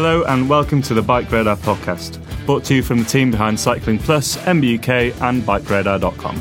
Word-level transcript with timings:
Hello 0.00 0.22
and 0.28 0.48
welcome 0.48 0.80
to 0.82 0.94
the 0.94 1.02
Bike 1.02 1.28
Radar 1.32 1.56
podcast, 1.56 2.20
brought 2.46 2.62
to 2.66 2.74
you 2.76 2.84
from 2.84 3.00
the 3.00 3.04
team 3.04 3.32
behind 3.32 3.58
Cycling 3.58 3.98
Plus, 3.98 4.36
MBUK, 4.36 5.20
and 5.20 5.42
BikeRadar.com. 5.42 6.40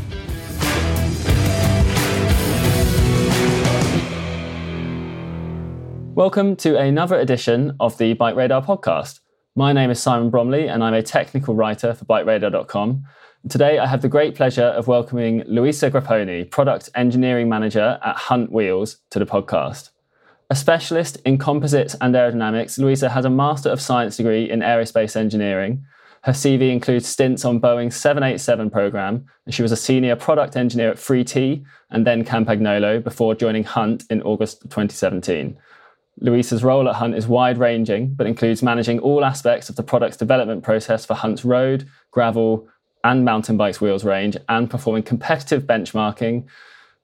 Welcome 6.13 6.55
to 6.57 6.77
another 6.77 7.19
edition 7.19 7.75
of 7.79 7.97
the 7.97 8.13
Bike 8.13 8.35
Radar 8.35 8.63
podcast. 8.63 9.21
My 9.55 9.73
name 9.73 9.89
is 9.89 9.99
Simon 9.99 10.29
Bromley 10.29 10.67
and 10.67 10.83
I'm 10.83 10.93
a 10.93 11.01
technical 11.01 11.55
writer 11.55 11.95
for 11.95 12.05
BikeRadar.com. 12.05 13.05
Today 13.49 13.79
I 13.79 13.87
have 13.87 14.03
the 14.03 14.07
great 14.07 14.35
pleasure 14.35 14.65
of 14.65 14.85
welcoming 14.87 15.41
Luisa 15.47 15.89
Grappone, 15.89 16.51
Product 16.51 16.91
Engineering 16.93 17.49
Manager 17.49 17.97
at 18.05 18.17
Hunt 18.17 18.51
Wheels, 18.51 18.97
to 19.09 19.17
the 19.17 19.25
podcast. 19.25 19.89
A 20.49 20.55
specialist 20.55 21.17
in 21.25 21.37
composites 21.37 21.93
and 21.99 22.15
aerodynamics, 22.15 22.79
Luisa 22.79 23.09
has 23.09 23.25
a 23.25 23.29
Master 23.29 23.69
of 23.69 23.81
Science 23.81 24.15
degree 24.15 24.49
in 24.49 24.61
aerospace 24.61 25.17
engineering. 25.17 25.85
Her 26.21 26.31
CV 26.31 26.71
includes 26.71 27.05
stints 27.05 27.43
on 27.43 27.59
Boeing's 27.59 27.97
787 27.97 28.69
program, 28.69 29.25
and 29.45 29.53
she 29.53 29.61
was 29.61 29.73
a 29.73 29.77
senior 29.77 30.15
product 30.15 30.55
engineer 30.55 30.89
at 30.91 30.97
3T 30.97 31.65
and 31.91 32.07
then 32.07 32.23
Campagnolo 32.23 33.03
before 33.03 33.35
joining 33.35 33.65
Hunt 33.65 34.05
in 34.09 34.21
August 34.21 34.61
2017. 34.61 35.57
Luisa's 36.21 36.63
role 36.63 36.87
at 36.87 36.95
Hunt 36.95 37.15
is 37.15 37.27
wide 37.27 37.57
ranging, 37.57 38.13
but 38.13 38.25
includes 38.25 38.63
managing 38.63 38.99
all 38.99 39.25
aspects 39.25 39.67
of 39.67 39.75
the 39.75 39.83
product's 39.83 40.17
development 40.17 40.63
process 40.63 41.05
for 41.05 41.13
Hunt's 41.13 41.43
road, 41.43 41.87
gravel, 42.11 42.69
and 43.03 43.25
mountain 43.25 43.57
bikes 43.57 43.81
wheels 43.81 44.05
range, 44.05 44.37
and 44.47 44.69
performing 44.69 45.03
competitive 45.03 45.63
benchmarking, 45.63 46.45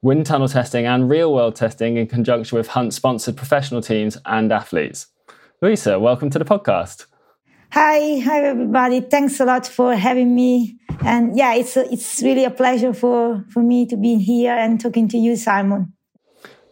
wind 0.04 0.26
tunnel 0.26 0.50
testing, 0.50 0.86
and 0.86 1.10
real 1.10 1.34
world 1.34 1.56
testing 1.56 1.96
in 1.96 2.06
conjunction 2.06 2.58
with 2.58 2.68
Hunt 2.68 2.94
sponsored 2.94 3.38
professional 3.38 3.82
teams 3.82 4.18
and 4.26 4.52
athletes. 4.52 5.08
Luisa, 5.62 5.98
welcome 5.98 6.30
to 6.30 6.38
the 6.38 6.46
podcast. 6.46 7.06
Hi, 7.72 8.20
hi 8.20 8.44
everybody. 8.44 9.00
Thanks 9.00 9.40
a 9.40 9.46
lot 9.46 9.66
for 9.66 9.96
having 9.96 10.36
me. 10.36 10.78
And 11.06 11.36
yeah, 11.38 11.56
it's 11.56 11.78
a, 11.78 11.92
it's 11.92 12.22
really 12.22 12.44
a 12.44 12.52
pleasure 12.52 12.94
for 12.94 13.46
for 13.50 13.64
me 13.64 13.86
to 13.88 13.98
be 13.98 14.18
here 14.18 14.54
and 14.54 14.80
talking 14.80 15.08
to 15.08 15.18
you, 15.18 15.38
Simon. 15.38 15.94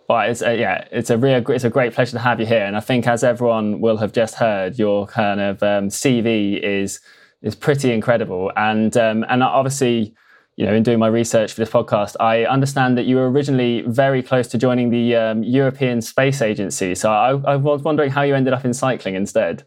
Well, 0.09 0.29
it's 0.29 0.41
a, 0.41 0.59
yeah, 0.59 0.83
it's 0.91 1.09
a 1.09 1.17
real, 1.17 1.41
it's 1.49 1.63
a 1.63 1.69
great 1.69 1.93
pleasure 1.93 2.11
to 2.11 2.19
have 2.19 2.41
you 2.41 2.45
here. 2.45 2.65
And 2.65 2.75
I 2.75 2.81
think, 2.81 3.07
as 3.07 3.23
everyone 3.23 3.79
will 3.79 3.97
have 3.97 4.11
just 4.11 4.35
heard, 4.35 4.77
your 4.77 5.07
kind 5.07 5.39
of 5.39 5.63
um, 5.63 5.87
CV 5.87 6.61
is 6.61 6.99
is 7.41 7.55
pretty 7.55 7.93
incredible. 7.93 8.51
And 8.57 8.95
um, 8.97 9.25
and 9.29 9.41
obviously, 9.41 10.13
you 10.61 10.67
know, 10.67 10.75
in 10.75 10.83
doing 10.83 10.99
my 10.99 11.07
research 11.07 11.53
for 11.53 11.61
this 11.61 11.71
podcast, 11.71 12.15
I 12.19 12.45
understand 12.45 12.95
that 12.95 13.05
you 13.05 13.15
were 13.15 13.31
originally 13.31 13.81
very 13.87 14.21
close 14.21 14.47
to 14.49 14.59
joining 14.59 14.91
the 14.91 15.15
um, 15.15 15.41
European 15.41 16.03
Space 16.03 16.39
Agency. 16.39 16.93
So 16.93 17.11
I, 17.11 17.29
I 17.53 17.55
was 17.55 17.81
wondering 17.81 18.11
how 18.11 18.21
you 18.21 18.35
ended 18.35 18.53
up 18.53 18.63
in 18.63 18.75
cycling 18.75 19.15
instead. 19.15 19.63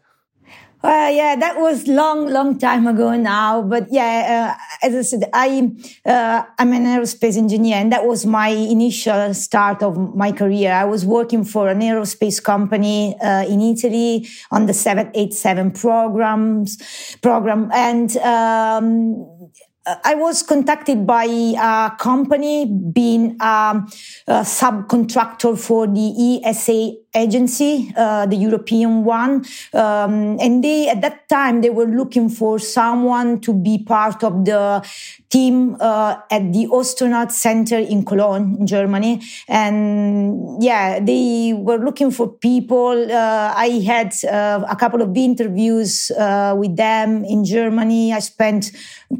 Well, 0.81 1.11
yeah, 1.11 1.35
that 1.35 1.57
was 1.59 1.87
long, 1.89 2.29
long 2.29 2.59
time 2.59 2.87
ago 2.87 3.13
now. 3.17 3.61
But 3.61 3.87
yeah, 3.91 4.55
uh, 4.55 4.87
as 4.87 4.95
I 4.95 5.01
said, 5.01 5.29
I 5.33 5.69
uh, 6.05 6.43
I'm 6.59 6.71
an 6.71 6.85
aerospace 6.85 7.37
engineer, 7.37 7.77
and 7.77 7.91
that 7.91 8.05
was 8.05 8.25
my 8.25 8.49
initial 8.49 9.33
start 9.33 9.83
of 9.83 10.15
my 10.15 10.31
career. 10.31 10.71
I 10.71 10.85
was 10.85 11.03
working 11.03 11.43
for 11.43 11.67
an 11.67 11.81
aerospace 11.81 12.41
company 12.41 13.17
uh, 13.19 13.45
in 13.45 13.61
Italy 13.61 14.29
on 14.51 14.67
the 14.67 14.73
787 14.73 15.71
programs 15.71 16.77
program, 17.21 17.69
and. 17.73 18.15
Um, 18.17 19.34
I 20.03 20.15
was 20.15 20.41
contacted 20.41 21.05
by 21.05 21.25
a 21.25 21.91
company 21.99 22.65
being 22.65 23.37
um, 23.39 23.87
a 24.25 24.41
subcontractor 24.41 25.57
for 25.59 25.85
the 25.85 26.41
ESA 26.43 26.93
agency, 27.15 27.91
uh, 27.97 28.25
the 28.25 28.35
European 28.35 29.03
one. 29.03 29.45
Um, 29.73 30.37
and 30.39 30.63
they, 30.63 30.89
at 30.89 31.01
that 31.01 31.27
time, 31.29 31.61
they 31.61 31.69
were 31.69 31.87
looking 31.87 32.29
for 32.29 32.59
someone 32.59 33.39
to 33.41 33.53
be 33.53 33.83
part 33.83 34.23
of 34.23 34.45
the 34.45 34.85
team 35.29 35.75
uh, 35.79 36.17
at 36.29 36.53
the 36.53 36.67
Astronaut 36.73 37.31
Center 37.31 37.77
in 37.77 38.05
Cologne, 38.05 38.57
in 38.59 38.67
Germany. 38.67 39.21
And 39.47 40.61
yeah, 40.61 40.99
they 40.99 41.53
were 41.53 41.77
looking 41.77 42.11
for 42.11 42.27
people. 42.27 43.11
Uh, 43.11 43.53
I 43.55 43.81
had 43.85 44.13
uh, 44.25 44.65
a 44.69 44.75
couple 44.75 45.01
of 45.01 45.15
interviews 45.15 46.11
uh, 46.11 46.55
with 46.57 46.75
them 46.75 47.25
in 47.25 47.45
Germany. 47.45 48.13
I 48.13 48.19
spent 48.19 48.71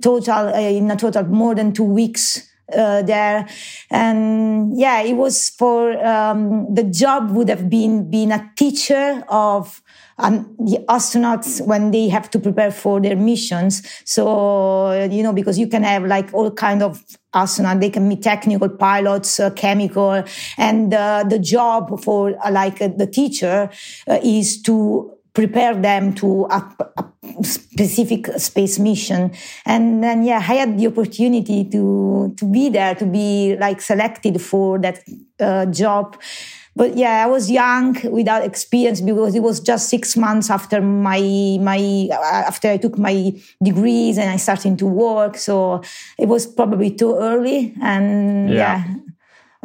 total, 0.01 0.50
uh, 0.50 0.59
in 0.59 0.91
a 0.91 0.95
total 0.95 1.23
more 1.23 1.55
than 1.55 1.73
two 1.73 1.84
weeks 1.84 2.50
uh, 2.73 3.01
there. 3.03 3.47
And 3.89 4.77
yeah, 4.77 5.01
it 5.01 5.13
was 5.13 5.49
for 5.49 6.03
um, 6.05 6.73
the 6.73 6.83
job 6.83 7.31
would 7.31 7.49
have 7.49 7.69
been 7.69 8.09
being 8.09 8.31
a 8.31 8.51
teacher 8.55 9.23
of 9.29 9.81
um, 10.17 10.55
the 10.59 10.79
astronauts 10.87 11.65
when 11.65 11.91
they 11.91 12.07
have 12.07 12.29
to 12.31 12.39
prepare 12.39 12.71
for 12.71 13.01
their 13.01 13.15
missions. 13.15 13.83
So 14.05 14.91
you 15.11 15.23
know 15.23 15.33
because 15.33 15.59
you 15.59 15.67
can 15.67 15.83
have 15.83 16.05
like 16.05 16.33
all 16.33 16.51
kind 16.51 16.81
of 16.81 17.03
astronauts. 17.33 17.81
They 17.81 17.89
can 17.89 18.07
be 18.07 18.15
technical 18.15 18.69
pilots, 18.69 19.39
uh, 19.39 19.49
chemical, 19.51 20.23
and 20.57 20.93
uh, 20.93 21.25
the 21.27 21.39
job 21.39 22.01
for 22.01 22.35
uh, 22.45 22.51
like 22.51 22.81
uh, 22.81 22.89
the 22.95 23.07
teacher 23.07 23.69
uh, 24.07 24.19
is 24.23 24.61
to 24.63 25.11
prepare 25.35 25.75
them 25.75 26.13
to 26.13 26.46
a, 26.46 26.57
a, 26.97 27.44
specific 27.44 28.28
space 28.38 28.79
mission. 28.79 29.31
And 29.66 30.01
then 30.03 30.23
yeah 30.23 30.38
i 30.38 30.56
had 30.62 30.79
the 30.79 30.88
opportunity 30.88 31.66
to 31.69 32.34
to 32.38 32.46
be 32.46 32.69
there 32.69 32.96
to 32.96 33.06
be 33.06 33.57
like 33.59 33.81
selected 33.81 34.41
for 34.41 34.79
that 34.79 35.00
uh, 35.40 35.66
job. 35.68 36.18
But 36.78 36.96
yeah 36.97 37.23
i 37.25 37.28
was 37.28 37.51
young 37.51 37.97
without 38.09 38.44
experience 38.44 39.01
because 39.01 39.35
it 39.35 39.41
was 39.41 39.59
just 39.59 39.90
six 39.90 40.16
months 40.16 40.50
after 40.50 40.81
my 40.81 41.22
my 41.62 42.07
after 42.52 42.69
i 42.69 42.78
took 42.78 42.97
my 42.97 43.34
degrees 43.62 44.17
and 44.17 44.29
i 44.29 44.38
started 44.38 44.79
to 44.79 44.85
work. 44.85 45.38
So 45.38 45.81
it 46.17 46.28
was 46.28 46.47
probably 46.47 46.91
too 46.91 47.16
early. 47.16 47.75
And 47.81 48.50
yeah, 48.50 48.84
yeah 48.88 49.04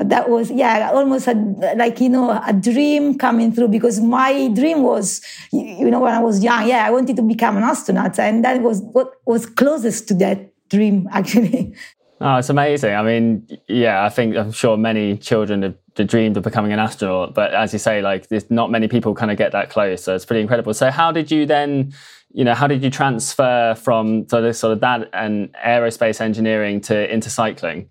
that 0.04 0.28
was 0.28 0.50
yeah 0.50 0.90
almost 0.92 1.26
a, 1.28 1.34
like 1.76 2.00
you 2.00 2.08
know 2.08 2.40
a 2.46 2.52
dream 2.52 3.18
coming 3.18 3.52
through 3.52 3.68
because 3.68 4.00
my 4.00 4.48
dream 4.48 4.82
was 4.82 5.20
you 5.52 5.90
know 5.90 6.00
when 6.00 6.14
i 6.14 6.18
was 6.18 6.42
young 6.42 6.66
yeah 6.66 6.86
i 6.86 6.90
wanted 6.90 7.16
to 7.16 7.22
become 7.22 7.56
an 7.56 7.62
astronaut 7.62 8.18
and 8.18 8.44
that 8.44 8.60
was 8.62 8.80
what 8.92 9.12
was 9.26 9.46
closest 9.46 10.08
to 10.08 10.14
that 10.14 10.52
dream 10.68 11.08
actually. 11.12 11.74
Oh 12.22 12.36
it's 12.36 12.50
amazing. 12.50 12.94
I 12.94 13.02
mean 13.02 13.46
yeah 13.66 14.04
i 14.04 14.08
think 14.08 14.36
i'm 14.36 14.52
sure 14.52 14.76
many 14.76 15.16
children 15.16 15.62
have 15.62 15.76
dreamed 16.06 16.36
of 16.36 16.42
becoming 16.42 16.72
an 16.72 16.78
astronaut 16.78 17.34
but 17.34 17.52
as 17.52 17.72
you 17.72 17.78
say 17.78 18.00
like 18.00 18.28
there's 18.28 18.50
not 18.50 18.70
many 18.70 18.88
people 18.88 19.14
kind 19.14 19.30
of 19.30 19.36
get 19.36 19.52
that 19.52 19.68
close 19.68 20.04
so 20.04 20.14
it's 20.14 20.24
pretty 20.24 20.40
incredible. 20.40 20.72
So 20.72 20.90
how 20.90 21.12
did 21.12 21.30
you 21.30 21.46
then 21.46 21.92
you 22.32 22.44
know 22.44 22.54
how 22.54 22.66
did 22.66 22.82
you 22.82 22.90
transfer 22.90 23.74
from 23.74 24.28
sort 24.28 24.44
of, 24.44 24.56
sort 24.56 24.72
of 24.72 24.80
that 24.80 25.08
and 25.12 25.52
aerospace 25.64 26.20
engineering 26.20 26.80
to 26.82 27.12
into 27.12 27.28
cycling 27.28 27.90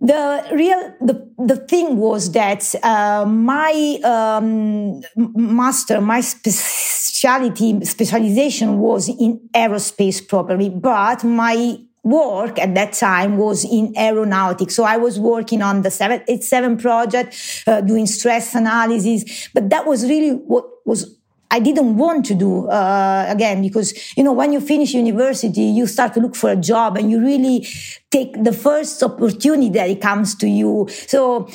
the 0.00 0.46
real 0.52 0.94
the, 1.00 1.28
the 1.38 1.56
thing 1.56 1.96
was 1.96 2.30
that 2.32 2.74
uh, 2.82 3.24
my 3.26 3.98
um, 4.04 5.02
master 5.16 6.00
my 6.00 6.20
specialty 6.20 7.84
specialization 7.84 8.78
was 8.78 9.08
in 9.08 9.40
aerospace 9.54 10.26
probably 10.26 10.68
but 10.70 11.24
my 11.24 11.76
work 12.04 12.58
at 12.58 12.74
that 12.74 12.94
time 12.94 13.36
was 13.36 13.64
in 13.64 13.92
aeronautics. 13.96 14.74
So 14.74 14.84
I 14.84 14.96
was 14.96 15.18
working 15.18 15.60
on 15.60 15.82
the 15.82 15.90
787 15.90 16.78
project, 16.78 17.64
uh, 17.66 17.82
doing 17.82 18.06
stress 18.06 18.54
analysis, 18.54 19.48
but 19.52 19.68
that 19.70 19.86
was 19.86 20.04
really 20.08 20.30
what 20.30 20.64
was 20.86 21.17
I 21.50 21.60
didn't 21.60 21.96
want 21.96 22.26
to 22.26 22.34
do 22.34 22.68
uh, 22.68 23.24
again 23.28 23.62
because 23.62 24.16
you 24.16 24.22
know 24.22 24.32
when 24.32 24.52
you 24.52 24.60
finish 24.60 24.92
university, 24.92 25.62
you 25.62 25.86
start 25.86 26.14
to 26.14 26.20
look 26.20 26.36
for 26.36 26.50
a 26.50 26.56
job 26.56 26.96
and 26.96 27.10
you 27.10 27.20
really 27.20 27.66
take 28.10 28.42
the 28.44 28.52
first 28.52 29.02
opportunity 29.02 29.70
that 29.70 29.88
it 29.88 30.00
comes 30.00 30.34
to 30.36 30.48
you. 30.48 30.88
So 31.06 31.48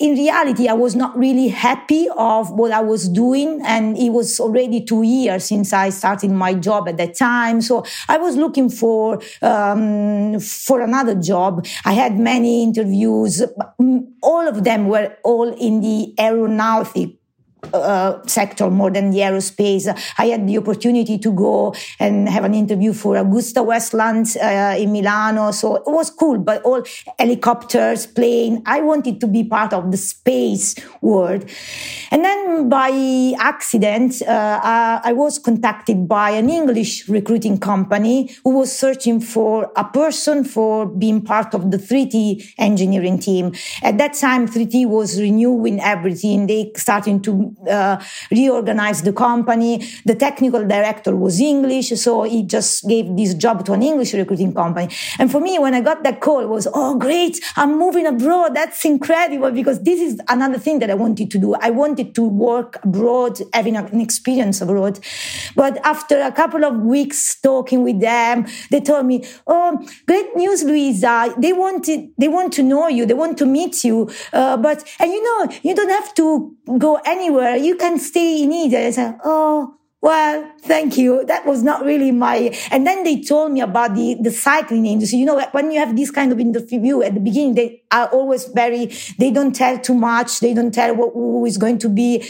in 0.00 0.16
reality, 0.16 0.68
I 0.68 0.72
was 0.72 0.96
not 0.96 1.16
really 1.16 1.48
happy 1.48 2.08
of 2.16 2.50
what 2.50 2.72
I 2.72 2.80
was 2.80 3.08
doing. 3.08 3.60
And 3.64 3.96
it 3.96 4.10
was 4.10 4.40
already 4.40 4.84
two 4.84 5.02
years 5.02 5.44
since 5.44 5.72
I 5.72 5.90
started 5.90 6.30
my 6.32 6.54
job 6.54 6.88
at 6.88 6.96
that 6.96 7.16
time. 7.16 7.60
So 7.62 7.84
I 8.08 8.18
was 8.18 8.36
looking 8.36 8.68
for, 8.68 9.20
um, 9.40 10.40
for 10.40 10.80
another 10.80 11.14
job. 11.14 11.64
I 11.84 11.92
had 11.92 12.18
many 12.18 12.64
interviews. 12.64 13.42
All 14.22 14.48
of 14.48 14.64
them 14.64 14.88
were 14.88 15.16
all 15.22 15.52
in 15.54 15.80
the 15.80 16.12
aeronautic 16.18 17.10
uh, 17.72 18.22
sector 18.26 18.70
more 18.70 18.90
than 18.90 19.10
the 19.10 19.18
aerospace. 19.18 19.86
I 20.18 20.26
had 20.26 20.46
the 20.46 20.58
opportunity 20.58 21.18
to 21.18 21.32
go 21.32 21.74
and 21.98 22.28
have 22.28 22.44
an 22.44 22.54
interview 22.54 22.92
for 22.92 23.14
AgustaWestland 23.16 24.36
uh, 24.36 24.78
in 24.78 24.92
Milano. 24.92 25.50
So 25.52 25.76
it 25.76 25.86
was 25.86 26.10
cool, 26.10 26.38
but 26.38 26.62
all 26.62 26.82
helicopters, 27.18 28.06
plane. 28.06 28.62
I 28.66 28.80
wanted 28.80 29.20
to 29.20 29.26
be 29.26 29.44
part 29.44 29.72
of 29.72 29.90
the 29.90 29.96
space 29.96 30.74
world. 31.00 31.48
And 32.10 32.24
then 32.24 32.68
by 32.68 33.34
accident, 33.38 34.22
uh, 34.22 35.00
I 35.04 35.12
was 35.12 35.38
contacted 35.38 36.08
by 36.08 36.30
an 36.30 36.50
English 36.50 37.08
recruiting 37.08 37.58
company 37.58 38.30
who 38.44 38.50
was 38.58 38.76
searching 38.76 39.20
for 39.20 39.70
a 39.76 39.84
person 39.84 40.44
for 40.44 40.86
being 40.86 41.22
part 41.22 41.54
of 41.54 41.70
the 41.70 41.78
3T 41.78 42.54
engineering 42.58 43.18
team. 43.18 43.52
At 43.82 43.98
that 43.98 44.14
time, 44.14 44.46
3T 44.46 44.86
was 44.86 45.20
renewing 45.20 45.80
everything. 45.80 46.46
They 46.46 46.72
started 46.76 47.24
to 47.24 47.53
uh, 47.68 48.02
reorganize 48.30 49.02
the 49.02 49.12
company. 49.12 49.86
The 50.04 50.14
technical 50.14 50.66
director 50.66 51.14
was 51.16 51.40
English, 51.40 51.90
so 51.90 52.22
he 52.22 52.42
just 52.42 52.86
gave 52.88 53.16
this 53.16 53.34
job 53.34 53.64
to 53.66 53.72
an 53.72 53.82
English 53.82 54.14
recruiting 54.14 54.54
company. 54.54 54.92
And 55.18 55.30
for 55.30 55.40
me, 55.40 55.58
when 55.58 55.74
I 55.74 55.80
got 55.80 56.02
that 56.04 56.20
call, 56.20 56.40
it 56.40 56.48
was, 56.48 56.68
oh, 56.72 56.98
great, 56.98 57.40
I'm 57.56 57.78
moving 57.78 58.06
abroad. 58.06 58.54
That's 58.54 58.84
incredible 58.84 59.50
because 59.50 59.82
this 59.82 60.00
is 60.00 60.20
another 60.28 60.58
thing 60.58 60.78
that 60.80 60.90
I 60.90 60.94
wanted 60.94 61.30
to 61.30 61.38
do. 61.38 61.54
I 61.54 61.70
wanted 61.70 62.14
to 62.14 62.22
work 62.22 62.82
abroad, 62.84 63.38
having 63.52 63.76
an 63.76 64.00
experience 64.00 64.60
abroad. 64.60 64.98
But 65.54 65.78
after 65.84 66.20
a 66.20 66.32
couple 66.32 66.64
of 66.64 66.76
weeks 66.78 67.40
talking 67.40 67.82
with 67.84 68.00
them, 68.00 68.46
they 68.70 68.80
told 68.80 69.06
me, 69.06 69.24
oh, 69.46 69.86
great 70.06 70.34
news, 70.36 70.64
Luisa. 70.64 71.34
They 71.38 71.52
wanted, 71.52 72.10
they 72.18 72.28
want 72.28 72.52
to 72.54 72.62
know 72.62 72.88
you. 72.88 73.06
They 73.06 73.14
want 73.14 73.38
to 73.38 73.46
meet 73.46 73.84
you. 73.84 74.10
Uh, 74.32 74.56
but, 74.56 74.84
and 74.98 75.12
you 75.12 75.22
know, 75.22 75.54
you 75.62 75.74
don't 75.74 75.90
have 75.90 76.14
to 76.14 76.56
go 76.78 76.96
anywhere. 77.04 77.43
You 77.52 77.76
can 77.76 77.98
stay 77.98 78.42
in 78.42 78.52
Italy. 78.52 78.86
I 78.86 78.90
said, 78.90 79.18
oh, 79.24 79.76
well, 80.00 80.52
thank 80.60 80.98
you. 80.98 81.24
That 81.24 81.46
was 81.46 81.62
not 81.62 81.82
really 81.82 82.12
my, 82.12 82.54
and 82.70 82.86
then 82.86 83.04
they 83.04 83.22
told 83.22 83.52
me 83.52 83.62
about 83.62 83.94
the, 83.94 84.18
the 84.20 84.30
cycling 84.30 84.84
industry. 84.84 85.18
You 85.18 85.24
know, 85.24 85.40
when 85.52 85.70
you 85.70 85.78
have 85.78 85.96
this 85.96 86.10
kind 86.10 86.30
of 86.30 86.38
interview 86.38 87.00
at 87.00 87.14
the 87.14 87.20
beginning, 87.20 87.54
they 87.54 87.82
are 87.90 88.08
always 88.08 88.44
very, 88.44 88.92
they 89.18 89.30
don't 89.30 89.56
tell 89.56 89.78
too 89.78 89.94
much. 89.94 90.40
They 90.40 90.52
don't 90.52 90.74
tell 90.74 90.94
what, 90.94 91.14
who 91.14 91.46
is 91.46 91.56
going 91.56 91.78
to 91.78 91.88
be. 91.88 92.22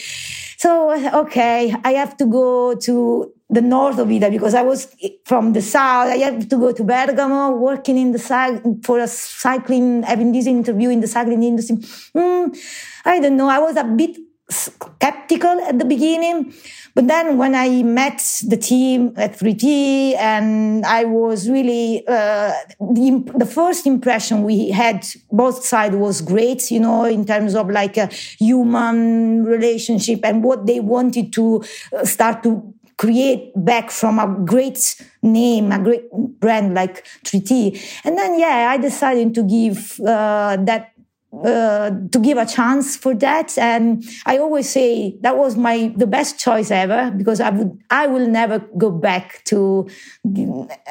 So, 0.58 1.20
okay, 1.22 1.74
I 1.84 1.94
have 1.94 2.16
to 2.18 2.26
go 2.26 2.76
to 2.76 3.32
the 3.50 3.60
north 3.60 3.98
of 3.98 4.10
Italy 4.10 4.38
because 4.38 4.54
I 4.54 4.62
was 4.62 4.94
from 5.24 5.52
the 5.52 5.60
south. 5.60 6.08
I 6.08 6.16
have 6.18 6.48
to 6.48 6.56
go 6.56 6.72
to 6.72 6.84
Bergamo, 6.84 7.50
working 7.56 7.98
in 7.98 8.12
the 8.12 8.80
for 8.84 9.00
a 9.00 9.08
cycling, 9.08 10.04
having 10.04 10.32
this 10.32 10.46
interview 10.46 10.90
in 10.90 11.00
the 11.00 11.06
cycling 11.06 11.42
industry. 11.42 11.76
Mm, 12.14 12.56
I 13.04 13.20
don't 13.20 13.36
know. 13.36 13.48
I 13.48 13.58
was 13.58 13.76
a 13.76 13.84
bit 13.84 14.16
skeptical 14.50 15.60
at 15.60 15.78
the 15.78 15.84
beginning. 15.84 16.52
But 16.94 17.08
then 17.08 17.38
when 17.38 17.54
I 17.54 17.82
met 17.82 18.18
the 18.46 18.56
team 18.56 19.14
at 19.16 19.36
3T 19.36 20.16
and 20.16 20.86
I 20.86 21.04
was 21.04 21.50
really, 21.50 22.06
uh, 22.06 22.52
the, 22.78 23.32
the 23.36 23.46
first 23.46 23.86
impression 23.86 24.44
we 24.44 24.70
had 24.70 25.04
both 25.32 25.64
sides 25.64 25.96
was 25.96 26.20
great, 26.20 26.70
you 26.70 26.78
know, 26.78 27.04
in 27.04 27.24
terms 27.24 27.56
of 27.56 27.68
like 27.68 27.96
a 27.96 28.06
human 28.06 29.44
relationship 29.44 30.20
and 30.24 30.44
what 30.44 30.66
they 30.66 30.78
wanted 30.78 31.32
to 31.32 31.64
uh, 31.92 32.04
start 32.04 32.44
to 32.44 32.74
create 32.96 33.52
back 33.56 33.90
from 33.90 34.20
a 34.20 34.28
great 34.44 35.02
name, 35.22 35.72
a 35.72 35.78
great 35.78 36.04
brand 36.38 36.74
like 36.74 37.04
3T. 37.24 38.02
And 38.04 38.16
then, 38.16 38.38
yeah, 38.38 38.68
I 38.70 38.76
decided 38.76 39.34
to 39.34 39.42
give 39.42 39.98
uh, 40.00 40.56
that 40.60 40.93
uh, 41.42 41.90
to 42.12 42.18
give 42.20 42.38
a 42.38 42.46
chance 42.46 42.96
for 42.96 43.14
that. 43.14 43.56
And 43.58 44.04
I 44.26 44.38
always 44.38 44.68
say 44.68 45.18
that 45.20 45.36
was 45.36 45.56
my 45.56 45.92
the 45.96 46.06
best 46.06 46.38
choice 46.38 46.70
ever 46.70 47.10
because 47.10 47.40
I 47.40 47.50
would 47.50 47.78
I 47.90 48.06
will 48.06 48.28
never 48.28 48.60
go 48.78 48.90
back 48.90 49.42
to 49.44 49.88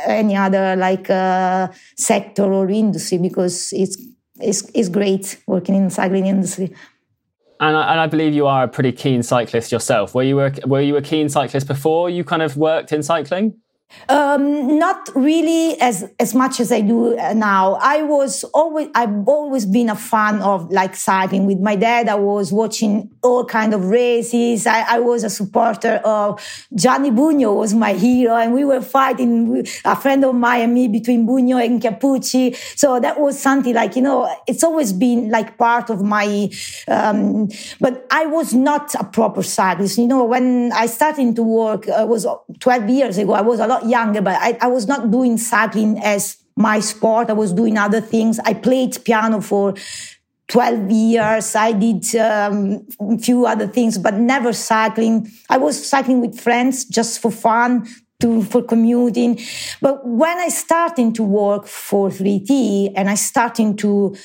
any 0.06 0.36
other 0.36 0.76
like 0.76 1.10
uh, 1.10 1.70
sector 1.96 2.52
or 2.52 2.70
industry 2.70 3.18
because 3.18 3.72
it's 3.74 3.98
it's 4.40 4.70
it's 4.74 4.90
great 4.90 5.42
working 5.48 5.76
in 5.76 5.86
the 5.86 5.92
cycling 5.92 6.28
industry. 6.28 6.74
And 7.60 7.78
I, 7.78 7.92
and 7.92 8.00
I 8.00 8.08
believe 8.08 8.34
you 8.34 8.48
are 8.48 8.64
a 8.64 8.68
pretty 8.68 8.92
keen 8.92 9.24
cyclist 9.24 9.72
yourself. 9.72 10.14
Were 10.14 10.24
you 10.24 10.40
a, 10.42 10.52
were 10.66 10.82
you 10.82 10.98
a 10.98 11.02
keen 11.02 11.30
cyclist 11.30 11.68
before 11.68 12.10
you 12.10 12.24
kind 12.24 12.42
of 12.42 12.58
worked 12.58 12.92
in 12.92 13.04
cycling? 13.04 13.56
Um, 14.10 14.78
not 14.80 15.10
really 15.16 15.80
as 15.80 16.10
as 16.20 16.34
much 16.34 16.60
as 16.60 16.72
I 16.72 16.82
do 16.82 17.18
uh, 17.18 17.34
now. 17.34 17.76
I 17.82 18.04
was 18.04 18.44
always 18.54 18.90
I've 18.96 19.28
always 19.28 19.66
been 19.66 19.90
a 19.90 19.96
fan 19.96 20.42
of 20.42 20.70
like 20.72 20.96
cycling. 20.96 21.46
With 21.46 21.60
my 21.60 21.76
dad, 21.76 22.10
I 22.10 22.16
was 22.16 22.52
watching 22.52 23.12
all 23.22 23.46
kind 23.46 23.74
of 23.74 23.86
races. 23.86 24.68
I, 24.68 24.96
I 24.96 25.00
was 25.00 25.24
a 25.24 25.30
supporter 25.30 26.02
of 26.04 26.42
Gianni 26.76 27.12
Bugno 27.12 27.56
was 27.56 27.74
my 27.74 27.94
hero, 27.94 28.36
and 28.36 28.54
we 28.54 28.66
were 28.66 28.82
fighting 28.82 29.66
a 29.86 29.96
friend 29.96 30.26
of 30.26 30.36
mine 30.36 30.62
and 30.62 30.74
me 30.74 30.88
between 30.88 31.26
Bugno 31.26 31.64
and 31.64 31.82
Chiappucci. 31.82 32.56
So 32.78 33.00
that 33.00 33.20
was 33.20 33.40
something 33.40 33.74
like 33.74 33.96
you 33.96 34.02
know 34.02 34.34
it's 34.48 34.64
always 34.64 34.92
been 34.92 35.30
like 35.30 35.58
part 35.58 35.90
of 35.90 36.02
my. 36.02 36.50
Um, 36.88 37.48
but 37.80 38.06
I 38.12 38.26
was 38.26 38.54
not 38.54 38.94
a 38.96 39.04
proper 39.04 39.44
cyclist. 39.44 39.98
You 39.98 40.08
know, 40.08 40.26
when 40.26 40.72
I 40.74 40.88
started 40.88 41.36
to 41.36 41.44
work, 41.44 41.88
uh, 41.88 42.06
was 42.06 42.28
12 42.60 42.90
years 42.90 43.18
ago. 43.18 43.34
I 43.34 43.42
was 43.42 43.60
a 43.60 43.68
lot 43.68 43.83
younger, 43.86 44.22
but 44.22 44.38
I, 44.40 44.58
I 44.62 44.68
was 44.68 44.88
not 44.88 45.12
doing 45.12 45.38
cycling 45.38 46.00
as 46.00 46.38
my 46.56 46.80
sport. 46.80 47.30
I 47.30 47.34
was 47.34 47.54
doing 47.54 47.78
other 47.78 48.02
things. 48.02 48.40
I 48.40 48.54
played 48.54 49.04
piano 49.04 49.42
for 49.42 49.74
12 50.48 50.92
years. 50.92 51.56
I 51.56 51.72
did 51.72 52.16
um, 52.16 52.86
a 53.00 53.18
few 53.18 53.46
other 53.46 53.68
things, 53.68 53.98
but 53.98 54.16
never 54.16 54.54
cycling. 54.54 55.32
I 55.50 55.58
was 55.58 55.88
cycling 55.88 56.22
with 56.22 56.40
friends 56.40 56.86
just 56.86 57.20
for 57.20 57.32
fun, 57.32 57.88
to, 58.22 58.44
for 58.44 58.62
commuting. 58.62 59.40
But 59.82 60.08
when 60.08 60.38
I 60.38 60.50
started 60.50 61.16
to 61.16 61.24
work 61.24 61.66
for 61.68 62.10
3T 62.10 62.94
and 62.96 63.10
I 63.10 63.16
started 63.16 63.78
to 63.80 64.16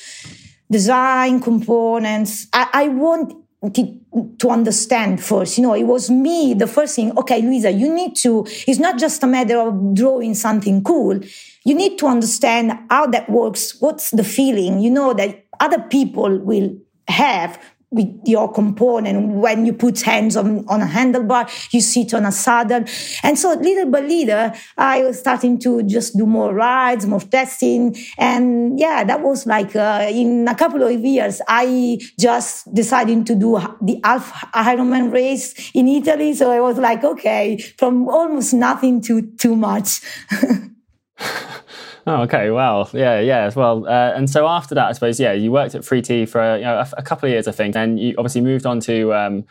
design 0.71 1.39
components, 1.39 2.47
I, 2.53 2.69
I 2.73 2.87
want 2.89 3.33
to 3.61 4.49
understand 4.49 5.21
first. 5.21 5.57
You 5.57 5.63
know, 5.63 5.73
it 5.73 5.83
was 5.83 6.09
me, 6.09 6.53
the 6.53 6.67
first 6.67 6.95
thing, 6.95 7.17
okay, 7.17 7.41
Luisa, 7.41 7.71
you 7.71 7.93
need 7.93 8.15
to, 8.17 8.45
it's 8.67 8.79
not 8.79 8.97
just 8.97 9.21
a 9.21 9.27
matter 9.27 9.59
of 9.59 9.93
drawing 9.93 10.33
something 10.33 10.83
cool. 10.83 11.19
You 11.65 11.75
need 11.75 11.99
to 11.99 12.07
understand 12.07 12.71
how 12.89 13.07
that 13.07 13.29
works. 13.29 13.75
What's 13.81 14.11
the 14.11 14.23
feeling, 14.23 14.79
you 14.79 14.89
know, 14.89 15.13
that 15.13 15.45
other 15.59 15.81
people 15.81 16.39
will 16.39 16.73
have 17.09 17.61
with 17.91 18.21
your 18.25 18.51
component. 18.51 19.33
When 19.33 19.65
you 19.65 19.73
put 19.73 20.01
hands 20.01 20.37
on, 20.37 20.65
on 20.67 20.81
a 20.81 20.85
handlebar, 20.85 21.49
you 21.73 21.81
sit 21.81 22.13
on 22.13 22.25
a 22.25 22.31
saddle. 22.31 22.85
And 23.23 23.37
so 23.37 23.53
little 23.53 23.89
by 23.89 24.01
little, 24.01 24.51
I 24.77 25.03
was 25.03 25.19
starting 25.19 25.57
to 25.59 25.83
just 25.83 26.17
do 26.17 26.25
more 26.25 26.53
rides, 26.53 27.05
more 27.05 27.19
testing. 27.21 27.95
And 28.17 28.79
yeah, 28.79 29.03
that 29.03 29.21
was 29.21 29.45
like, 29.45 29.75
uh, 29.75 30.07
in 30.09 30.47
a 30.47 30.55
couple 30.55 30.83
of 30.83 30.99
years, 30.99 31.41
I 31.47 31.99
just 32.19 32.73
decided 32.73 33.25
to 33.27 33.35
do 33.35 33.59
the 33.81 33.99
half 34.03 34.31
Ironman 34.53 35.11
race 35.11 35.71
in 35.73 35.87
Italy. 35.87 36.33
So 36.33 36.51
I 36.51 36.59
was 36.59 36.77
like, 36.77 37.03
okay, 37.03 37.57
from 37.77 38.07
almost 38.07 38.53
nothing 38.53 39.01
to 39.01 39.21
too 39.37 39.55
much. 39.55 40.01
Oh, 42.09 42.23
okay. 42.23 42.49
Well, 42.49 42.89
yeah, 42.91 43.19
yeah. 43.19 43.43
As 43.43 43.55
well, 43.55 43.85
uh, 43.87 44.13
and 44.15 44.27
so 44.27 44.47
after 44.47 44.73
that, 44.73 44.87
I 44.87 44.91
suppose, 44.93 45.19
yeah, 45.19 45.33
you 45.33 45.51
worked 45.51 45.75
at 45.75 45.83
3T 45.83 46.27
for 46.27 46.57
you 46.57 46.63
know, 46.63 46.79
a, 46.79 46.89
a, 46.97 47.03
couple 47.03 47.27
of 47.27 47.33
years, 47.33 47.47
I 47.47 47.51
think. 47.51 47.75
Then 47.75 47.99
you 47.99 48.15
obviously 48.17 48.41
moved 48.41 48.65
on 48.65 48.79
to 48.81 49.13
um, 49.13 49.45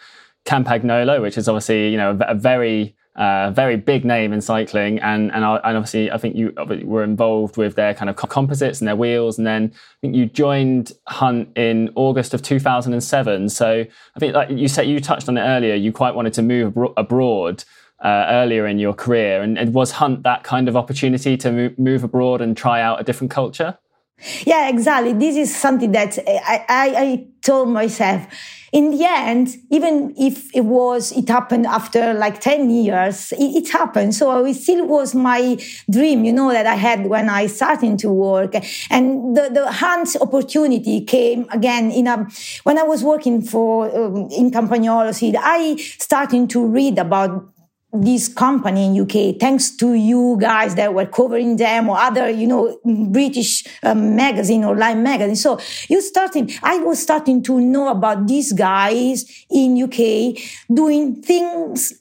Campagnolo, 0.45 1.23
which 1.23 1.39
is 1.39 1.49
obviously 1.49 1.89
you 1.91 1.97
know 1.97 2.19
a, 2.21 2.33
a 2.33 2.35
very 2.35 2.97
uh, 3.15 3.53
very 3.53 3.77
big 3.77 4.05
name 4.05 4.33
in 4.33 4.41
cycling, 4.41 4.99
and 4.99 5.31
and, 5.31 5.45
and 5.45 5.77
obviously 5.77 6.11
I 6.11 6.19
think 6.19 6.35
you 6.35 6.53
were 6.85 7.05
involved 7.05 7.57
with 7.57 7.77
their 7.77 7.95
kind 7.95 8.11
of 8.11 8.17
composites 8.17 8.81
and 8.81 8.89
their 8.89 8.97
wheels, 8.97 9.39
and 9.39 9.47
then 9.47 9.73
I 9.73 9.97
think 10.01 10.17
you 10.17 10.27
joined 10.27 10.91
Hunt 11.07 11.57
in 11.57 11.91
August 11.95 12.35
of 12.35 12.43
2007. 12.43 13.51
So 13.51 13.85
I 14.17 14.19
think 14.19 14.35
like 14.35 14.51
you 14.51 14.67
said, 14.67 14.89
you 14.89 14.99
touched 14.99 15.29
on 15.29 15.39
it 15.39 15.43
earlier. 15.43 15.77
You 15.77 15.93
quite 15.93 16.17
wanted 16.17 16.33
to 16.35 16.43
move 16.43 16.77
abroad 16.97 17.63
uh, 18.03 18.27
earlier 18.29 18.67
in 18.67 18.79
your 18.79 18.95
career. 18.95 19.43
And, 19.43 19.59
and, 19.59 19.75
was 19.75 19.93
Hunt 19.93 20.23
that 20.23 20.45
kind 20.45 20.69
of 20.69 20.77
opportunity 20.77 21.37
to 21.37 21.51
move, 21.51 21.79
move, 21.79 22.05
abroad 22.05 22.41
and 22.41 22.57
try 22.57 22.81
out 22.81 23.01
a 23.01 23.05
different 23.05 23.31
culture? 23.31 23.77
Yeah, 24.45 24.69
exactly. 24.69 25.13
This 25.13 25.37
is 25.37 25.55
something 25.55 25.93
that 25.93 26.19
I, 26.27 26.65
I, 26.69 26.95
I 26.97 27.27
told 27.43 27.69
myself. 27.69 28.27
In 28.71 28.91
the 28.91 29.03
end, 29.07 29.57
even 29.71 30.15
if 30.19 30.55
it 30.55 30.61
was, 30.61 31.11
it 31.13 31.27
happened 31.27 31.65
after 31.65 32.13
like 32.13 32.39
10 32.39 32.69
years, 32.69 33.33
it, 33.33 33.65
it, 33.65 33.71
happened. 33.71 34.15
So 34.15 34.45
it 34.45 34.55
still 34.55 34.87
was 34.87 35.15
my 35.15 35.57
dream, 35.91 36.27
you 36.27 36.35
know, 36.35 36.51
that 36.51 36.67
I 36.67 36.75
had 36.75 37.07
when 37.07 37.31
I 37.31 37.47
started 37.47 37.99
to 38.01 38.11
work. 38.11 38.55
And 38.91 39.35
the, 39.35 39.49
the 39.51 39.73
Hunt 39.73 40.17
opportunity 40.21 41.01
came 41.03 41.47
again 41.49 41.91
in 41.91 42.09
a, 42.09 42.29
when 42.65 42.77
I 42.77 42.83
was 42.83 43.03
working 43.03 43.41
for, 43.41 43.87
um, 43.97 44.29
in 44.31 44.51
Campagnolo, 44.51 45.35
I 45.41 45.77
started 45.77 46.51
to 46.51 46.67
read 46.67 46.99
about 46.99 47.51
this 47.93 48.29
company 48.29 48.85
in 48.87 49.01
UK, 49.01 49.41
thanks 49.41 49.75
to 49.77 49.95
you 49.95 50.37
guys 50.41 50.75
that 50.75 50.93
were 50.93 51.07
covering 51.07 51.57
them 51.57 51.89
or 51.89 51.97
other, 51.99 52.29
you 52.29 52.47
know, 52.47 52.79
British 52.85 53.65
um, 53.83 54.15
magazine 54.15 54.65
or 54.65 54.77
Line 54.77 55.03
magazine. 55.03 55.37
So 55.37 55.59
you 55.89 56.03
started, 56.03 56.53
I 56.63 56.79
was 56.79 57.03
starting 57.03 57.43
to 57.45 57.61
know 57.61 57.89
about 57.89 58.27
these 58.27 58.53
guys 58.53 59.25
in 59.51 59.83
UK 59.83 60.39
doing 60.73 61.23
things 61.23 61.95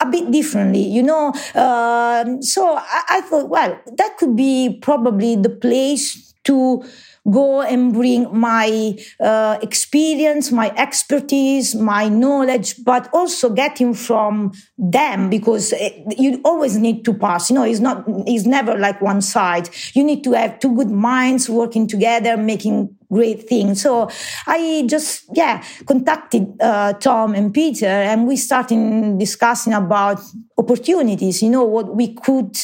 a 0.00 0.06
bit 0.06 0.30
differently, 0.30 0.82
you 0.82 1.02
know. 1.02 1.32
Uh, 1.54 2.40
so 2.40 2.76
I, 2.76 3.02
I 3.10 3.20
thought, 3.22 3.48
well, 3.48 3.78
that 3.96 4.16
could 4.16 4.34
be 4.34 4.78
probably 4.80 5.36
the 5.36 5.50
place 5.50 6.32
to 6.44 6.82
go 7.30 7.62
and 7.62 7.92
bring 7.92 8.26
my 8.36 8.96
uh, 9.20 9.58
experience, 9.62 10.50
my 10.50 10.72
expertise, 10.76 11.74
my 11.74 12.08
knowledge, 12.08 12.82
but 12.84 13.08
also 13.12 13.50
getting 13.50 13.94
from 13.94 14.52
them 14.76 15.30
because 15.30 15.72
it, 15.72 16.18
you 16.18 16.40
always 16.44 16.76
need 16.76 17.04
to 17.04 17.14
pass. 17.14 17.50
You 17.50 17.56
know, 17.56 17.64
it's 17.64 17.80
not, 17.80 18.04
it's 18.26 18.46
never 18.46 18.76
like 18.76 19.00
one 19.00 19.20
side. 19.20 19.68
You 19.94 20.04
need 20.04 20.24
to 20.24 20.32
have 20.32 20.58
two 20.58 20.74
good 20.74 20.90
minds 20.90 21.48
working 21.48 21.86
together, 21.86 22.36
making 22.36 22.94
great 23.10 23.48
things. 23.48 23.82
So 23.82 24.10
I 24.46 24.84
just, 24.86 25.24
yeah, 25.32 25.64
contacted 25.86 26.54
uh, 26.60 26.92
Tom 26.94 27.34
and 27.34 27.52
Peter 27.52 27.86
and 27.86 28.26
we 28.26 28.36
started 28.36 29.18
discussing 29.18 29.72
about 29.72 30.20
opportunities, 30.56 31.42
you 31.42 31.50
know, 31.50 31.64
what 31.64 31.94
we 31.94 32.14
could 32.14 32.56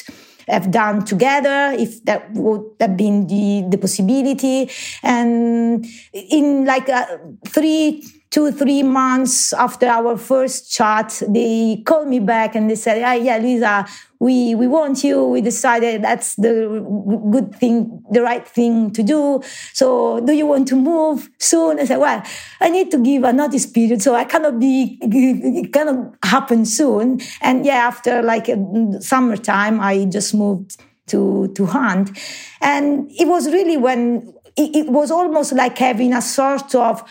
have 0.49 0.71
done 0.71 1.05
together 1.05 1.75
if 1.79 2.05
that 2.05 2.31
would 2.33 2.65
have 2.81 2.97
been 2.97 3.27
the, 3.27 3.65
the 3.69 3.79
possibility. 3.79 4.71
And 5.03 5.87
in 6.13 6.65
like 6.65 6.89
uh, 6.89 7.07
three, 7.49 8.03
two, 8.35 8.51
three 8.51 8.83
months 8.83 9.53
after 9.53 9.87
our 9.87 10.17
first 10.17 10.69
chat, 10.69 11.23
they 11.29 11.81
called 11.87 12.09
me 12.09 12.19
back 12.19 12.57
and 12.57 12.69
they 12.69 12.75
said, 12.75 13.01
ah, 13.01 13.13
yeah, 13.13 13.39
Lisa, 13.39 13.87
we, 14.19 14.57
we 14.57 14.67
want 14.67 15.05
you. 15.05 15.25
We 15.25 15.41
decided 15.41 16.03
that's 16.03 16.35
the 16.35 16.85
good 17.31 17.55
thing, 17.55 18.03
the 18.11 18.23
right 18.23 18.45
thing 18.45 18.91
to 18.91 19.05
do. 19.05 19.41
So 19.73 20.19
do 20.19 20.33
you 20.33 20.47
want 20.47 20.67
to 20.69 20.75
move 20.75 21.31
soon? 21.39 21.79
I 21.79 21.85
said, 21.85 21.99
well, 21.99 22.25
I 22.61 22.71
need 22.71 22.91
to 22.91 22.99
give 22.99 23.23
a 23.23 23.33
notice 23.33 23.67
period. 23.67 24.03
So 24.03 24.17
I 24.17 24.25
cannot 24.25 24.59
be, 24.59 24.99
it 25.01 25.73
cannot 25.73 26.17
happen 26.25 26.67
soon. 26.67 27.21
And 27.41 27.65
yeah, 27.65 27.87
after 27.87 28.21
like 28.21 28.51
summertime, 28.99 29.79
I 29.81 30.07
just 30.07 30.35
moved 30.35 30.83
to, 31.07 31.53
to 31.55 31.67
Hunt. 31.67 32.19
And 32.61 33.09
it 33.13 33.29
was 33.29 33.47
really 33.53 33.77
when 33.77 34.35
it, 34.57 34.75
it 34.75 34.89
was 34.89 35.13
almost 35.13 35.53
like 35.53 35.79
having 35.79 36.13
a 36.13 36.21
sort 36.21 36.75
of 36.75 37.09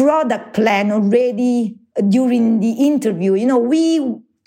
product 0.00 0.54
plan 0.54 0.90
already 0.90 1.76
during 2.08 2.60
the 2.60 2.72
interview. 2.72 3.34
You 3.34 3.46
know, 3.46 3.58
we 3.58 3.98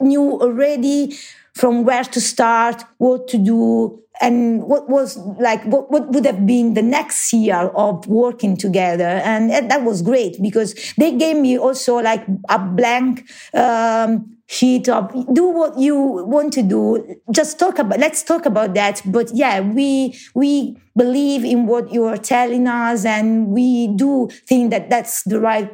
knew 0.01 0.31
already 0.41 1.15
from 1.53 1.83
where 1.83 2.03
to 2.03 2.19
start, 2.19 2.83
what 2.97 3.27
to 3.27 3.37
do, 3.37 4.02
and 4.21 4.63
what 4.63 4.89
was 4.89 5.17
like 5.39 5.63
what, 5.65 5.89
what 5.91 6.09
would 6.09 6.25
have 6.25 6.45
been 6.45 6.73
the 6.73 6.81
next 6.81 7.33
year 7.33 7.71
of 7.75 8.07
working 8.07 8.55
together? 8.57 9.21
And 9.23 9.49
that 9.51 9.83
was 9.83 10.01
great 10.01 10.41
because 10.41 10.75
they 10.97 11.11
gave 11.15 11.37
me 11.37 11.57
also 11.57 11.97
like 11.97 12.25
a 12.49 12.59
blank 12.59 13.29
um, 13.53 14.37
sheet 14.47 14.87
of 14.87 15.11
do 15.33 15.47
what 15.47 15.77
you 15.79 15.95
want 15.97 16.53
to 16.53 16.61
do. 16.61 17.19
Just 17.31 17.57
talk 17.59 17.79
about 17.79 17.99
let's 17.99 18.23
talk 18.23 18.45
about 18.45 18.75
that. 18.75 19.01
But 19.05 19.31
yeah 19.33 19.61
we 19.61 20.17
we 20.35 20.77
believe 20.95 21.43
in 21.43 21.65
what 21.65 21.91
you 21.91 22.05
are 22.05 22.17
telling 22.17 22.67
us 22.67 23.05
and 23.05 23.47
we 23.47 23.87
do 23.95 24.29
think 24.47 24.69
that 24.71 24.89
that's 24.89 25.23
the 25.23 25.39
right 25.39 25.71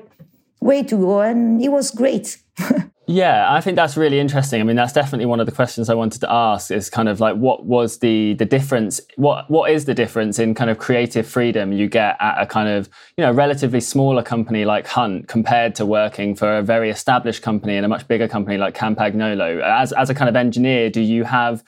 way 0.61 0.83
to 0.83 0.95
go. 0.97 1.21
And 1.21 1.61
it 1.61 1.69
was 1.69 1.91
great 1.91 2.37
Yeah, 3.11 3.51
I 3.51 3.59
think 3.59 3.75
that's 3.75 3.97
really 3.97 4.19
interesting. 4.19 4.61
I 4.61 4.63
mean, 4.63 4.75
that's 4.75 4.93
definitely 4.93 5.25
one 5.25 5.39
of 5.39 5.47
the 5.47 5.51
questions 5.51 5.89
I 5.89 5.95
wanted 5.95 6.21
to 6.21 6.31
ask 6.31 6.69
is 6.69 6.91
kind 6.91 7.09
of 7.09 7.19
like 7.19 7.35
what 7.37 7.65
was 7.65 7.97
the 7.97 8.35
the 8.35 8.45
difference 8.45 9.01
what 9.15 9.49
what 9.49 9.71
is 9.71 9.85
the 9.85 9.95
difference 9.95 10.37
in 10.37 10.53
kind 10.53 10.69
of 10.69 10.77
creative 10.77 11.25
freedom 11.25 11.73
you 11.73 11.87
get 11.87 12.17
at 12.19 12.39
a 12.39 12.45
kind 12.45 12.69
of, 12.69 12.87
you 13.17 13.23
know, 13.23 13.31
relatively 13.31 13.81
smaller 13.81 14.21
company 14.21 14.63
like 14.63 14.85
Hunt 14.85 15.27
compared 15.27 15.73
to 15.75 15.87
working 15.87 16.35
for 16.35 16.59
a 16.59 16.61
very 16.61 16.91
established 16.91 17.41
company 17.41 17.77
and 17.77 17.83
a 17.83 17.89
much 17.89 18.07
bigger 18.07 18.27
company 18.27 18.59
like 18.59 18.75
Campagnolo. 18.77 19.59
As 19.63 19.91
as 19.91 20.11
a 20.11 20.13
kind 20.13 20.29
of 20.29 20.35
engineer, 20.35 20.91
do 20.91 21.01
you 21.01 21.23
have 21.23 21.63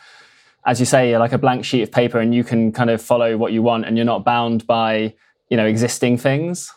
as 0.68 0.80
you 0.80 0.86
say 0.86 1.18
like 1.18 1.32
a 1.32 1.40
blank 1.40 1.66
sheet 1.66 1.82
of 1.82 1.92
paper 1.92 2.20
and 2.20 2.36
you 2.36 2.44
can 2.44 2.72
kind 2.72 2.92
of 2.92 3.02
follow 3.02 3.36
what 3.36 3.52
you 3.52 3.64
want 3.64 3.86
and 3.86 3.98
you're 3.98 4.06
not 4.06 4.24
bound 4.24 4.68
by, 4.68 5.12
you 5.50 5.58
know, 5.58 5.66
existing 5.66 6.20
things? 6.20 6.72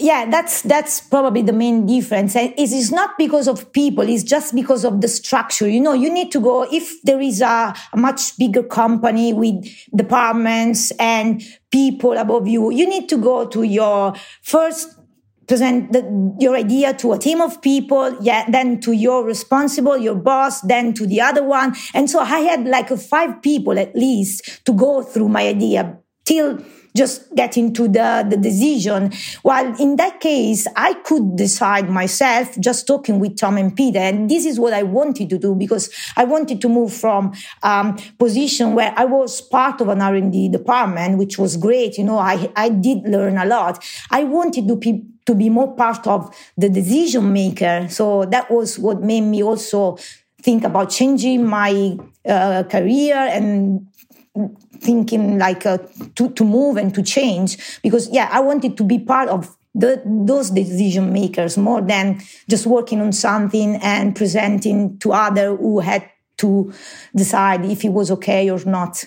Yeah 0.00 0.28
that's 0.30 0.62
that's 0.62 1.00
probably 1.00 1.42
the 1.42 1.52
main 1.52 1.86
difference. 1.86 2.34
It 2.34 2.58
is 2.58 2.90
not 2.90 3.16
because 3.18 3.46
of 3.46 3.72
people 3.72 4.08
it's 4.08 4.22
just 4.22 4.54
because 4.54 4.84
of 4.84 5.00
the 5.00 5.08
structure. 5.08 5.68
You 5.68 5.80
know 5.80 5.92
you 5.92 6.12
need 6.12 6.32
to 6.32 6.40
go 6.40 6.66
if 6.70 7.02
there 7.02 7.20
is 7.20 7.40
a, 7.40 7.74
a 7.92 7.96
much 7.96 8.36
bigger 8.38 8.62
company 8.62 9.32
with 9.32 9.64
departments 9.94 10.90
and 10.98 11.42
people 11.70 12.16
above 12.16 12.48
you 12.48 12.70
you 12.70 12.88
need 12.88 13.08
to 13.10 13.16
go 13.16 13.46
to 13.46 13.62
your 13.62 14.14
first 14.42 14.96
present 15.46 15.92
the, 15.92 16.36
your 16.38 16.54
idea 16.56 16.94
to 16.94 17.12
a 17.12 17.18
team 17.18 17.40
of 17.40 17.60
people 17.60 18.16
yeah 18.22 18.48
then 18.48 18.80
to 18.80 18.92
your 18.92 19.24
responsible 19.24 19.98
your 19.98 20.14
boss 20.14 20.60
then 20.62 20.94
to 20.94 21.06
the 21.06 21.20
other 21.20 21.42
one. 21.42 21.74
And 21.92 22.08
so 22.08 22.20
i 22.20 22.40
had 22.40 22.66
like 22.66 22.88
five 22.88 23.42
people 23.42 23.78
at 23.78 23.94
least 23.94 24.64
to 24.64 24.72
go 24.72 25.02
through 25.02 25.28
my 25.28 25.48
idea 25.48 25.98
till 26.24 26.58
just 26.96 27.34
get 27.34 27.56
into 27.56 27.88
the, 27.88 28.26
the 28.28 28.36
decision. 28.36 29.12
While 29.42 29.74
in 29.80 29.96
that 29.96 30.20
case, 30.20 30.66
I 30.76 30.94
could 30.94 31.36
decide 31.36 31.88
myself 31.88 32.58
just 32.58 32.86
talking 32.86 33.20
with 33.20 33.36
Tom 33.36 33.56
and 33.56 33.74
Peter. 33.74 33.98
And 33.98 34.30
this 34.30 34.44
is 34.44 34.58
what 34.58 34.72
I 34.72 34.82
wanted 34.82 35.30
to 35.30 35.38
do 35.38 35.54
because 35.54 35.90
I 36.16 36.24
wanted 36.24 36.60
to 36.62 36.68
move 36.68 36.92
from 36.92 37.32
um, 37.62 37.96
position 38.18 38.74
where 38.74 38.92
I 38.96 39.04
was 39.04 39.40
part 39.40 39.80
of 39.80 39.88
an 39.88 40.00
R&D 40.00 40.48
department, 40.50 41.18
which 41.18 41.38
was 41.38 41.56
great. 41.56 41.98
You 41.98 42.04
know, 42.04 42.18
I, 42.18 42.50
I 42.56 42.68
did 42.68 43.04
learn 43.04 43.38
a 43.38 43.44
lot. 43.44 43.84
I 44.10 44.24
wanted 44.24 44.68
to 44.68 44.76
be, 44.76 45.04
to 45.26 45.34
be 45.34 45.48
more 45.50 45.74
part 45.74 46.06
of 46.06 46.34
the 46.56 46.68
decision 46.68 47.32
maker. 47.32 47.86
So 47.88 48.24
that 48.26 48.50
was 48.50 48.78
what 48.78 49.02
made 49.02 49.22
me 49.22 49.42
also 49.42 49.98
think 50.42 50.64
about 50.64 50.90
changing 50.90 51.46
my 51.46 51.96
uh, 52.26 52.62
career 52.64 53.16
and 53.16 53.86
thinking 54.80 55.38
like 55.38 55.66
uh, 55.66 55.78
to, 56.14 56.30
to 56.30 56.44
move 56.44 56.76
and 56.76 56.94
to 56.94 57.02
change 57.02 57.80
because 57.82 58.08
yeah 58.10 58.28
i 58.32 58.40
wanted 58.40 58.76
to 58.76 58.84
be 58.84 58.98
part 58.98 59.28
of 59.28 59.56
the, 59.74 60.02
those 60.04 60.50
decision 60.50 61.12
makers 61.12 61.56
more 61.56 61.80
than 61.80 62.20
just 62.48 62.66
working 62.66 63.00
on 63.00 63.12
something 63.12 63.76
and 63.76 64.16
presenting 64.16 64.98
to 64.98 65.12
other 65.12 65.54
who 65.54 65.78
had 65.78 66.08
to 66.38 66.72
decide 67.14 67.64
if 67.64 67.84
it 67.84 67.90
was 67.90 68.10
okay 68.10 68.50
or 68.50 68.58
not 68.64 69.04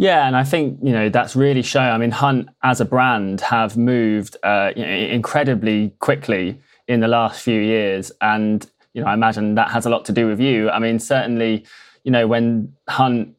yeah, 0.00 0.28
and 0.28 0.36
I 0.36 0.44
think 0.44 0.78
you 0.80 0.92
know 0.92 1.08
that's 1.08 1.34
really 1.34 1.60
shown. 1.60 1.90
I 1.90 1.98
mean, 1.98 2.12
Hunt 2.12 2.48
as 2.62 2.80
a 2.80 2.84
brand 2.84 3.40
have 3.40 3.76
moved 3.76 4.36
uh, 4.44 4.70
you 4.76 4.86
know, 4.86 4.92
incredibly 4.92 5.90
quickly 5.98 6.60
in 6.86 7.00
the 7.00 7.08
last 7.08 7.42
few 7.42 7.60
years, 7.60 8.12
and 8.20 8.64
you 8.94 9.02
know 9.02 9.08
I 9.08 9.14
imagine 9.14 9.56
that 9.56 9.72
has 9.72 9.86
a 9.86 9.90
lot 9.90 10.04
to 10.04 10.12
do 10.12 10.28
with 10.28 10.38
you. 10.38 10.70
I 10.70 10.78
mean, 10.78 11.00
certainly, 11.00 11.66
you 12.04 12.12
know 12.12 12.28
when 12.28 12.72
Hunt 12.88 13.34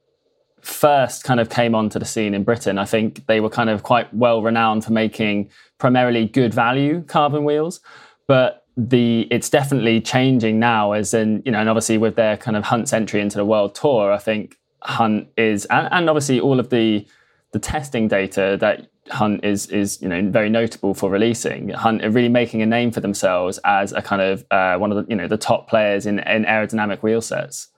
first 0.70 1.24
kind 1.24 1.40
of 1.40 1.50
came 1.50 1.76
onto 1.76 2.00
the 2.00 2.06
scene 2.06 2.34
in 2.34 2.44
Britain, 2.44 2.78
I 2.78 2.86
think 2.86 3.26
they 3.28 3.40
were 3.40 3.50
kind 3.50 3.70
of 3.70 3.84
quite 3.84 4.14
well 4.14 4.42
renowned 4.42 4.86
for 4.86 4.94
making 4.94 5.50
primarily 5.78 6.28
good 6.28 6.54
value 6.54 7.04
carbon 7.04 7.44
wheels. 7.44 7.82
But 8.28 8.66
the 8.78 9.28
it's 9.32 9.50
definitely 9.50 10.00
changing 10.00 10.60
now 10.60 10.94
as 10.94 11.14
in, 11.14 11.42
you 11.46 11.52
know, 11.52 11.60
and 11.60 11.70
obviously 11.70 11.98
with 11.98 12.16
their 12.16 12.38
kind 12.38 12.56
of 12.56 12.64
Hunt's 12.64 12.94
entry 12.94 13.20
into 13.20 13.38
the 13.38 13.46
world 13.46 13.76
tour, 13.76 14.12
I 14.12 14.18
think 14.18 14.58
Hunt 14.82 15.28
is 15.38 15.66
and, 15.66 15.90
and 15.92 16.10
obviously 16.10 16.40
all 16.40 16.60
of 16.60 16.70
the 16.70 17.06
the 17.52 17.60
testing 17.60 18.08
data 18.08 18.58
that 18.60 18.88
Hunt 19.10 19.44
is 19.44 19.66
is 19.68 20.02
you 20.02 20.08
know 20.08 20.30
very 20.30 20.50
notable 20.50 20.94
for 20.94 21.10
releasing. 21.10 21.70
Hunt 21.70 22.04
are 22.06 22.12
really 22.12 22.30
making 22.30 22.62
a 22.62 22.66
name 22.66 22.92
for 22.92 23.02
themselves 23.02 23.60
as 23.66 23.92
a 23.92 24.02
kind 24.02 24.22
of 24.22 24.46
uh, 24.52 24.78
one 24.78 24.92
of 24.92 24.98
the 24.98 25.10
you 25.10 25.16
know 25.16 25.28
the 25.28 25.38
top 25.38 25.68
players 25.68 26.06
in, 26.06 26.20
in 26.20 26.46
aerodynamic 26.46 27.02
wheel 27.02 27.22
sets. 27.22 27.70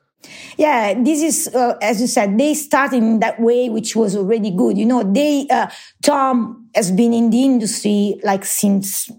Yeah, 0.58 0.94
this 1.01 1.22
is, 1.22 1.56
uh, 1.56 1.78
as 1.82 2.01
you 2.01 2.08
said, 2.08 2.38
they 2.38 2.54
started 2.54 2.98
in 2.98 3.20
that 3.20 3.40
way, 3.40 3.70
which 3.70 3.96
was 3.96 4.16
already 4.16 4.51
good. 4.51 4.78
You 4.78 4.86
know, 4.86 5.04
they, 5.04 5.48
uh, 5.50 5.68
Tom 6.01 6.70
has 6.75 6.92
been 6.92 7.13
in 7.13 7.30
the 7.30 7.44
industry 7.44 8.20
like 8.24 8.46
since 8.46 9.10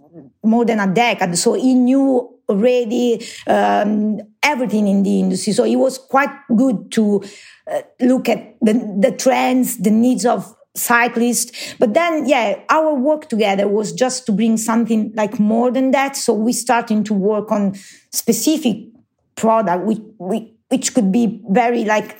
more 0.42 0.64
than 0.64 0.80
a 0.80 0.87
decade. 0.87 1.37
So 1.37 1.54
he 1.54 1.75
knew 1.75 2.28
already, 2.49 3.26
um, 3.47 4.21
everything 4.42 4.88
in 4.88 5.02
the 5.02 5.21
industry. 5.21 5.52
So 5.52 5.64
it 5.64 5.76
was 5.76 5.99
quite 5.99 6.30
good 6.54 6.90
to 6.92 7.23
uh, 7.71 7.82
look 8.00 8.28
at 8.28 8.56
the, 8.61 8.75
the 9.00 9.12
trends, 9.12 9.78
the 9.78 9.90
needs 9.90 10.26
of 10.26 10.54
cyclists. 10.75 11.75
But 11.78 11.94
then, 11.94 12.26
yeah, 12.26 12.61
our 12.71 12.94
work 12.94 13.28
together 13.28 13.68
was 13.68 13.92
just 13.92 14.26
to 14.26 14.32
bring 14.32 14.56
something 14.56 15.12
like 15.14 15.38
more 15.38 15.71
than 15.71 15.90
that. 15.92 16.16
So 16.16 16.32
we 16.32 16.52
starting 16.52 17.04
to 17.04 17.14
work 17.14 17.50
on 17.50 17.75
specific 18.11 18.87
product. 19.35 19.85
We, 19.85 20.02
we, 20.18 20.54
which 20.72 20.94
could 20.94 21.12
be 21.12 21.40
very 21.50 21.84
like 21.84 22.16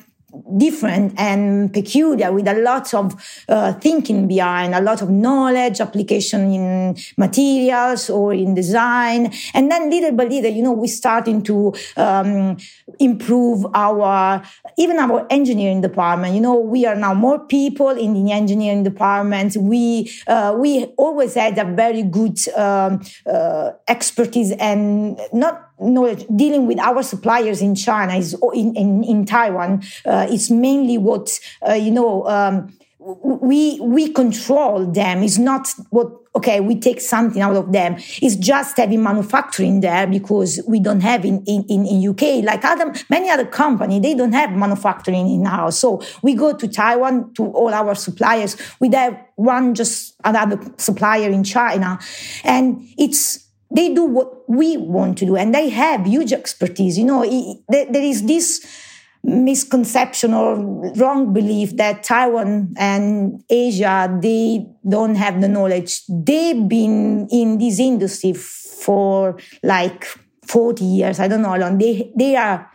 different 0.57 1.13
and 1.17 1.71
peculiar 1.73 2.31
with 2.31 2.47
a 2.47 2.53
lot 2.53 2.93
of 2.93 3.13
uh, 3.49 3.73
thinking 3.73 4.27
behind 4.27 4.73
a 4.73 4.81
lot 4.81 5.01
of 5.01 5.09
knowledge 5.09 5.79
application 5.79 6.51
in 6.51 6.95
materials 7.17 8.09
or 8.09 8.33
in 8.33 8.55
design. 8.55 9.31
And 9.53 9.71
then 9.71 9.89
little 9.89 10.11
by 10.11 10.25
little 10.25 10.51
you 10.51 10.63
know 10.63 10.71
we're 10.71 10.87
starting 10.87 11.43
to 11.43 11.73
um, 11.97 12.57
improve 12.99 13.65
our 13.73 14.43
even 14.77 14.97
our 14.97 15.27
engineering 15.29 15.81
department. 15.81 16.35
You 16.35 16.41
know 16.41 16.55
we 16.55 16.85
are 16.85 16.95
now 16.95 17.13
more 17.13 17.39
people 17.39 17.89
in 17.89 18.13
the 18.13 18.31
engineering 18.31 18.83
department. 18.83 19.55
We 19.57 20.11
uh, 20.27 20.55
we 20.57 20.85
always 20.97 21.35
had 21.35 21.57
a 21.57 21.65
very 21.65 22.03
good 22.03 22.37
um, 22.57 23.01
uh, 23.25 23.71
expertise 23.87 24.51
and 24.51 25.19
not 25.31 25.72
knowledge 25.79 26.25
dealing 26.35 26.67
with 26.67 26.79
our 26.79 27.03
suppliers 27.03 27.61
in 27.61 27.75
China 27.75 28.15
is 28.15 28.35
in 28.53 28.75
in, 28.75 29.03
in 29.03 29.25
Taiwan 29.25 29.83
uh, 30.05 30.27
is 30.29 30.51
mainly 30.51 30.97
what 30.97 31.39
uh, 31.67 31.73
you 31.73 31.91
know. 31.91 32.27
Um, 32.27 32.73
we 33.03 33.79
we 33.81 34.13
control 34.13 34.85
them. 34.85 35.23
It's 35.23 35.37
not 35.37 35.67
what 35.89 36.09
okay 36.35 36.59
we 36.59 36.79
take 36.79 37.01
something 37.01 37.41
out 37.41 37.55
of 37.55 37.71
them. 37.71 37.95
It's 38.21 38.35
just 38.35 38.77
having 38.77 39.03
manufacturing 39.03 39.81
there 39.81 40.07
because 40.07 40.61
we 40.67 40.79
don't 40.79 41.01
have 41.01 41.25
in 41.25 41.43
in, 41.45 41.85
in 41.85 42.09
uk 42.09 42.21
like 42.21 42.63
other 42.63 42.93
many 43.09 43.29
other 43.29 43.45
company 43.45 43.99
they 43.99 44.15
don't 44.15 44.31
have 44.33 44.51
manufacturing 44.51 45.29
in 45.29 45.45
house. 45.45 45.77
So 45.79 46.01
we 46.21 46.33
go 46.33 46.55
to 46.55 46.67
taiwan 46.67 47.33
to 47.33 47.45
all 47.45 47.73
our 47.73 47.95
suppliers. 47.95 48.55
We 48.79 48.89
have 48.91 49.19
one 49.35 49.75
just 49.75 50.15
another 50.23 50.59
supplier 50.77 51.29
in 51.29 51.43
china. 51.43 51.99
And 52.43 52.87
it's 52.97 53.42
they 53.75 53.93
do 53.93 54.05
what 54.05 54.49
we 54.49 54.77
want 54.77 55.17
to 55.17 55.25
do 55.25 55.35
and 55.35 55.53
they 55.53 55.69
have 55.69 56.05
huge 56.05 56.31
expertise 56.31 56.97
you 56.97 57.05
know 57.05 57.23
there 57.69 57.95
is 57.95 58.25
this 58.25 58.65
misconception 59.23 60.33
or 60.33 60.57
wrong 60.95 61.33
belief 61.33 61.77
that 61.77 62.03
Taiwan 62.03 62.73
and 62.77 63.41
Asia 63.49 64.17
they 64.21 64.67
don't 64.87 65.15
have 65.15 65.39
the 65.39 65.47
knowledge. 65.47 66.03
They've 66.09 66.67
been 66.67 67.27
in 67.31 67.57
this 67.57 67.79
industry 67.79 68.33
for 68.33 69.39
like 69.63 70.05
40 70.45 70.83
years. 70.83 71.19
I 71.19 71.29
don't 71.29 71.41
know 71.41 71.49
how 71.49 71.57
long. 71.57 71.77
They 71.77 72.11
they 72.17 72.35
are 72.35 72.69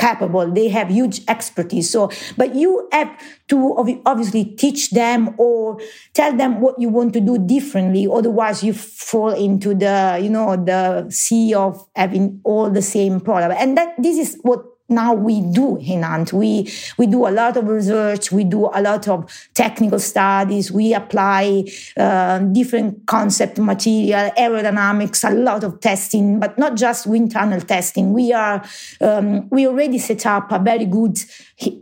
capable. 0.00 0.50
They 0.50 0.68
have 0.68 0.88
huge 0.90 1.20
expertise. 1.28 1.90
So, 1.90 2.10
but 2.36 2.54
you 2.54 2.88
have 2.90 3.12
to 3.48 4.00
obviously 4.06 4.44
teach 4.56 4.90
them 4.90 5.34
or 5.36 5.78
tell 6.14 6.34
them 6.34 6.60
what 6.60 6.80
you 6.80 6.88
want 6.88 7.12
to 7.12 7.20
do 7.20 7.36
differently. 7.38 8.08
Otherwise, 8.10 8.64
you 8.64 8.72
fall 8.72 9.30
into 9.30 9.74
the 9.74 10.18
you 10.22 10.30
know 10.30 10.56
the 10.56 11.10
sea 11.10 11.52
of 11.54 11.86
having 11.94 12.40
all 12.44 12.70
the 12.70 12.82
same 12.82 13.20
product. 13.20 13.60
And 13.60 13.76
that 13.76 13.94
this 13.98 14.16
is 14.16 14.38
what 14.42 14.64
now 14.90 15.14
we 15.14 15.40
do 15.40 15.76
in 15.78 16.02
Hunt. 16.02 16.32
We, 16.32 16.70
we 16.98 17.06
do 17.06 17.26
a 17.26 17.30
lot 17.30 17.56
of 17.56 17.68
research. 17.68 18.32
We 18.32 18.44
do 18.44 18.66
a 18.66 18.82
lot 18.82 19.08
of 19.08 19.30
technical 19.54 19.98
studies. 19.98 20.72
We 20.72 20.94
apply 20.94 21.64
uh, 21.96 22.40
different 22.40 23.06
concept 23.06 23.58
material, 23.58 24.30
aerodynamics, 24.36 25.28
a 25.28 25.34
lot 25.34 25.64
of 25.64 25.80
testing, 25.80 26.40
but 26.40 26.58
not 26.58 26.76
just 26.76 27.06
wind 27.06 27.30
tunnel 27.30 27.60
testing. 27.60 28.12
We 28.12 28.32
are, 28.32 28.64
um, 29.00 29.48
we 29.50 29.66
already 29.66 29.98
set 29.98 30.26
up 30.26 30.50
a 30.52 30.58
very 30.58 30.86
good 30.86 31.18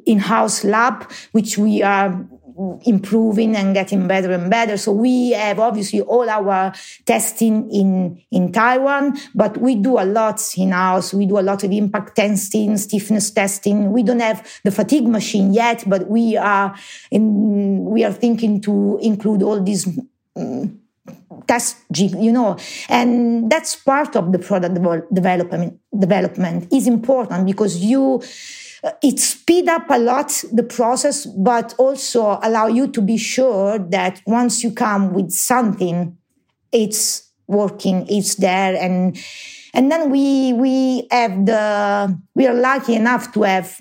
in-house 0.06 0.64
lab, 0.64 1.10
which 1.32 1.56
we 1.56 1.82
are 1.82 2.26
improving 2.84 3.56
and 3.56 3.74
getting 3.74 4.08
better 4.08 4.32
and 4.32 4.50
better. 4.50 4.76
So 4.76 4.92
we 4.92 5.30
have 5.30 5.58
obviously 5.58 6.00
all 6.00 6.28
our 6.28 6.72
testing 7.06 7.70
in, 7.70 8.20
in 8.30 8.52
Taiwan, 8.52 9.18
but 9.34 9.58
we 9.58 9.76
do 9.76 9.98
a 9.98 10.04
lot 10.04 10.42
in 10.56 10.72
house. 10.72 11.14
We 11.14 11.26
do 11.26 11.38
a 11.38 11.40
lot 11.40 11.62
of 11.62 11.70
impact 11.70 12.16
testing, 12.16 12.76
stiffness 12.76 13.30
testing. 13.30 13.92
We 13.92 14.02
don't 14.02 14.20
have 14.20 14.60
the 14.64 14.70
fatigue 14.70 15.06
machine 15.06 15.52
yet, 15.52 15.84
but 15.86 16.08
we 16.08 16.36
are 16.36 16.74
in, 17.10 17.84
we 17.84 18.04
are 18.04 18.12
thinking 18.12 18.60
to 18.62 18.98
include 19.02 19.42
all 19.42 19.62
these 19.62 19.86
um, 20.34 20.80
test, 21.46 21.76
you 21.94 22.32
know, 22.32 22.56
and 22.88 23.50
that's 23.50 23.76
part 23.76 24.16
of 24.16 24.32
the 24.32 24.38
product 24.38 24.74
development. 25.14 25.80
Development 25.98 26.72
is 26.72 26.86
important 26.86 27.46
because 27.46 27.76
you 27.78 28.22
Uh, 28.84 28.92
it 29.02 29.18
speed 29.18 29.68
up 29.68 29.90
a 29.90 29.98
lot 29.98 30.44
the 30.52 30.62
process, 30.62 31.26
but 31.26 31.74
also 31.78 32.38
allow 32.42 32.66
you 32.66 32.86
to 32.86 33.00
be 33.00 33.16
sure 33.16 33.78
that 33.78 34.22
once 34.26 34.62
you 34.62 34.72
come 34.72 35.12
with 35.12 35.32
something, 35.32 36.16
it's 36.70 37.28
working, 37.48 38.06
it's 38.08 38.36
there, 38.36 38.76
and 38.76 39.18
and 39.74 39.90
then 39.90 40.10
we 40.10 40.52
we 40.52 41.08
have 41.10 41.46
the 41.46 42.18
we 42.34 42.46
are 42.46 42.54
lucky 42.54 42.94
enough 42.94 43.32
to 43.32 43.42
have 43.42 43.80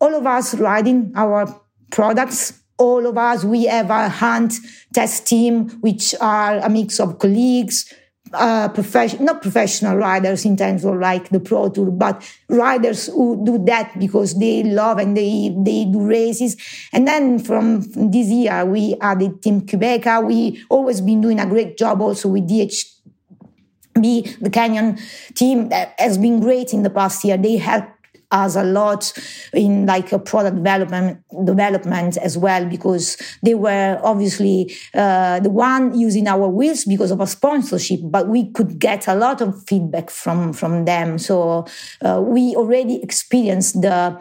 all 0.00 0.14
of 0.14 0.26
us 0.26 0.54
riding 0.54 1.12
our 1.16 1.46
products. 1.90 2.52
All 2.78 3.06
of 3.06 3.16
us 3.16 3.42
we 3.42 3.64
have 3.64 3.90
a 3.90 4.08
hunt 4.08 4.54
test 4.94 5.26
team 5.26 5.70
which 5.80 6.14
are 6.20 6.58
a 6.58 6.68
mix 6.68 7.00
of 7.00 7.18
colleagues 7.18 7.92
uh, 8.32 8.68
profession, 8.68 9.24
not 9.24 9.42
professional 9.42 9.96
riders 9.96 10.44
in 10.44 10.56
terms 10.56 10.84
of 10.84 10.96
like 10.96 11.28
the 11.30 11.40
pro 11.40 11.68
tour, 11.68 11.90
but 11.90 12.22
riders 12.48 13.06
who 13.06 13.44
do 13.44 13.62
that 13.64 13.98
because 13.98 14.38
they 14.38 14.62
love 14.62 14.98
and 14.98 15.16
they, 15.16 15.54
they 15.58 15.84
do 15.84 16.06
races. 16.06 16.56
And 16.92 17.06
then 17.06 17.38
from 17.38 17.82
this 18.10 18.28
year, 18.28 18.64
we 18.64 18.96
added 19.00 19.42
Team 19.42 19.62
Qhubeka. 19.62 20.26
We 20.26 20.64
always 20.68 21.00
been 21.00 21.20
doing 21.20 21.40
a 21.40 21.46
great 21.46 21.76
job 21.78 22.00
also 22.00 22.28
with 22.28 22.48
DH 22.48 22.96
the 23.96 24.50
Canyon 24.52 24.98
team 25.34 25.70
has 25.70 26.18
been 26.18 26.40
great 26.40 26.72
in 26.72 26.82
the 26.82 26.90
past 26.90 27.24
year. 27.24 27.36
They 27.36 27.56
helped 27.56 27.95
us 28.30 28.56
a 28.56 28.64
lot 28.64 29.12
in 29.52 29.86
like 29.86 30.12
a 30.12 30.18
product 30.18 30.56
development 30.56 31.22
development 31.44 32.16
as 32.18 32.36
well 32.36 32.64
because 32.66 33.16
they 33.42 33.54
were 33.54 34.00
obviously 34.02 34.74
uh, 34.94 35.40
the 35.40 35.50
one 35.50 35.98
using 35.98 36.26
our 36.26 36.48
wheels 36.48 36.84
because 36.84 37.10
of 37.10 37.20
a 37.20 37.26
sponsorship 37.26 38.00
but 38.04 38.28
we 38.28 38.50
could 38.52 38.78
get 38.78 39.06
a 39.08 39.14
lot 39.14 39.40
of 39.40 39.62
feedback 39.68 40.10
from 40.10 40.52
from 40.52 40.84
them. 40.84 41.18
So 41.18 41.66
uh, 42.02 42.20
we 42.22 42.54
already 42.56 43.02
experienced 43.02 43.80
the 43.80 44.20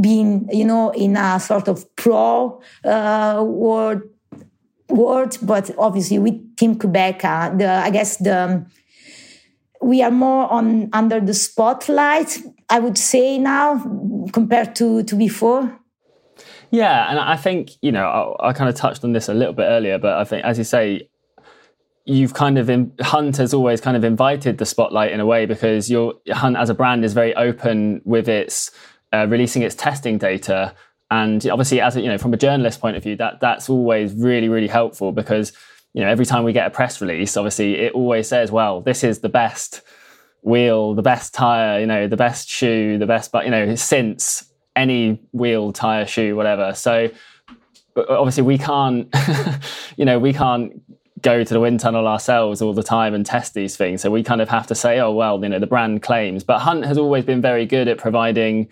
being 0.00 0.48
you 0.52 0.64
know 0.64 0.90
in 0.90 1.16
a 1.16 1.38
sort 1.38 1.68
of 1.68 1.84
pro 1.96 2.60
uh, 2.84 3.42
world 3.46 4.02
world 4.88 5.38
but 5.42 5.70
obviously 5.78 6.18
with 6.18 6.56
team 6.56 6.76
Qhubeka 6.76 7.58
the 7.58 7.68
i 7.68 7.90
guess 7.90 8.16
the 8.18 8.64
we 9.84 10.02
are 10.02 10.10
more 10.10 10.50
on 10.50 10.88
under 10.92 11.20
the 11.20 11.34
spotlight 11.34 12.38
i 12.70 12.78
would 12.78 12.98
say 12.98 13.38
now 13.38 13.78
compared 14.32 14.74
to 14.74 15.02
to 15.04 15.14
before. 15.14 15.78
Yeah 16.70 17.10
and 17.10 17.18
i 17.18 17.36
think 17.36 17.70
you 17.82 17.92
know 17.92 18.36
I, 18.40 18.48
I, 18.48 18.52
kind 18.52 18.68
of 18.68 18.74
touched 18.74 19.04
on 19.04 19.12
this 19.12 19.28
a 19.28 19.34
little 19.34 19.54
bit 19.54 19.64
earlier 19.64 19.98
but 19.98 20.14
i 20.18 20.24
think 20.24 20.44
as 20.44 20.58
you 20.58 20.64
say 20.64 21.08
you've 22.06 22.34
kind 22.34 22.58
of 22.58 22.68
in, 22.68 22.92
hunt 23.00 23.36
has 23.38 23.54
always 23.54 23.80
kind 23.80 23.96
of 23.96 24.04
invited 24.04 24.58
the 24.58 24.66
spotlight 24.66 25.12
in 25.12 25.20
a 25.20 25.26
way 25.26 25.46
because 25.46 25.90
your 25.90 26.14
hunt 26.30 26.56
as 26.56 26.68
a 26.68 26.74
brand 26.74 27.04
is 27.04 27.14
very 27.14 27.34
open 27.36 28.00
with 28.04 28.28
its 28.28 28.70
uh, 29.12 29.26
releasing 29.28 29.62
its 29.62 29.74
testing 29.74 30.18
data. 30.18 30.74
And 31.10 31.46
obviously 31.46 31.80
as 31.80 31.96
a, 31.96 32.00
you 32.02 32.08
know 32.08 32.18
from 32.18 32.34
a 32.34 32.36
journalist 32.36 32.80
point 32.80 32.96
of 32.96 33.02
view 33.02 33.16
that 33.16 33.40
that's 33.40 33.70
always 33.70 34.14
really 34.14 34.48
really 34.48 34.66
helpful 34.66 35.12
because 35.12 35.52
you 35.94 36.02
know, 36.02 36.08
every 36.08 36.26
time 36.26 36.44
we 36.44 36.52
get 36.52 36.66
a 36.66 36.70
press 36.70 37.00
release, 37.00 37.36
obviously 37.36 37.76
it 37.76 37.92
always 37.94 38.28
says, 38.28 38.50
well, 38.50 38.80
this 38.80 39.04
is 39.04 39.20
the 39.20 39.28
best 39.28 39.80
wheel, 40.42 40.94
the 40.94 41.02
best 41.02 41.32
tire, 41.32 41.80
you 41.80 41.86
know, 41.86 42.06
the 42.06 42.16
best 42.16 42.48
shoe, 42.48 42.98
the 42.98 43.06
best, 43.06 43.32
but 43.32 43.44
you 43.44 43.50
know, 43.50 43.74
since 43.76 44.52
any 44.76 45.20
wheel, 45.32 45.72
tire, 45.72 46.04
shoe, 46.06 46.36
whatever. 46.36 46.74
So 46.74 47.10
obviously 47.96 48.42
we 48.42 48.58
can't, 48.58 49.08
you 49.96 50.04
know, 50.04 50.18
we 50.18 50.32
can't 50.32 50.82
go 51.22 51.42
to 51.42 51.54
the 51.54 51.60
wind 51.60 51.80
tunnel 51.80 52.06
ourselves 52.06 52.60
all 52.60 52.74
the 52.74 52.82
time 52.82 53.14
and 53.14 53.24
test 53.24 53.54
these 53.54 53.76
things. 53.76 54.02
So 54.02 54.10
we 54.10 54.22
kind 54.22 54.40
of 54.40 54.48
have 54.48 54.66
to 54.66 54.74
say, 54.74 54.98
oh, 55.00 55.12
well, 55.12 55.42
you 55.42 55.48
know, 55.48 55.58
the 55.58 55.66
brand 55.66 56.02
claims. 56.02 56.44
But 56.44 56.58
Hunt 56.58 56.84
has 56.84 56.98
always 56.98 57.24
been 57.24 57.40
very 57.40 57.64
good 57.64 57.88
at 57.88 57.98
providing 57.98 58.68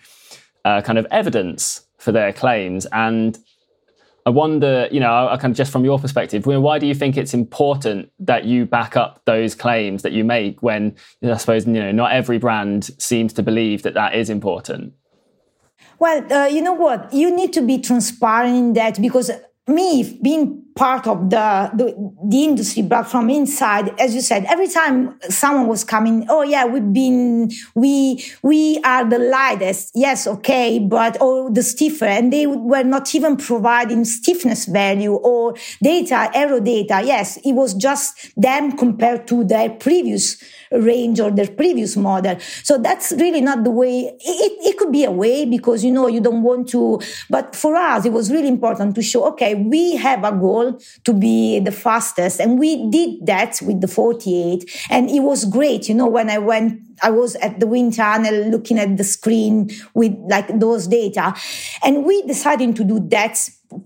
uh, 0.65 0.81
kind 0.81 0.99
of 0.99 1.07
evidence 1.09 1.85
for 1.97 2.11
their 2.11 2.31
claims. 2.31 2.85
And 2.91 3.37
I 4.25 4.29
wonder, 4.29 4.87
you 4.89 4.99
know, 4.99 5.27
I 5.27 5.35
kind 5.37 5.51
of 5.51 5.57
just 5.57 5.71
from 5.71 5.83
your 5.83 5.99
perspective, 5.99 6.45
why 6.45 6.79
do 6.79 6.87
you 6.87 6.95
think 6.95 7.17
it's 7.17 7.33
important 7.33 8.09
that 8.19 8.45
you 8.45 8.65
back 8.65 8.95
up 8.95 9.21
those 9.25 9.53
claims 9.53 10.01
that 10.03 10.13
you 10.13 10.23
make 10.23 10.63
when 10.63 10.95
I 11.21 11.35
suppose 11.37 11.65
you 11.65 11.73
know 11.73 11.91
not 11.91 12.13
every 12.13 12.37
brand 12.37 12.89
seems 12.99 13.33
to 13.33 13.43
believe 13.43 13.83
that 13.83 13.95
that 13.95 14.15
is 14.15 14.29
important? 14.29 14.93
Well, 15.99 16.31
uh, 16.31 16.47
you 16.47 16.61
know 16.61 16.73
what, 16.73 17.13
you 17.13 17.35
need 17.35 17.51
to 17.53 17.61
be 17.61 17.79
transparent 17.79 18.55
in 18.55 18.73
that 18.73 19.01
because 19.01 19.29
me 19.67 20.19
being 20.21 20.62
part 20.75 21.07
of 21.07 21.29
the, 21.29 21.71
the, 21.75 22.13
the 22.27 22.43
industry 22.43 22.81
but 22.81 23.03
from 23.03 23.29
inside. 23.29 23.99
As 23.99 24.15
you 24.15 24.21
said 24.21 24.45
every 24.45 24.67
time 24.67 25.19
someone 25.29 25.67
was 25.67 25.83
coming 25.83 26.25
oh 26.29 26.41
yeah 26.41 26.65
we've 26.65 26.93
been 26.93 27.51
we 27.75 28.23
we 28.41 28.79
are 28.83 29.07
the 29.07 29.19
lightest. 29.19 29.91
Yes 29.95 30.27
okay 30.27 30.79
but 30.79 31.21
or 31.21 31.51
the 31.51 31.63
stiffer 31.63 32.05
and 32.05 32.31
they 32.31 32.47
were 32.47 32.83
not 32.83 33.13
even 33.15 33.37
providing 33.37 34.05
stiffness 34.05 34.65
value 34.65 35.13
or 35.13 35.55
data 35.81 36.29
aero 36.33 36.59
data. 36.59 37.01
Yes 37.03 37.37
it 37.37 37.53
was 37.53 37.73
just 37.73 38.33
them 38.35 38.75
compared 38.77 39.27
to 39.27 39.43
their 39.43 39.69
previous 39.69 40.41
range 40.73 41.19
or 41.19 41.31
their 41.31 41.47
previous 41.47 41.95
model. 41.95 42.37
So 42.63 42.77
that's 42.77 43.11
really 43.13 43.41
not 43.41 43.63
the 43.63 43.71
way. 43.71 44.15
It, 44.19 44.51
it 44.61 44.77
could 44.77 44.91
be 44.91 45.03
a 45.03 45.11
way 45.11 45.45
because, 45.45 45.83
you 45.83 45.91
know, 45.91 46.07
you 46.07 46.21
don't 46.21 46.43
want 46.43 46.69
to, 46.69 46.99
but 47.29 47.55
for 47.55 47.75
us, 47.75 48.05
it 48.05 48.11
was 48.11 48.31
really 48.31 48.47
important 48.47 48.95
to 48.95 49.01
show, 49.01 49.25
okay, 49.29 49.55
we 49.55 49.95
have 49.95 50.23
a 50.23 50.31
goal 50.31 50.79
to 51.03 51.13
be 51.13 51.59
the 51.59 51.71
fastest. 51.71 52.39
And 52.39 52.59
we 52.59 52.89
did 52.89 53.25
that 53.25 53.59
with 53.61 53.81
the 53.81 53.87
48. 53.87 54.87
And 54.89 55.09
it 55.09 55.21
was 55.21 55.45
great. 55.45 55.89
You 55.89 55.95
know, 55.95 56.07
when 56.07 56.29
I 56.29 56.37
went 56.37 56.92
I 57.01 57.09
was 57.09 57.35
at 57.37 57.59
the 57.59 57.67
wind 57.67 57.95
tunnel 57.95 58.49
looking 58.49 58.79
at 58.79 58.97
the 58.97 59.03
screen 59.03 59.69
with 59.93 60.13
like 60.29 60.59
those 60.59 60.87
data. 60.87 61.33
And 61.83 62.05
we 62.05 62.21
decided 62.23 62.75
to 62.75 62.83
do 62.83 62.99
that 63.09 63.37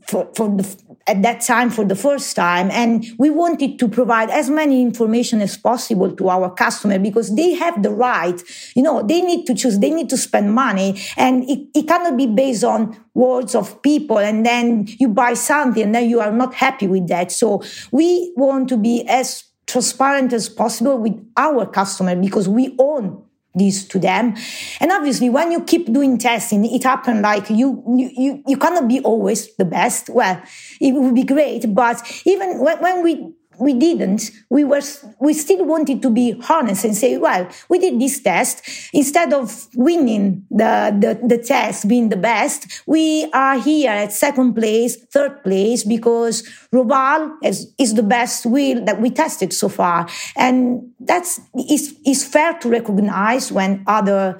for, 0.07 0.29
for 0.35 0.49
the, 0.49 0.83
at 1.07 1.21
that 1.23 1.41
time 1.41 1.69
for 1.69 1.85
the 1.85 1.95
first 1.95 2.35
time. 2.35 2.69
And 2.71 3.05
we 3.17 3.29
wanted 3.29 3.79
to 3.79 3.87
provide 3.87 4.29
as 4.29 4.49
many 4.49 4.81
information 4.81 5.41
as 5.41 5.57
possible 5.57 6.11
to 6.15 6.29
our 6.29 6.53
customer 6.53 6.99
because 6.99 7.33
they 7.35 7.53
have 7.53 7.81
the 7.81 7.91
right, 7.91 8.41
you 8.75 8.83
know, 8.83 9.01
they 9.01 9.21
need 9.21 9.45
to 9.47 9.55
choose, 9.55 9.79
they 9.79 9.91
need 9.91 10.09
to 10.09 10.17
spend 10.17 10.53
money 10.53 10.99
and 11.15 11.49
it, 11.49 11.67
it 11.73 11.87
cannot 11.87 12.17
be 12.17 12.27
based 12.27 12.63
on 12.63 12.97
words 13.13 13.55
of 13.55 13.81
people. 13.81 14.17
And 14.17 14.45
then 14.45 14.87
you 14.99 15.07
buy 15.07 15.33
something 15.33 15.81
and 15.81 15.95
then 15.95 16.09
you 16.09 16.19
are 16.19 16.31
not 16.31 16.53
happy 16.53 16.87
with 16.87 17.07
that. 17.07 17.31
So 17.31 17.63
we 17.91 18.33
want 18.35 18.69
to 18.69 18.77
be 18.77 19.07
as 19.07 19.43
transparent 19.67 20.33
as 20.33 20.49
possible 20.49 20.97
with 20.97 21.13
our 21.35 21.65
customer 21.65 22.15
because 22.15 22.47
we 22.49 22.75
own 22.79 23.23
this 23.53 23.87
to 23.87 23.99
them. 23.99 24.35
And 24.79 24.91
obviously, 24.91 25.29
when 25.29 25.51
you 25.51 25.63
keep 25.63 25.91
doing 25.91 26.17
testing, 26.17 26.65
it 26.65 26.83
happens 26.83 27.21
like 27.21 27.49
you, 27.49 27.83
you, 27.97 28.43
you 28.47 28.57
cannot 28.57 28.87
be 28.87 28.99
always 29.01 29.53
the 29.55 29.65
best. 29.65 30.09
Well, 30.09 30.41
it 30.79 30.93
would 30.93 31.15
be 31.15 31.23
great, 31.23 31.73
but 31.73 32.01
even 32.25 32.59
when, 32.59 32.79
when 32.79 33.03
we 33.03 33.33
we 33.59 33.73
didn't. 33.73 34.31
We 34.49 34.63
were, 34.63 34.81
we 35.19 35.33
still 35.33 35.65
wanted 35.65 36.01
to 36.01 36.09
be 36.09 36.41
honest 36.49 36.85
and 36.85 36.95
say, 36.95 37.17
well, 37.17 37.47
we 37.69 37.79
did 37.79 37.99
this 37.99 38.19
test. 38.19 38.61
Instead 38.93 39.33
of 39.33 39.67
winning 39.75 40.45
the, 40.49 40.95
the, 40.97 41.27
the 41.27 41.43
test, 41.43 41.87
being 41.87 42.09
the 42.09 42.17
best, 42.17 42.83
we 42.85 43.29
are 43.33 43.59
here 43.59 43.91
at 43.91 44.13
second 44.13 44.53
place, 44.53 44.95
third 44.95 45.43
place, 45.43 45.83
because 45.83 46.43
Roval 46.73 47.31
is, 47.43 47.73
is 47.77 47.95
the 47.95 48.03
best 48.03 48.45
wheel 48.45 48.83
that 48.85 49.01
we 49.01 49.09
tested 49.09 49.53
so 49.53 49.69
far. 49.69 50.07
And 50.35 50.91
that's, 50.99 51.39
is, 51.69 51.95
is 52.05 52.25
fair 52.25 52.53
to 52.59 52.69
recognize 52.69 53.51
when 53.51 53.83
other 53.87 54.39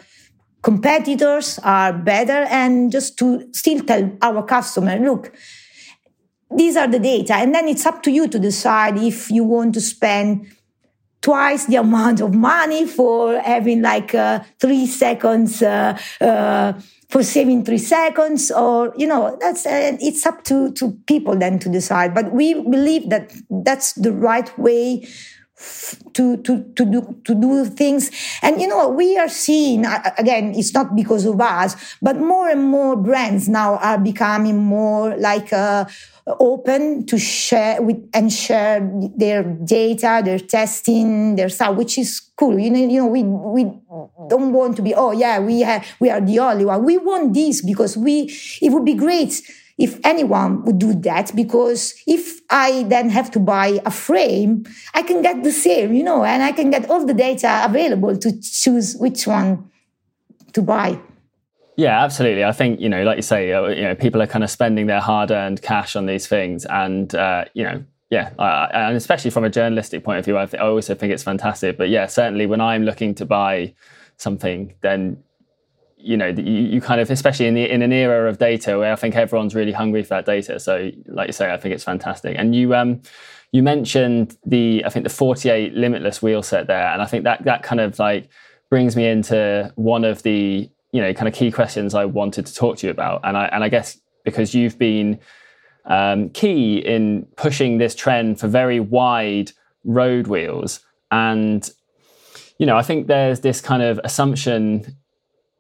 competitors 0.61 1.59
are 1.63 1.93
better 1.93 2.45
and 2.49 2.91
just 2.91 3.17
to 3.19 3.47
still 3.53 3.81
tell 3.83 4.11
our 4.21 4.43
customer, 4.43 4.97
look, 4.97 5.33
these 6.55 6.75
are 6.77 6.87
the 6.87 6.99
data. 6.99 7.35
And 7.35 7.53
then 7.53 7.67
it's 7.67 7.85
up 7.85 8.03
to 8.03 8.11
you 8.11 8.27
to 8.27 8.39
decide 8.39 8.97
if 8.97 9.29
you 9.29 9.43
want 9.43 9.73
to 9.75 9.81
spend 9.81 10.47
twice 11.21 11.65
the 11.65 11.75
amount 11.87 12.21
of 12.21 12.33
money 12.33 12.85
for 12.85 13.39
having 13.39 13.81
like 13.81 14.15
uh, 14.15 14.39
three 14.59 14.85
seconds, 14.85 15.61
uh, 15.61 15.97
uh, 16.21 16.73
for 17.09 17.23
saving 17.23 17.63
three 17.63 17.77
seconds 17.77 18.51
or, 18.51 18.93
you 18.97 19.07
know, 19.07 19.37
that's, 19.39 19.65
it's 19.65 20.25
up 20.25 20.43
to, 20.43 20.71
to 20.73 20.91
people 21.07 21.37
then 21.37 21.57
to 21.59 21.69
decide. 21.69 22.13
But 22.13 22.33
we 22.33 22.53
believe 22.53 23.09
that 23.09 23.31
that's 23.49 23.93
the 23.93 24.11
right 24.11 24.57
way 24.59 25.07
to 26.13 26.37
to 26.37 26.63
to 26.75 26.85
do 26.85 27.01
to 27.25 27.33
do 27.33 27.65
things. 27.65 28.11
And 28.41 28.61
you 28.61 28.67
know 28.67 28.77
what 28.77 28.95
we 28.95 29.17
are 29.17 29.29
seeing 29.29 29.85
again 30.17 30.53
it's 30.55 30.73
not 30.73 30.95
because 30.95 31.25
of 31.25 31.41
us 31.41 31.75
but 32.01 32.17
more 32.17 32.49
and 32.49 32.63
more 32.63 32.95
brands 32.95 33.49
now 33.49 33.77
are 33.77 33.97
becoming 33.97 34.57
more 34.57 35.17
like 35.17 35.51
uh, 35.51 35.85
open 36.39 37.05
to 37.07 37.17
share 37.17 37.81
with 37.81 37.97
and 38.13 38.31
share 38.31 38.81
their 39.15 39.43
data 39.43 40.21
their 40.23 40.39
testing 40.39 41.35
their 41.35 41.49
stuff 41.49 41.75
which 41.75 41.97
is 41.97 42.21
cool. 42.35 42.59
You 42.59 42.69
know 42.69 42.79
you 42.79 43.01
know 43.01 43.07
we 43.07 43.23
we 43.23 43.63
don't 44.29 44.53
want 44.53 44.75
to 44.77 44.81
be 44.81 44.93
oh 44.93 45.11
yeah 45.11 45.39
we 45.39 45.61
have 45.61 45.85
we 45.99 46.09
are 46.09 46.21
the 46.21 46.39
only 46.39 46.65
one. 46.65 46.83
We 46.83 46.97
want 46.97 47.33
this 47.33 47.61
because 47.61 47.97
we 47.97 48.31
it 48.61 48.71
would 48.71 48.85
be 48.85 48.93
great 48.93 49.41
if 49.77 49.99
anyone 50.03 50.63
would 50.65 50.79
do 50.79 50.93
that 50.93 51.31
because 51.35 51.93
if 52.07 52.41
i 52.49 52.83
then 52.83 53.09
have 53.09 53.29
to 53.31 53.39
buy 53.39 53.79
a 53.85 53.91
frame 53.91 54.65
i 54.93 55.01
can 55.01 55.21
get 55.21 55.43
the 55.43 55.51
same 55.51 55.93
you 55.93 56.03
know 56.03 56.23
and 56.23 56.43
i 56.43 56.51
can 56.51 56.69
get 56.69 56.89
all 56.89 57.05
the 57.05 57.13
data 57.13 57.61
available 57.63 58.17
to 58.17 58.31
choose 58.41 58.95
which 58.97 59.27
one 59.27 59.69
to 60.53 60.61
buy 60.61 60.99
yeah 61.75 62.03
absolutely 62.03 62.43
i 62.43 62.51
think 62.51 62.79
you 62.79 62.89
know 62.89 63.03
like 63.03 63.17
you 63.17 63.21
say 63.21 63.53
uh, 63.53 63.67
you 63.67 63.83
know 63.83 63.95
people 63.95 64.21
are 64.21 64.27
kind 64.27 64.43
of 64.43 64.49
spending 64.49 64.87
their 64.87 65.01
hard-earned 65.01 65.61
cash 65.61 65.95
on 65.95 66.05
these 66.05 66.27
things 66.27 66.65
and 66.65 67.15
uh, 67.15 67.45
you 67.53 67.63
know 67.63 67.83
yeah, 68.09 68.31
uh, 68.39 68.67
and 68.71 68.95
especially 68.95 69.31
from 69.31 69.43
a 69.43 69.49
journalistic 69.49 70.03
point 70.03 70.19
of 70.19 70.25
view, 70.25 70.37
I, 70.37 70.45
th- 70.45 70.61
I 70.61 70.67
also 70.67 70.95
think 70.95 71.11
it's 71.11 71.23
fantastic. 71.23 71.77
But 71.77 71.89
yeah, 71.89 72.05
certainly 72.05 72.45
when 72.45 72.61
I'm 72.61 72.83
looking 72.83 73.13
to 73.15 73.25
buy 73.25 73.73
something, 74.15 74.73
then 74.81 75.21
you 76.07 76.15
know 76.15 76.27
you, 76.27 76.43
you 76.43 76.81
kind 76.81 77.01
of 77.01 77.11
especially 77.11 77.47
in 77.47 77.53
the 77.53 77.69
in 77.69 77.81
an 77.81 77.91
era 77.91 78.29
of 78.29 78.37
data 78.37 78.77
where 78.77 78.93
I 78.93 78.95
think 78.95 79.15
everyone's 79.15 79.53
really 79.53 79.73
hungry 79.73 80.03
for 80.03 80.09
that 80.09 80.25
data. 80.25 80.59
So 80.59 80.91
like 81.07 81.27
you 81.27 81.33
say, 81.33 81.51
I 81.51 81.57
think 81.57 81.75
it's 81.75 81.83
fantastic. 81.83 82.35
And 82.39 82.55
you 82.55 82.73
um 82.73 83.01
you 83.51 83.61
mentioned 83.61 84.37
the 84.45 84.83
I 84.85 84.89
think 84.89 85.03
the 85.03 85.09
48 85.09 85.73
limitless 85.73 86.21
wheel 86.21 86.41
set 86.41 86.67
there, 86.67 86.87
and 86.87 87.01
I 87.01 87.05
think 87.05 87.25
that 87.25 87.43
that 87.43 87.63
kind 87.63 87.81
of 87.81 87.99
like 87.99 88.29
brings 88.69 88.95
me 88.95 89.07
into 89.07 89.71
one 89.75 90.05
of 90.05 90.23
the 90.23 90.69
you 90.93 91.01
know 91.01 91.13
kind 91.13 91.27
of 91.27 91.33
key 91.33 91.51
questions 91.51 91.93
I 91.93 92.05
wanted 92.05 92.45
to 92.45 92.55
talk 92.55 92.77
to 92.77 92.87
you 92.87 92.91
about. 92.91 93.21
And 93.23 93.37
I 93.37 93.45
and 93.47 93.63
I 93.63 93.69
guess 93.69 93.99
because 94.23 94.55
you've 94.55 94.77
been 94.77 95.19
um, 95.85 96.29
key 96.29 96.77
in 96.77 97.27
pushing 97.35 97.77
this 97.77 97.95
trend 97.95 98.39
for 98.39 98.47
very 98.47 98.79
wide 98.79 99.51
road 99.83 100.27
wheels 100.27 100.81
and 101.11 101.69
you 102.57 102.65
know 102.65 102.75
i 102.75 102.81
think 102.81 103.07
there's 103.07 103.39
this 103.39 103.61
kind 103.61 103.81
of 103.81 103.97
assumption 104.03 104.97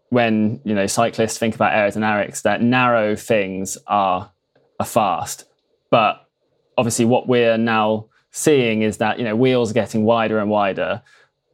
when 0.09 0.61
you 0.63 0.73
know 0.73 0.87
cyclists 0.87 1.37
think 1.37 1.55
about 1.55 1.73
aerodynamics 1.73 2.41
that 2.43 2.61
narrow 2.61 3.15
things 3.15 3.77
are 3.87 4.31
are 4.79 4.85
fast. 4.85 5.45
But 5.89 6.25
obviously 6.77 7.05
what 7.05 7.27
we're 7.27 7.57
now 7.57 8.07
seeing 8.31 8.81
is 8.81 8.97
that 8.97 9.17
you 9.17 9.25
know 9.25 9.35
wheels 9.35 9.71
are 9.71 9.75
getting 9.75 10.03
wider 10.03 10.39
and 10.39 10.49
wider. 10.49 11.01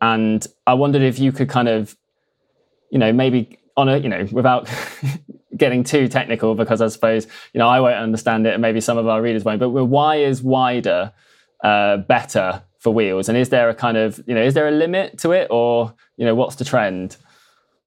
And 0.02 0.46
i 0.68 0.74
wondered 0.74 1.02
if 1.02 1.18
you 1.18 1.32
could 1.32 1.48
kind 1.48 1.70
of 1.70 1.96
you 2.89 3.00
know 3.00 3.13
maybe 3.13 3.58
on 3.78 3.88
a 3.88 3.98
you 3.98 4.10
know 4.10 4.28
without 4.32 4.70
getting 5.58 5.84
too 5.84 6.08
technical 6.08 6.56
because 6.56 6.82
i 6.82 6.88
suppose 6.88 7.26
you 7.54 7.60
know 7.60 7.68
i 7.68 7.80
won't 7.80 7.96
understand 7.96 8.46
it 8.46 8.54
and 8.54 8.62
maybe 8.62 8.82
some 8.82 8.98
of 8.98 9.08
our 9.08 9.22
readers 9.22 9.46
won't 9.46 9.60
but 9.60 9.70
why 9.70 10.18
is 10.18 10.44
wider 10.44 11.13
uh, 11.63 11.98
better 11.98 12.62
for 12.84 12.94
wheels? 12.94 13.30
And 13.30 13.38
is 13.38 13.50
there 13.50 13.70
a 13.70 13.74
kind 13.74 13.98
of 13.98 14.22
you 14.28 14.36
know 14.36 14.44
is 14.44 14.54
there 14.54 14.68
a 14.68 14.72
limit 14.72 15.18
to 15.20 15.32
it 15.32 15.48
or 15.50 15.94
you 16.18 16.26
know 16.26 16.36
what's 16.36 16.58
the 16.58 16.66
trend 16.66 17.16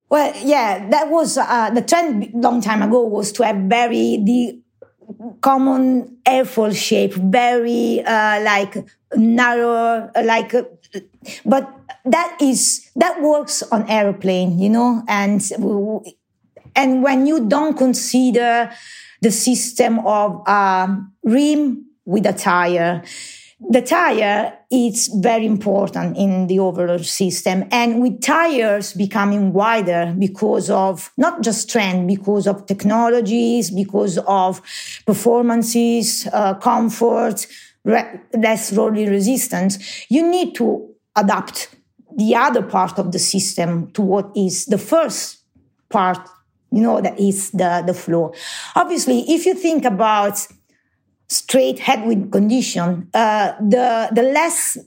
well, 0.09 0.33
yeah, 0.45 0.89
that 0.91 1.11
was 1.11 1.37
uh, 1.37 1.71
the 1.71 1.83
trend 1.83 2.31
long 2.35 2.61
time 2.61 2.83
ago 2.83 3.05
was 3.05 3.33
to 3.33 3.45
have 3.45 3.57
very 3.57 4.23
the 4.25 4.61
common 5.41 6.19
airfoil 6.27 6.75
shape, 6.75 7.15
very 7.15 8.03
uh, 8.05 8.41
like 8.43 8.77
narrow, 9.17 10.11
like, 10.25 10.55
uh, 10.55 10.65
but 11.45 11.73
that 12.05 12.37
is 12.41 12.91
that 12.97 13.21
works 13.21 13.63
on 13.65 13.89
airplane, 13.91 14.59
you 14.59 14.71
know, 14.71 15.03
and 15.09 15.43
and 16.77 17.03
when 17.03 17.27
you 17.27 17.49
don't 17.49 17.77
consider 17.77 18.71
the 19.23 19.31
system 19.31 19.99
of 20.01 20.47
um, 20.49 21.13
rim 21.25 21.87
with 22.05 22.27
a 22.27 22.33
tire 22.33 23.03
the 23.61 23.81
tire 23.81 24.59
is 24.71 25.09
very 25.09 25.47
important 25.47 26.17
in 26.17 26.47
the 26.47 26.59
overall 26.59 26.99
system. 26.99 27.65
And 27.71 28.03
with 28.03 28.21
tires 28.21 28.93
becoming 28.93 29.53
wider 29.53 30.15
because 30.19 30.69
of 30.69 31.11
not 31.17 31.43
just 31.43 31.71
trend, 31.71 32.07
because 32.07 32.47
of 32.47 32.67
technologies, 32.67 33.71
because 33.71 34.19
of 34.19 34.61
performances, 35.07 36.29
uh, 36.33 36.55
comfort, 36.55 37.47
re- 37.85 38.21
less 38.35 38.73
rolling 38.75 39.09
resistance, 39.09 40.07
you 40.11 40.29
need 40.29 40.55
to 40.57 40.87
adapt 41.17 41.75
the 42.15 42.35
other 42.35 42.63
part 42.63 42.99
of 42.99 43.13
the 43.13 43.19
system 43.19 43.91
to 43.93 44.03
what 44.03 44.31
is 44.37 44.67
the 44.67 44.79
first 44.79 45.39
part, 45.89 46.19
you 46.71 46.83
know, 46.83 47.01
that 47.01 47.19
is 47.19 47.51
the, 47.53 47.83
the 47.87 47.95
flow. 47.95 48.35
Obviously, 48.75 49.21
if 49.29 49.47
you 49.47 49.55
think 49.55 49.85
about 49.85 50.47
straight 51.29 51.79
headwind 51.79 52.33
condition, 52.33 53.09
uh, 53.15 53.53
the 53.61 54.09
the 54.13 54.23
less 54.23 54.79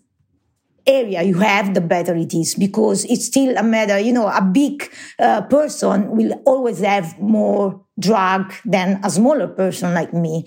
area 0.87 1.23
you 1.23 1.37
have, 1.39 1.73
the 1.73 1.81
better 1.81 2.15
it 2.15 2.33
is 2.33 2.55
because 2.55 3.05
it's 3.05 3.25
still 3.25 3.55
a 3.57 3.63
matter. 3.63 3.99
You 3.99 4.13
know, 4.13 4.27
a 4.27 4.41
big 4.41 4.91
uh, 5.19 5.41
person 5.41 6.11
will 6.11 6.33
always 6.45 6.79
have 6.79 7.19
more 7.19 7.85
drag 7.99 8.53
than 8.65 8.99
a 9.03 9.09
smaller 9.09 9.47
person 9.47 9.93
like 9.93 10.13
me. 10.13 10.45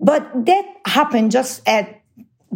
But 0.00 0.30
that 0.46 0.64
happened 0.86 1.32
just 1.32 1.66
at 1.66 2.02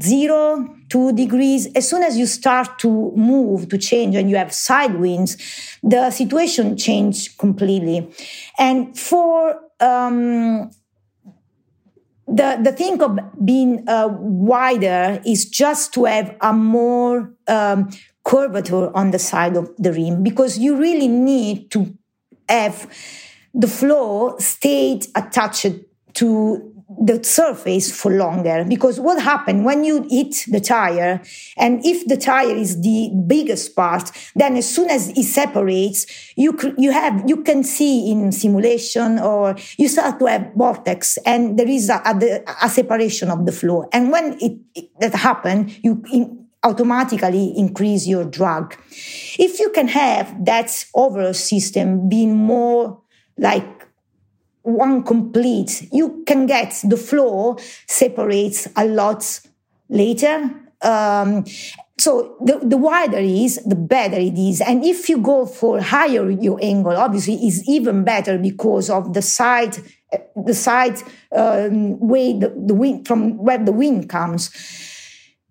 zero, 0.00 0.76
two 0.88 1.12
degrees. 1.12 1.66
As 1.74 1.88
soon 1.88 2.02
as 2.02 2.16
you 2.16 2.26
start 2.26 2.78
to 2.80 3.12
move, 3.16 3.68
to 3.70 3.78
change, 3.78 4.14
and 4.14 4.30
you 4.30 4.36
have 4.36 4.52
side 4.52 4.94
winds, 4.96 5.36
the 5.82 6.10
situation 6.10 6.76
changed 6.76 7.38
completely. 7.38 8.12
And 8.58 8.96
for 8.96 9.58
um, 9.80 10.70
the, 12.28 12.60
the 12.62 12.72
thing 12.72 13.02
of 13.02 13.18
being 13.44 13.88
uh, 13.88 14.08
wider 14.08 15.20
is 15.24 15.48
just 15.48 15.94
to 15.94 16.04
have 16.04 16.36
a 16.42 16.52
more 16.52 17.32
um, 17.46 17.90
curvature 18.24 18.94
on 18.94 19.10
the 19.10 19.18
side 19.18 19.56
of 19.56 19.70
the 19.78 19.92
rim 19.92 20.22
because 20.22 20.58
you 20.58 20.76
really 20.76 21.08
need 21.08 21.70
to 21.70 21.96
have 22.48 22.86
the 23.54 23.66
flow 23.66 24.36
stayed 24.38 25.06
attached 25.14 25.74
to 26.14 26.77
the 27.00 27.22
surface 27.22 27.90
for 27.90 28.10
longer. 28.10 28.64
Because 28.68 28.98
what 29.00 29.20
happened 29.22 29.64
when 29.64 29.84
you 29.84 30.06
hit 30.10 30.44
the 30.48 30.60
tire 30.60 31.22
and 31.56 31.84
if 31.84 32.06
the 32.06 32.16
tire 32.16 32.54
is 32.54 32.80
the 32.80 33.10
biggest 33.26 33.74
part 33.76 34.10
then 34.34 34.56
as 34.56 34.68
soon 34.68 34.90
as 34.90 35.10
it 35.10 35.24
separates 35.24 36.06
you 36.36 36.58
you 36.76 36.90
have 36.90 37.22
you 37.26 37.42
can 37.42 37.62
see 37.62 38.10
in 38.10 38.32
simulation 38.32 39.18
or 39.18 39.54
you 39.76 39.88
start 39.88 40.18
to 40.18 40.26
have 40.26 40.50
vortex 40.54 41.18
and 41.24 41.58
there 41.58 41.68
is 41.68 41.88
a, 41.88 42.00
a, 42.04 42.40
a 42.62 42.68
separation 42.68 43.30
of 43.30 43.46
the 43.46 43.52
flow. 43.52 43.88
And 43.92 44.10
when 44.10 44.38
it, 44.40 44.58
it 44.74 44.90
that 45.00 45.14
happen 45.14 45.72
you 45.82 46.02
in, 46.12 46.46
automatically 46.64 47.54
increase 47.56 48.06
your 48.06 48.24
drag 48.24 48.76
if 49.38 49.60
you 49.60 49.70
can 49.70 49.86
have 49.86 50.44
that 50.44 50.84
overall 50.92 51.32
system 51.32 52.08
being 52.08 52.34
more 52.34 53.00
like 53.38 53.77
one 54.68 55.02
complete. 55.02 55.88
You 55.92 56.22
can 56.26 56.46
get 56.46 56.80
the 56.84 56.96
flow 56.96 57.56
separates 57.86 58.68
a 58.76 58.86
lot 58.86 59.40
later. 59.88 60.50
Um, 60.82 61.44
so 61.98 62.36
the, 62.44 62.60
the 62.62 62.76
wider 62.76 63.18
it 63.18 63.24
is, 63.24 63.62
the 63.64 63.74
better 63.74 64.16
it 64.16 64.38
is. 64.38 64.60
And 64.60 64.84
if 64.84 65.08
you 65.08 65.18
go 65.18 65.46
for 65.46 65.80
higher 65.80 66.30
yaw 66.30 66.56
angle, 66.58 66.96
obviously 66.96 67.34
is 67.34 67.68
even 67.68 68.04
better 68.04 68.38
because 68.38 68.88
of 68.88 69.14
the 69.14 69.22
side, 69.22 69.76
the 70.36 70.54
side 70.54 71.02
um, 71.32 71.98
way 71.98 72.38
the, 72.38 72.54
the 72.54 72.74
wind 72.74 73.08
from 73.08 73.38
where 73.38 73.58
the 73.58 73.72
wind 73.72 74.08
comes. 74.08 74.50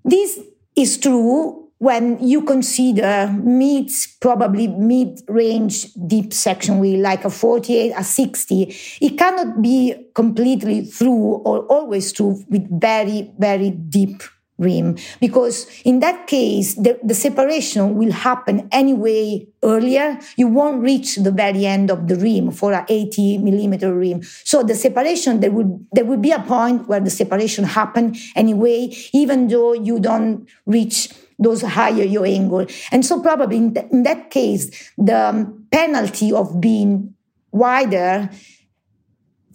This 0.06 0.40
is 0.76 0.98
true 0.98 1.67
when 1.80 2.18
you 2.26 2.42
consider 2.42 3.34
mid, 3.44 3.92
probably 4.20 4.68
mid-range 4.68 5.94
deep 6.08 6.34
section 6.34 6.80
wheel, 6.80 7.02
like 7.02 7.24
a 7.24 7.30
48, 7.30 7.94
a 7.96 8.04
60, 8.04 8.76
it 9.02 9.18
cannot 9.18 9.62
be 9.62 10.10
completely 10.16 10.86
through 10.86 11.42
or 11.46 11.60
always 11.68 12.12
through 12.12 12.44
with 12.50 12.68
very, 12.82 13.32
very 13.38 13.70
deep 13.70 14.24
rim. 14.58 14.98
Because 15.20 15.68
in 15.86 16.00
that 16.00 16.26
case 16.26 16.74
the, 16.76 17.00
the 17.04 17.14
separation 17.14 17.96
will 17.96 18.12
happen 18.12 18.68
anyway 18.72 19.48
earlier. 19.64 20.20
You 20.36 20.48
won't 20.48 20.82
reach 20.82 21.18
the 21.18 21.32
very 21.32 21.66
end 21.66 21.92
of 21.92 22.08
the 22.08 22.16
rim 22.16 22.52
for 22.52 22.74
an 22.74 22.86
80 22.90 23.38
millimeter 23.38 23.94
rim. 23.94 24.24
So 24.24 24.64
the 24.64 24.74
separation 24.76 25.42
there 25.42 25.52
would 25.52 25.86
there 25.92 26.06
would 26.06 26.24
be 26.24 26.32
a 26.32 26.40
point 26.40 26.88
where 26.88 27.00
the 27.00 27.12
separation 27.12 27.66
happen 27.66 28.16
anyway 28.36 28.90
even 29.14 29.48
though 29.48 29.74
you 29.74 30.00
don't 30.00 30.50
reach 30.66 31.10
those 31.40 31.62
higher 31.62 32.04
yaw 32.04 32.24
angle. 32.24 32.66
And 32.92 33.06
so 33.06 33.22
probably 33.22 33.58
in, 33.58 33.74
th- 33.74 33.88
in 33.92 34.04
that 34.04 34.32
case, 34.32 34.92
the 34.98 35.30
um, 35.30 35.66
penalty 35.72 36.32
of 36.32 36.60
being 36.60 37.14
wider 37.52 38.30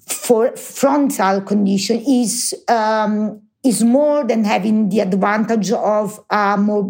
for 0.07 0.57
frontal 0.57 1.41
condition 1.41 2.03
is 2.07 2.55
um, 2.69 3.43
is 3.65 3.85
more 3.85 4.25
than 4.25 4.45
having 4.45 4.89
the 4.89 5.01
advantage 5.01 5.71
of 5.71 6.21
a 6.31 6.57
more 6.57 6.83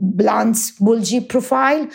blunt, 0.00 0.56
bulgy 0.78 1.20
profile. 1.20 1.88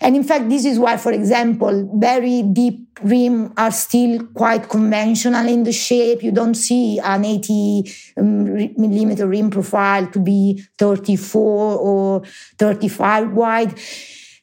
And 0.00 0.14
in 0.14 0.22
fact, 0.22 0.48
this 0.48 0.64
is 0.64 0.78
why, 0.78 0.96
for 0.96 1.12
example, 1.12 1.90
very 1.96 2.42
deep 2.42 2.98
rim 3.02 3.52
are 3.56 3.70
still 3.70 4.26
quite 4.28 4.68
conventional 4.68 5.46
in 5.48 5.64
the 5.64 5.72
shape. 5.72 6.22
You 6.22 6.32
don't 6.32 6.54
see 6.54 6.98
an 6.98 7.24
80 7.24 7.92
um, 8.16 8.44
millimeter 8.76 9.26
rim 9.26 9.50
profile 9.50 10.06
to 10.08 10.18
be 10.18 10.64
34 10.78 11.78
or 11.78 12.22
35 12.58 13.32
wide. 13.32 13.78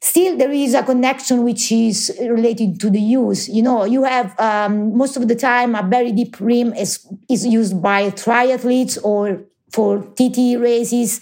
Still, 0.02 0.38
there 0.38 0.52
is 0.52 0.76
a 0.76 0.84
connection 0.84 1.44
which 1.44 1.72
is 1.72 2.16
related 2.22 2.80
to 2.82 2.90
the 2.90 3.02
use. 3.02 3.50
You 3.50 3.64
know, 3.64 3.86
you 3.86 4.04
have 4.04 4.40
um, 4.40 4.96
most 4.96 5.18
of 5.18 5.28
the 5.28 5.36
time 5.36 5.74
a 5.74 5.82
very 5.82 6.12
deep 6.12 6.40
rim 6.40 6.74
is, 6.74 7.06
is 7.30 7.46
used 7.46 7.82
by 7.82 8.12
triathletes 8.12 9.04
or 9.04 9.46
for 9.72 10.04
TT 10.16 10.60
races 10.60 11.22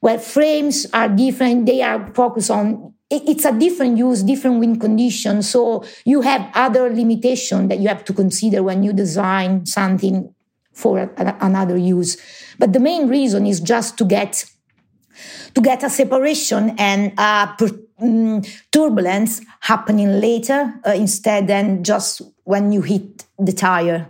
where 0.00 0.18
frames 0.18 0.86
are 0.92 1.08
different. 1.08 1.66
They 1.66 1.82
are 1.82 2.12
focused 2.14 2.50
on 2.50 2.89
it's 3.10 3.44
a 3.44 3.52
different 3.52 3.98
use, 3.98 4.22
different 4.22 4.60
wind 4.60 4.80
condition. 4.80 5.42
So 5.42 5.84
you 6.04 6.20
have 6.20 6.48
other 6.54 6.88
limitation 6.88 7.68
that 7.68 7.80
you 7.80 7.88
have 7.88 8.04
to 8.04 8.12
consider 8.12 8.62
when 8.62 8.82
you 8.82 8.92
design 8.92 9.66
something 9.66 10.32
for 10.72 10.98
a, 11.00 11.36
another 11.40 11.76
use. 11.76 12.16
But 12.58 12.72
the 12.72 12.80
main 12.80 13.08
reason 13.08 13.46
is 13.46 13.60
just 13.60 13.98
to 13.98 14.04
get 14.04 14.44
to 15.54 15.60
get 15.60 15.82
a 15.82 15.90
separation 15.90 16.74
and 16.78 17.12
a 17.18 17.56
um, 18.00 18.42
turbulence 18.70 19.42
happening 19.60 20.20
later 20.20 20.72
uh, 20.86 20.90
instead 20.90 21.48
than 21.48 21.82
just 21.84 22.22
when 22.44 22.72
you 22.72 22.82
hit 22.82 23.24
the 23.38 23.52
tire. 23.52 24.08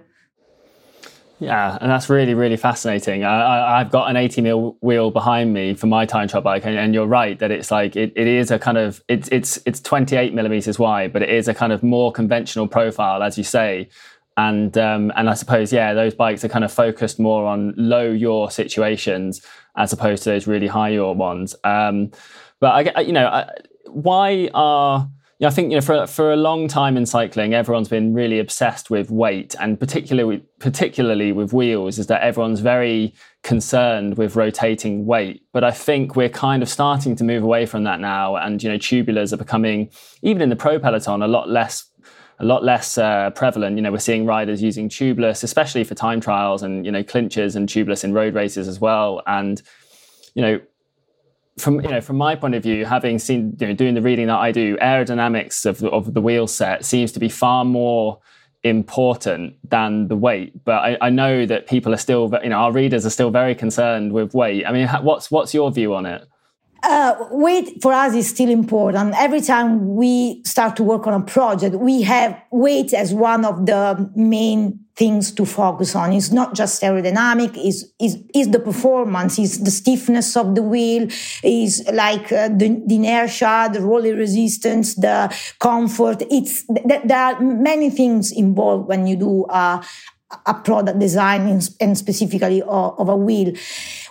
Yeah, 1.40 1.78
and 1.80 1.90
that's 1.90 2.10
really, 2.10 2.34
really 2.34 2.58
fascinating. 2.58 3.24
I, 3.24 3.78
have 3.78 3.90
got 3.90 4.10
an 4.10 4.16
80 4.16 4.42
mil 4.42 4.76
wheel 4.82 5.10
behind 5.10 5.54
me 5.54 5.72
for 5.72 5.86
my 5.86 6.04
time 6.04 6.28
trial 6.28 6.42
bike, 6.42 6.66
and, 6.66 6.76
and, 6.76 6.92
you're 6.92 7.06
right 7.06 7.38
that 7.38 7.50
it's 7.50 7.70
like 7.70 7.96
it, 7.96 8.12
it 8.14 8.26
is 8.26 8.50
a 8.50 8.58
kind 8.58 8.76
of 8.76 9.02
it's 9.08 9.26
it's 9.32 9.58
it's 9.64 9.80
28 9.80 10.34
millimeters 10.34 10.78
wide, 10.78 11.14
but 11.14 11.22
it 11.22 11.30
is 11.30 11.48
a 11.48 11.54
kind 11.54 11.72
of 11.72 11.82
more 11.82 12.12
conventional 12.12 12.68
profile, 12.68 13.22
as 13.22 13.38
you 13.38 13.44
say. 13.44 13.88
And 14.36 14.76
um, 14.76 15.12
and 15.16 15.30
I 15.30 15.34
suppose 15.34 15.72
yeah, 15.72 15.94
those 15.94 16.14
bikes 16.14 16.44
are 16.44 16.48
kind 16.48 16.64
of 16.64 16.70
focused 16.70 17.18
more 17.18 17.46
on 17.46 17.72
low 17.76 18.10
yaw 18.10 18.48
situations 18.48 19.40
as 19.76 19.94
opposed 19.94 20.24
to 20.24 20.30
those 20.30 20.46
really 20.46 20.66
high 20.66 20.90
yaw 20.90 21.12
ones. 21.12 21.56
Um, 21.64 22.10
but 22.60 22.96
I, 22.96 23.00
you 23.00 23.12
know, 23.12 23.46
why 23.86 24.50
are 24.52 25.08
yeah, 25.40 25.48
I 25.48 25.50
think 25.50 25.70
you 25.70 25.76
know 25.78 25.80
for 25.80 26.06
for 26.06 26.32
a 26.32 26.36
long 26.36 26.68
time 26.68 26.98
in 26.98 27.06
cycling, 27.06 27.54
everyone's 27.54 27.88
been 27.88 28.12
really 28.12 28.38
obsessed 28.38 28.90
with 28.90 29.10
weight, 29.10 29.54
and 29.58 29.80
particularly 29.80 30.44
particularly 30.58 31.32
with 31.32 31.54
wheels, 31.54 31.98
is 31.98 32.08
that 32.08 32.20
everyone's 32.20 32.60
very 32.60 33.14
concerned 33.42 34.18
with 34.18 34.36
rotating 34.36 35.06
weight. 35.06 35.42
But 35.54 35.64
I 35.64 35.70
think 35.70 36.14
we're 36.14 36.28
kind 36.28 36.62
of 36.62 36.68
starting 36.68 37.16
to 37.16 37.24
move 37.24 37.42
away 37.42 37.64
from 37.64 37.84
that 37.84 38.00
now, 38.00 38.36
and 38.36 38.62
you 38.62 38.70
know 38.70 38.76
tubulars 38.76 39.32
are 39.32 39.38
becoming 39.38 39.90
even 40.20 40.42
in 40.42 40.50
the 40.50 40.56
pro 40.56 40.78
peloton 40.78 41.22
a 41.22 41.28
lot 41.28 41.48
less 41.48 41.86
a 42.38 42.44
lot 42.44 42.62
less 42.62 42.98
uh, 42.98 43.30
prevalent. 43.30 43.76
You 43.76 43.82
know, 43.82 43.92
we're 43.92 43.98
seeing 43.98 44.26
riders 44.26 44.62
using 44.62 44.90
tubeless, 44.90 45.42
especially 45.42 45.84
for 45.84 45.94
time 45.94 46.20
trials, 46.20 46.62
and 46.62 46.84
you 46.84 46.92
know 46.92 47.02
clinchers 47.02 47.56
and 47.56 47.66
tubeless 47.66 48.04
in 48.04 48.12
road 48.12 48.34
races 48.34 48.68
as 48.68 48.78
well, 48.78 49.22
and 49.26 49.62
you 50.34 50.42
know 50.42 50.60
from 51.58 51.80
you 51.80 51.88
know 51.88 52.00
from 52.00 52.16
my 52.16 52.34
point 52.34 52.54
of 52.54 52.62
view, 52.62 52.84
having 52.84 53.18
seen 53.18 53.56
you 53.60 53.68
know 53.68 53.74
doing 53.74 53.94
the 53.94 54.02
reading 54.02 54.26
that 54.28 54.38
I 54.38 54.52
do, 54.52 54.76
aerodynamics 54.78 55.66
of 55.66 55.78
the, 55.78 55.90
of 55.90 56.14
the 56.14 56.20
wheel 56.20 56.46
set 56.46 56.84
seems 56.84 57.12
to 57.12 57.20
be 57.20 57.28
far 57.28 57.64
more 57.64 58.18
important 58.62 59.56
than 59.68 60.08
the 60.08 60.16
weight. 60.16 60.64
But 60.64 60.82
I, 60.82 60.98
I, 61.00 61.10
know 61.10 61.46
that 61.46 61.66
people 61.66 61.94
are 61.94 61.98
still, 61.98 62.30
you 62.42 62.50
know, 62.50 62.56
our 62.56 62.72
readers 62.72 63.06
are 63.06 63.10
still 63.10 63.30
very 63.30 63.54
concerned 63.54 64.12
with 64.12 64.34
weight. 64.34 64.66
I 64.66 64.72
mean, 64.72 64.88
what's 65.02 65.30
what's 65.30 65.54
your 65.54 65.70
view 65.70 65.94
on 65.94 66.06
it? 66.06 66.26
Uh, 66.82 67.14
weight 67.30 67.82
for 67.82 67.92
us 67.92 68.14
is 68.14 68.28
still 68.28 68.48
important. 68.48 69.14
Every 69.16 69.40
time 69.40 69.96
we 69.96 70.42
start 70.44 70.76
to 70.76 70.82
work 70.82 71.06
on 71.06 71.14
a 71.14 71.24
project, 71.24 71.74
we 71.76 72.02
have 72.02 72.40
weight 72.50 72.94
as 72.94 73.12
one 73.12 73.44
of 73.44 73.66
the 73.66 74.10
main 74.16 74.80
things 74.96 75.32
to 75.32 75.44
focus 75.46 75.94
on. 75.94 76.12
It's 76.12 76.30
not 76.30 76.54
just 76.54 76.82
aerodynamic, 76.82 77.56
is 77.56 77.92
is 77.98 78.22
is 78.34 78.50
the 78.50 78.60
performance, 78.60 79.38
is 79.38 79.62
the 79.62 79.70
stiffness 79.70 80.36
of 80.36 80.54
the 80.54 80.62
wheel, 80.62 81.08
is 81.42 81.82
like 81.92 82.32
uh, 82.32 82.48
the, 82.48 82.82
the, 82.86 82.96
inertia, 82.96 83.70
the 83.72 83.80
rolling 83.80 84.16
resistance, 84.16 84.94
the 84.94 85.34
comfort. 85.58 86.22
It's 86.30 86.64
th- 86.66 87.02
there 87.04 87.18
are 87.18 87.40
many 87.40 87.90
things 87.90 88.32
involved 88.32 88.88
when 88.88 89.06
you 89.06 89.16
do 89.16 89.44
uh, 89.44 89.82
a 90.46 90.54
product 90.54 90.98
design 90.98 91.60
and 91.80 91.98
specifically 91.98 92.62
of 92.62 93.08
a 93.08 93.16
wheel. 93.16 93.52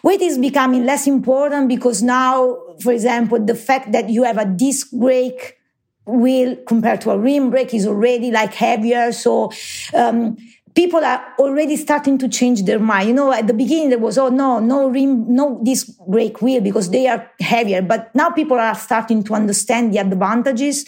Weight 0.03 0.21
is 0.21 0.38
becoming 0.38 0.86
less 0.86 1.08
important 1.08 1.69
because 1.69 2.03
now, 2.03 2.58
for 2.82 2.91
example, 2.91 3.39
the 3.39 3.55
fact 3.55 3.91
that 3.91 4.10
you 4.10 4.23
have 4.23 4.38
a 4.38 4.45
disc 4.45 4.91
brake 4.91 5.58
wheel 6.05 6.55
compared 6.67 7.01
to 7.01 7.12
a 7.12 7.17
rim 7.17 7.49
brake 7.49 7.73
is 7.73 7.86
already 7.86 8.32
like 8.32 8.53
heavier. 8.53 9.12
So, 9.12 9.51
um, 9.93 10.38
people 10.75 11.03
are 11.03 11.34
already 11.39 11.75
starting 11.75 12.17
to 12.17 12.27
change 12.27 12.63
their 12.63 12.79
mind. 12.79 13.10
You 13.10 13.15
know, 13.15 13.34
at 13.34 13.47
the 13.47 13.53
beginning 13.53 13.89
there 13.89 13.99
was, 13.99 14.17
oh 14.17 14.29
no, 14.29 14.60
no 14.60 14.89
rim, 14.89 15.34
no 15.34 15.60
disc 15.63 15.88
brake 16.08 16.41
wheel 16.41 16.62
because 16.62 16.89
they 16.89 17.08
are 17.08 17.29
heavier. 17.39 17.82
But 17.82 18.13
now 18.15 18.29
people 18.29 18.58
are 18.58 18.75
starting 18.75 19.23
to 19.23 19.34
understand 19.34 19.93
the 19.93 19.99
advantages 19.99 20.86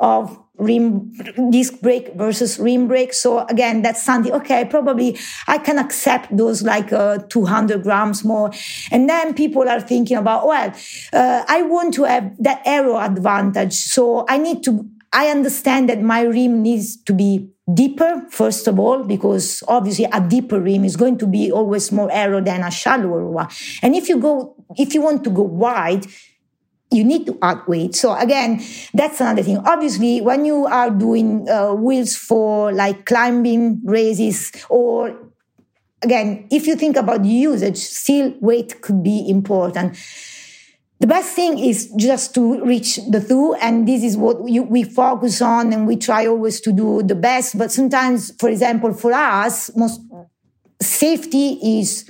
of 0.00 0.36
rim 0.60 1.12
disc 1.50 1.80
brake 1.80 2.12
versus 2.14 2.58
rim 2.58 2.86
brake. 2.86 3.12
So 3.14 3.46
again, 3.46 3.82
that's 3.82 4.02
something, 4.02 4.32
okay, 4.32 4.64
probably 4.64 5.18
I 5.46 5.58
can 5.58 5.78
accept 5.78 6.36
those 6.36 6.62
like 6.62 6.92
uh, 6.92 7.18
200 7.28 7.82
grams 7.82 8.24
more. 8.24 8.50
And 8.90 9.08
then 9.08 9.34
people 9.34 9.68
are 9.68 9.80
thinking 9.80 10.16
about, 10.16 10.46
well, 10.46 10.72
uh, 11.12 11.44
I 11.48 11.62
want 11.62 11.94
to 11.94 12.04
have 12.04 12.36
that 12.40 12.62
aero 12.66 12.98
advantage. 12.98 13.74
So 13.74 14.26
I 14.28 14.38
need 14.38 14.62
to, 14.64 14.88
I 15.12 15.28
understand 15.28 15.88
that 15.88 16.02
my 16.02 16.22
rim 16.22 16.62
needs 16.62 16.96
to 17.04 17.14
be 17.14 17.50
deeper, 17.72 18.26
first 18.30 18.66
of 18.66 18.78
all, 18.78 19.04
because 19.04 19.62
obviously 19.68 20.06
a 20.12 20.20
deeper 20.20 20.60
rim 20.60 20.84
is 20.84 20.96
going 20.96 21.18
to 21.18 21.26
be 21.26 21.50
always 21.50 21.90
more 21.90 22.10
aero 22.12 22.40
than 22.40 22.62
a 22.62 22.70
shallower 22.70 23.26
one. 23.26 23.48
And 23.82 23.94
if 23.94 24.08
you 24.08 24.18
go, 24.18 24.56
if 24.76 24.94
you 24.94 25.02
want 25.02 25.24
to 25.24 25.30
go 25.30 25.42
wide, 25.42 26.06
you 26.90 27.04
need 27.04 27.26
to 27.26 27.38
add 27.40 27.60
weight. 27.66 27.94
So 27.94 28.14
again, 28.14 28.62
that's 28.92 29.20
another 29.20 29.42
thing. 29.42 29.58
Obviously, 29.58 30.20
when 30.20 30.44
you 30.44 30.66
are 30.66 30.90
doing 30.90 31.48
uh, 31.48 31.72
wheels 31.72 32.16
for 32.16 32.72
like 32.72 33.06
climbing 33.06 33.80
races 33.84 34.52
or 34.68 35.16
again, 36.02 36.46
if 36.50 36.66
you 36.66 36.76
think 36.76 36.96
about 36.96 37.24
usage, 37.24 37.76
still 37.76 38.34
weight 38.40 38.80
could 38.82 39.02
be 39.02 39.28
important. 39.28 39.96
The 40.98 41.06
best 41.06 41.34
thing 41.34 41.58
is 41.58 41.90
just 41.96 42.34
to 42.34 42.62
reach 42.62 42.96
the 43.08 43.24
two, 43.26 43.54
and 43.54 43.88
this 43.88 44.02
is 44.02 44.18
what 44.18 44.46
you, 44.46 44.64
we 44.64 44.84
focus 44.84 45.40
on, 45.40 45.72
and 45.72 45.86
we 45.86 45.96
try 45.96 46.26
always 46.26 46.60
to 46.60 46.72
do 46.72 47.02
the 47.02 47.14
best. 47.14 47.56
But 47.56 47.72
sometimes, 47.72 48.32
for 48.38 48.50
example, 48.50 48.92
for 48.92 49.10
us, 49.10 49.74
most 49.74 50.02
safety 50.82 51.58
is 51.62 52.04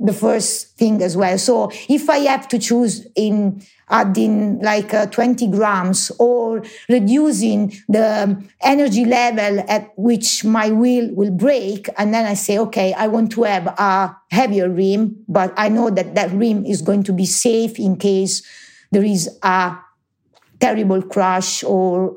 the 0.00 0.12
first 0.12 0.76
thing 0.76 1.02
as 1.02 1.16
well. 1.16 1.36
So 1.38 1.70
if 1.88 2.08
I 2.08 2.18
have 2.20 2.48
to 2.48 2.58
choose 2.58 3.06
in 3.14 3.62
adding 3.88 4.60
like 4.60 4.94
uh, 4.94 5.06
20 5.06 5.48
grams 5.48 6.10
or 6.18 6.62
reducing 6.88 7.74
the 7.88 8.42
energy 8.62 9.04
level 9.04 9.62
at 9.68 9.92
which 9.96 10.44
my 10.44 10.70
wheel 10.70 11.10
will 11.14 11.30
break, 11.30 11.88
and 11.98 12.14
then 12.14 12.24
I 12.24 12.34
say, 12.34 12.58
okay, 12.58 12.94
I 12.94 13.08
want 13.08 13.32
to 13.32 13.42
have 13.42 13.66
a 13.66 14.16
heavier 14.30 14.70
rim, 14.70 15.22
but 15.28 15.52
I 15.56 15.68
know 15.68 15.90
that 15.90 16.14
that 16.14 16.32
rim 16.32 16.64
is 16.64 16.80
going 16.80 17.02
to 17.04 17.12
be 17.12 17.26
safe 17.26 17.78
in 17.78 17.96
case 17.96 18.42
there 18.92 19.04
is 19.04 19.28
a 19.42 19.76
terrible 20.60 21.02
crash 21.02 21.62
or 21.62 22.16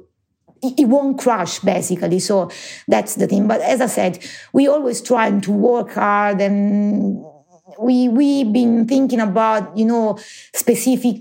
it 0.62 0.88
won't 0.88 1.20
crash 1.20 1.60
basically. 1.60 2.20
So 2.20 2.50
that's 2.88 3.16
the 3.16 3.28
thing. 3.28 3.48
But 3.48 3.60
as 3.62 3.82
I 3.82 3.88
said, 3.88 4.26
we 4.54 4.68
always 4.68 5.02
trying 5.02 5.42
to 5.42 5.52
work 5.52 5.92
hard 5.92 6.40
and 6.40 7.26
we 7.80 8.08
we've 8.08 8.52
been 8.52 8.88
thinking 8.88 9.20
about 9.20 9.76
you 9.78 9.86
know 9.86 10.18
specific 10.54 11.18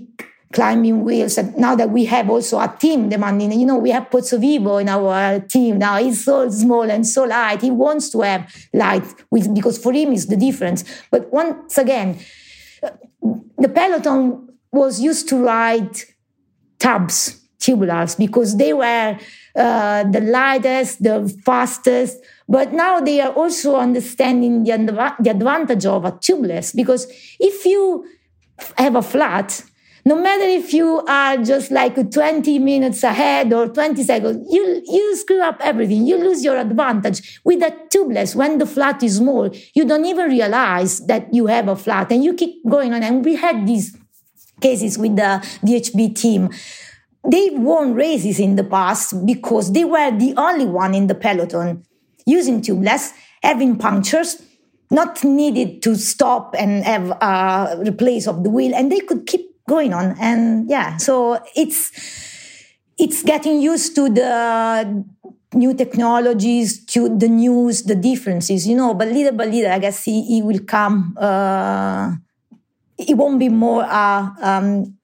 climbing 0.51 1.03
wheels 1.03 1.37
and 1.37 1.57
now 1.57 1.75
that 1.75 1.89
we 1.89 2.05
have 2.05 2.29
also 2.29 2.59
a 2.59 2.67
team 2.79 3.09
demanding 3.09 3.51
you 3.51 3.65
know 3.65 3.77
we 3.77 3.89
have 3.89 4.09
Pozzovivo 4.09 4.79
in 4.79 4.87
our 4.87 5.39
team 5.39 5.79
now. 5.79 5.97
He's 5.97 6.23
so 6.23 6.49
small 6.49 6.83
and 6.83 7.05
so 7.07 7.23
light. 7.23 7.61
He 7.61 7.71
wants 7.71 8.09
to 8.11 8.21
have 8.21 8.53
light 8.71 9.03
with 9.31 9.53
because 9.53 9.77
for 9.77 9.91
him 9.91 10.13
is 10.13 10.27
the 10.27 10.37
difference. 10.37 10.83
But 11.09 11.31
once 11.33 11.77
again 11.77 12.19
the 13.57 13.69
peloton 13.69 14.49
was 14.71 14.99
used 14.99 15.29
to 15.29 15.43
ride 15.43 15.95
tubs 16.79 17.39
tubulars 17.59 18.17
because 18.17 18.57
they 18.57 18.73
were 18.73 19.17
uh, 19.55 20.03
the 20.03 20.21
lightest 20.21 21.03
the 21.03 21.27
fastest 21.45 22.17
but 22.47 22.73
now 22.73 22.99
they 22.99 23.21
are 23.21 23.31
also 23.33 23.75
understanding 23.77 24.63
the, 24.63 24.77
the 25.19 25.29
advantage 25.29 25.85
of 25.85 26.05
a 26.05 26.11
tubeless 26.11 26.75
because 26.75 27.07
if 27.39 27.65
you 27.65 28.05
have 28.77 28.95
a 28.95 29.01
flat, 29.01 29.63
no 30.05 30.21
matter 30.21 30.43
if 30.43 30.73
you 30.73 30.99
are 31.07 31.37
just 31.37 31.71
like 31.71 31.95
20 32.11 32.59
minutes 32.59 33.03
ahead 33.03 33.53
or 33.53 33.69
20 33.69 34.03
seconds, 34.03 34.45
you, 34.51 34.81
you 34.85 35.15
screw 35.15 35.41
up 35.41 35.57
everything. 35.61 36.05
You 36.05 36.17
lose 36.17 36.43
your 36.43 36.57
advantage. 36.57 37.39
With 37.45 37.63
a 37.63 37.71
tubeless, 37.89 38.35
when 38.35 38.57
the 38.57 38.65
flat 38.65 39.01
is 39.01 39.17
small, 39.17 39.49
you 39.73 39.85
don't 39.85 40.05
even 40.05 40.29
realize 40.29 41.05
that 41.07 41.33
you 41.33 41.47
have 41.47 41.69
a 41.69 41.75
flat 41.75 42.11
and 42.11 42.23
you 42.23 42.33
keep 42.33 42.67
going 42.67 42.93
on. 42.93 43.01
And 43.01 43.23
we 43.23 43.35
had 43.35 43.65
these 43.65 43.95
cases 44.59 44.97
with 44.97 45.15
the 45.15 45.39
DHB 45.65 46.15
team. 46.15 46.49
They 47.29 47.51
won 47.51 47.93
races 47.93 48.39
in 48.39 48.55
the 48.55 48.63
past 48.63 49.25
because 49.25 49.71
they 49.71 49.85
were 49.85 50.11
the 50.11 50.33
only 50.35 50.65
one 50.65 50.93
in 50.93 51.07
the 51.07 51.15
peloton 51.15 51.85
using 52.25 52.61
tubeless, 52.61 53.13
having 53.41 53.77
punctures, 53.77 54.41
not 54.91 55.23
needed 55.23 55.81
to 55.83 55.95
stop 55.95 56.55
and 56.57 56.83
have 56.83 57.11
a 57.11 57.77
replace 57.79 58.27
of 58.27 58.43
the 58.43 58.49
wheel, 58.49 58.75
and 58.75 58.91
they 58.91 58.99
could 58.99 59.25
keep 59.25 59.41
going 59.67 59.93
on. 59.93 60.15
And 60.19 60.69
yeah, 60.69 60.97
so 60.97 61.41
it's 61.55 61.91
it's 62.97 63.23
getting 63.23 63.61
used 63.61 63.95
to 63.95 64.09
the 64.09 65.05
new 65.53 65.73
technologies, 65.73 66.85
to 66.85 67.09
the 67.17 67.27
news, 67.27 67.83
the 67.83 67.95
differences, 67.95 68.67
you 68.67 68.75
know. 68.75 68.93
But 68.93 69.07
little 69.09 69.33
by 69.33 69.45
little, 69.45 69.71
I 69.71 69.79
guess 69.79 70.07
it, 70.07 70.11
it 70.11 70.43
will 70.43 70.59
come. 70.59 71.17
Uh, 71.19 72.15
it 72.97 73.15
won't 73.15 73.39
be 73.39 73.49
more. 73.49 73.83
Uh, 73.83 74.29
um, 74.41 74.97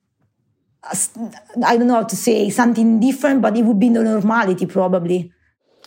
I 0.84 1.78
don't 1.78 1.88
know 1.88 1.96
how 1.96 2.04
to 2.04 2.15
say 2.15 2.50
something 2.50 3.00
different, 3.00 3.42
but 3.42 3.58
it 3.58 3.63
would 3.65 3.80
be 3.80 3.89
the 3.89 4.04
normality 4.04 4.65
probably. 4.65 5.32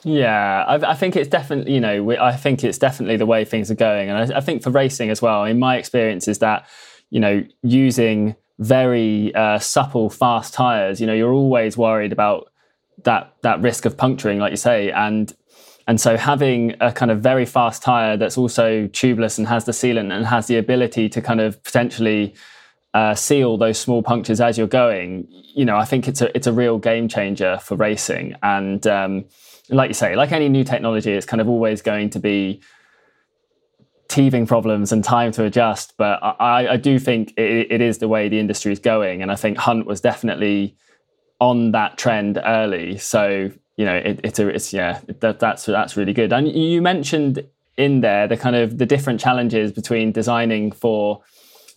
Yeah, 0.05 0.65
I, 0.67 0.91
I, 0.91 0.95
think 0.95 1.15
it's 1.15 1.29
definitely, 1.29 1.75
you 1.75 1.81
know, 1.81 2.11
I 2.21 2.37
think 2.37 2.65
it's 2.65 2.79
definitely 2.79 3.17
the 3.17 3.27
way 3.27 3.45
things 3.45 3.71
are 3.71 3.77
going. 3.77 4.11
And 4.11 4.33
I, 4.33 4.39
I, 4.39 4.41
think 4.41 4.63
for 4.63 4.71
racing 4.71 5.11
as 5.11 5.23
well, 5.23 5.45
in 5.45 5.61
my 5.61 5.77
experience, 5.77 6.27
is 6.27 6.41
that, 6.41 6.67
you 7.11 7.21
know, 7.21 7.45
using 7.63 8.35
very 8.59 9.35
uh, 9.35 9.59
supple, 9.61 10.11
fast 10.11 10.55
tires, 10.55 11.01
you 11.01 11.07
know, 11.07 11.15
you're 11.15 11.33
always 11.33 11.77
worried 11.77 12.13
about 12.13 12.51
that 13.05 13.35
that 13.43 13.61
risk 13.61 13.85
of 13.85 13.97
puncturing, 13.97 14.39
like 14.39 14.51
you 14.51 14.57
say. 14.57 14.91
And 14.91 15.33
and 15.87 16.01
so 16.01 16.17
having 16.17 16.75
a 16.81 16.93
kind 16.93 17.11
of 17.11 17.21
very 17.21 17.45
fast 17.45 17.83
tire 17.83 18.17
that's 18.17 18.39
also 18.39 18.87
tubeless 18.89 19.39
and 19.39 19.47
has 19.49 19.65
the 19.65 19.73
sealant 19.73 20.13
and 20.13 20.27
has 20.27 20.47
the 20.47 20.57
ability 20.57 21.09
to 21.11 21.21
kind 21.21 21.41
of 21.41 21.63
potentially 21.63 22.35
uh, 22.95 23.17
all 23.45 23.57
those 23.57 23.79
small 23.79 24.03
punctures 24.03 24.41
as 24.41 24.59
you're 24.59 24.67
going, 24.67 25.27
you 25.31 25.65
know, 25.65 25.77
I 25.77 25.85
think 25.85 26.09
it's 26.09 26.21
a 26.21 26.35
it's 26.37 26.47
a 26.47 26.53
real 26.53 26.79
game 26.79 27.09
changer 27.09 27.59
for 27.59 27.77
racing. 27.77 28.35
And 28.43 28.87
um, 28.87 29.25
like 29.69 29.89
you 29.89 29.95
say, 29.95 30.15
like 30.15 30.33
any 30.33 30.49
new 30.49 30.65
technology, 30.65 31.13
it's 31.13 31.27
kind 31.27 31.41
of 31.41 31.49
always 31.49 31.81
going 31.81 32.11
to 32.11 32.21
be 32.21 32.61
teething 34.09 34.47
problems 34.47 34.93
and 34.93 35.03
time 35.03 35.33
to 35.33 35.45
adjust. 35.45 35.95
But 35.97 36.23
I, 36.23 36.69
I 36.73 36.77
do 36.77 36.99
think 36.99 37.33
it, 37.39 37.73
it 37.73 37.81
is 37.81 37.99
the 37.99 38.09
way 38.09 38.29
the 38.29 38.39
industry 38.39 38.73
is 38.73 38.79
going, 38.79 39.23
and 39.23 39.33
I 39.33 39.37
think 39.37 39.57
Hunt 39.57 39.87
was 39.87 40.01
definitely 40.01 40.77
on 41.41 41.73
that 41.73 41.97
trend 41.97 42.41
early. 42.45 42.99
So 42.99 43.51
you 43.77 43.87
know, 43.87 43.97
it, 43.97 44.21
it's 44.23 44.39
a, 44.39 44.49
it's 44.49 44.73
yeah, 44.73 45.01
that, 45.21 45.41
that's 45.41 45.65
that's 45.65 45.97
really 45.97 46.13
good. 46.13 46.33
And 46.33 46.49
you 46.49 46.83
mentioned 46.83 47.45
in 47.79 48.03
there 48.03 48.29
the 48.29 48.37
kind 48.37 48.55
of 48.55 48.77
the 48.77 48.87
different 48.87 49.19
challenges 49.19 49.73
between 49.73 50.13
designing 50.13 50.73
for 50.73 51.23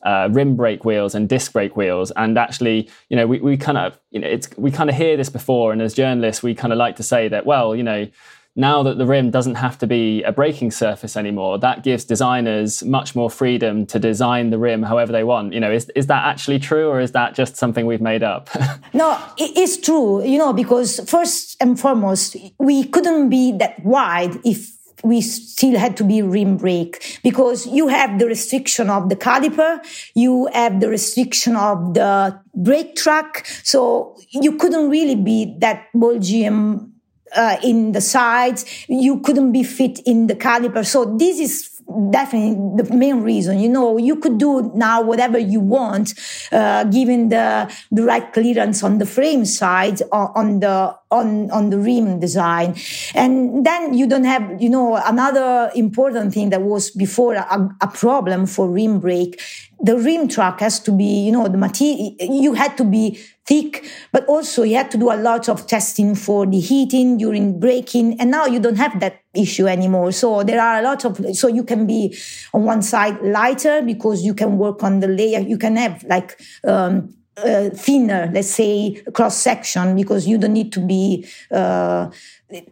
uh, 0.05 0.29
rim 0.31 0.55
brake 0.55 0.85
wheels 0.85 1.15
and 1.15 1.27
disc 1.27 1.51
brake 1.51 1.75
wheels. 1.75 2.11
And 2.11 2.37
actually, 2.37 2.89
you 3.09 3.17
know, 3.17 3.27
we, 3.27 3.39
we 3.39 3.57
kind 3.57 3.77
of, 3.77 3.99
you 4.11 4.19
know, 4.19 4.27
it's 4.27 4.47
we 4.57 4.71
kind 4.71 4.89
of 4.89 4.95
hear 4.95 5.17
this 5.17 5.29
before, 5.29 5.73
and 5.73 5.81
as 5.81 5.93
journalists, 5.93 6.41
we 6.41 6.55
kind 6.55 6.71
of 6.71 6.77
like 6.77 6.95
to 6.97 7.03
say 7.03 7.27
that, 7.27 7.45
well, 7.45 7.75
you 7.75 7.83
know, 7.83 8.07
now 8.55 8.83
that 8.83 8.97
the 8.97 9.05
rim 9.05 9.31
doesn't 9.31 9.55
have 9.55 9.77
to 9.79 9.87
be 9.87 10.23
a 10.23 10.31
braking 10.31 10.71
surface 10.71 11.17
anymore, 11.17 11.59
that 11.59 11.83
gives 11.83 12.05
designers 12.05 12.83
much 12.83 13.13
more 13.13 13.29
freedom 13.29 13.85
to 13.87 13.99
design 13.99 14.49
the 14.49 14.57
rim 14.57 14.83
however 14.83 15.11
they 15.11 15.25
want. 15.25 15.53
You 15.53 15.59
know, 15.59 15.71
is, 15.71 15.91
is 15.93 16.07
that 16.07 16.23
actually 16.23 16.59
true 16.59 16.87
or 16.87 17.01
is 17.01 17.11
that 17.11 17.35
just 17.35 17.57
something 17.57 17.85
we've 17.85 18.01
made 18.01 18.23
up? 18.23 18.49
no, 18.93 19.21
it 19.37 19.57
is 19.57 19.77
true, 19.77 20.23
you 20.23 20.37
know, 20.37 20.53
because 20.53 21.01
first 21.09 21.57
and 21.59 21.77
foremost, 21.77 22.37
we 22.57 22.85
couldn't 22.85 23.29
be 23.29 23.51
that 23.57 23.83
wide 23.83 24.39
if 24.45 24.74
we 25.05 25.21
still 25.21 25.77
had 25.77 25.95
to 25.97 26.03
be 26.03 26.21
rim 26.23 26.57
brake 26.57 27.19
because 27.23 27.67
you 27.67 27.87
have 27.87 28.17
the 28.17 28.25
restriction 28.25 28.89
of 28.89 29.07
the 29.09 29.15
caliper, 29.15 29.79
you 30.15 30.49
have 30.51 30.79
the 30.79 30.89
restriction 30.89 31.55
of 31.55 31.93
the 31.93 32.37
brake 32.55 32.95
track. 32.95 33.45
So 33.63 34.17
you 34.31 34.57
couldn't 34.57 34.89
really 34.89 35.15
be 35.15 35.55
that 35.59 35.87
bulgy 35.93 36.45
uh, 36.47 37.57
in 37.63 37.91
the 37.91 38.01
sides. 38.01 38.65
You 38.87 39.19
couldn't 39.19 39.51
be 39.51 39.63
fit 39.63 39.99
in 40.05 40.25
the 40.27 40.35
caliper. 40.35 40.85
So 40.85 41.15
this 41.17 41.39
is 41.39 41.74
definitely 42.11 42.83
the 42.83 42.93
main 42.93 43.21
reason. 43.21 43.59
You 43.59 43.69
know, 43.69 43.97
you 43.97 44.15
could 44.17 44.37
do 44.37 44.71
now 44.73 45.01
whatever 45.01 45.37
you 45.37 45.59
want, 45.59 46.13
uh, 46.51 46.83
given 46.85 47.29
the 47.29 47.71
the 47.91 48.03
right 48.03 48.31
clearance 48.33 48.83
on 48.83 48.97
the 48.97 49.05
frame 49.05 49.45
side, 49.45 50.01
on, 50.11 50.31
on 50.35 50.59
the 50.59 50.95
on 51.11 51.51
on 51.51 51.69
the 51.69 51.79
rim 51.79 52.19
design, 52.19 52.75
and 53.13 53.65
then 53.65 53.93
you 53.93 54.07
don't 54.07 54.25
have 54.25 54.61
you 54.61 54.69
know 54.69 54.95
another 55.05 55.71
important 55.75 56.33
thing 56.33 56.49
that 56.49 56.61
was 56.61 56.91
before 56.91 57.35
a, 57.35 57.69
a 57.81 57.87
problem 57.87 58.45
for 58.45 58.69
rim 58.69 58.99
brake. 58.99 59.41
The 59.81 59.97
rim 59.97 60.27
track 60.27 60.59
has 60.61 60.79
to 60.81 60.91
be 60.91 61.25
you 61.25 61.31
know 61.31 61.47
the 61.47 61.57
material. 61.57 62.15
You 62.19 62.53
had 62.53 62.77
to 62.77 62.83
be 62.83 63.19
thick, 63.45 63.85
but 64.11 64.25
also 64.25 64.63
you 64.63 64.75
had 64.75 64.89
to 64.91 64.97
do 64.97 65.11
a 65.11 65.17
lot 65.17 65.47
of 65.47 65.67
testing 65.67 66.15
for 66.15 66.45
the 66.45 66.59
heating 66.59 67.17
during 67.17 67.59
braking. 67.59 68.19
And 68.19 68.31
now 68.31 68.45
you 68.45 68.59
don't 68.59 68.77
have 68.77 68.99
that 68.99 69.21
issue 69.33 69.67
anymore. 69.67 70.11
So 70.11 70.43
there 70.43 70.61
are 70.61 70.79
a 70.79 70.81
lot 70.81 71.05
of, 71.05 71.23
so 71.35 71.47
you 71.47 71.63
can 71.63 71.85
be 71.85 72.17
on 72.53 72.63
one 72.63 72.81
side 72.81 73.21
lighter 73.21 73.81
because 73.81 74.23
you 74.23 74.33
can 74.33 74.57
work 74.57 74.83
on 74.83 74.99
the 74.99 75.07
layer. 75.07 75.39
You 75.39 75.57
can 75.57 75.75
have 75.75 76.03
like, 76.05 76.39
um, 76.63 77.13
uh, 77.37 77.69
thinner, 77.69 78.29
let's 78.33 78.49
say, 78.49 79.01
cross 79.13 79.37
section 79.37 79.95
because 79.95 80.27
you 80.27 80.37
don't 80.37 80.53
need 80.53 80.71
to 80.73 80.79
be 80.79 81.27
uh, 81.51 82.09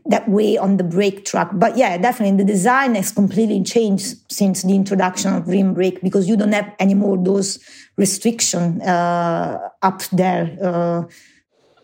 that 0.06 0.30
way 0.30 0.58
on 0.58 0.78
the 0.78 0.84
brake 0.84 1.26
track. 1.26 1.50
But 1.54 1.78
yeah, 1.78 1.98
definitely 1.98 2.38
the 2.38 2.46
design 2.46 2.96
has 2.96 3.12
completely 3.12 3.64
changed 3.64 4.16
since 4.32 4.64
the 4.64 4.76
introduction 4.76 5.34
of 5.34 5.48
rim 5.48 5.74
brake 5.74 6.02
because 6.02 6.30
you 6.30 6.38
don't 6.38 6.54
have 6.54 6.72
anymore 6.80 7.18
those 7.18 7.60
restriction 7.98 8.82
uh, 8.82 9.60
up 9.82 10.04
there. 10.12 10.58
Uh. 10.62 11.04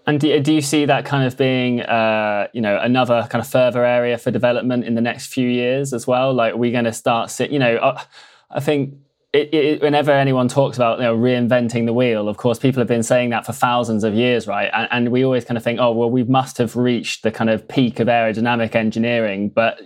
and 0.08 0.20
do, 0.20 0.40
do, 0.40 0.54
you 0.54 0.62
see 0.62 0.86
that 0.86 1.06
kind 1.06 1.28
of 1.28 1.38
being, 1.38 1.82
uh, 1.82 2.48
you 2.54 2.62
know, 2.62 2.80
another 2.80 3.28
kind 3.30 3.42
of 3.42 3.48
further 3.48 3.84
area 3.84 4.18
for 4.18 4.32
development 4.32 4.86
in 4.86 4.96
the 4.96 5.02
next 5.02 5.28
few 5.28 5.48
years 5.48 5.94
as 5.94 6.08
well? 6.08 6.34
Like, 6.34 6.56
we're 6.56 6.72
going 6.72 6.86
to 6.86 6.94
start, 6.94 7.38
you 7.40 7.60
know, 7.60 7.76
uh, 7.78 8.02
I 8.50 8.60
think 8.60 8.96
it, 9.32 9.54
it, 9.54 9.82
whenever 9.82 10.12
anyone 10.12 10.48
talks 10.48 10.78
about 10.78 10.98
you 10.98 11.04
know, 11.04 11.16
reinventing 11.16 11.86
the 11.86 11.94
wheel, 11.94 12.28
of 12.28 12.38
course, 12.38 12.58
people 12.58 12.80
have 12.80 12.88
been 12.88 13.04
saying 13.04 13.30
that 13.30 13.46
for 13.46 13.54
thousands 13.54 14.04
of 14.04 14.16
years, 14.16 14.48
right? 14.48 14.70
And, 14.74 14.88
and, 14.92 15.10
we 15.12 15.24
always 15.24 15.46
kind 15.46 15.58
of 15.58 15.64
think, 15.64 15.80
oh, 15.80 15.92
well, 15.92 16.10
we 16.10 16.24
must 16.24 16.58
have 16.58 16.76
reached 16.76 17.22
the 17.22 17.32
kind 17.32 17.50
of 17.50 17.68
peak 17.68 18.00
of 18.00 18.08
aerodynamic 18.08 18.74
engineering, 18.74 19.50
but 19.50 19.80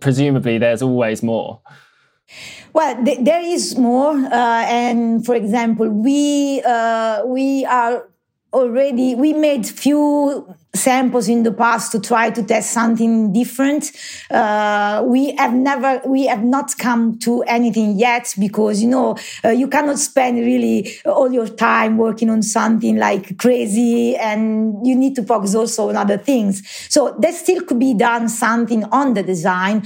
presumably 0.00 0.58
there's 0.58 0.82
always 0.82 1.22
more. 1.22 1.60
Well, 2.74 3.02
th- 3.02 3.20
there 3.22 3.40
is 3.40 3.78
more, 3.78 4.12
uh, 4.12 4.64
and 4.66 5.24
for 5.24 5.34
example, 5.34 5.88
we 5.88 6.62
uh, 6.62 7.24
we 7.24 7.64
are 7.64 8.10
already 8.52 9.14
we 9.14 9.32
made 9.32 9.66
few 9.66 10.54
samples 10.78 11.28
in 11.28 11.42
the 11.42 11.52
past 11.52 11.92
to 11.92 12.00
try 12.00 12.30
to 12.30 12.42
test 12.42 12.72
something 12.72 13.32
different. 13.32 13.92
Uh, 14.30 15.02
we 15.06 15.34
have 15.36 15.52
never, 15.52 16.00
we 16.06 16.26
have 16.26 16.42
not 16.42 16.76
come 16.78 17.18
to 17.18 17.42
anything 17.42 17.98
yet 17.98 18.34
because, 18.38 18.82
you 18.82 18.88
know, 18.88 19.16
uh, 19.44 19.50
you 19.50 19.68
cannot 19.68 19.98
spend 19.98 20.38
really 20.38 20.90
all 21.04 21.32
your 21.32 21.48
time 21.48 21.98
working 21.98 22.30
on 22.30 22.42
something 22.42 22.96
like 22.96 23.38
crazy 23.38 24.16
and 24.16 24.86
you 24.86 24.94
need 24.94 25.14
to 25.14 25.22
focus 25.22 25.54
also 25.54 25.88
on 25.88 25.96
other 25.96 26.18
things. 26.18 26.62
So 26.88 27.16
that 27.20 27.34
still 27.34 27.62
could 27.62 27.78
be 27.78 27.94
done 27.94 28.28
something 28.28 28.84
on 28.84 29.14
the 29.14 29.22
design 29.22 29.82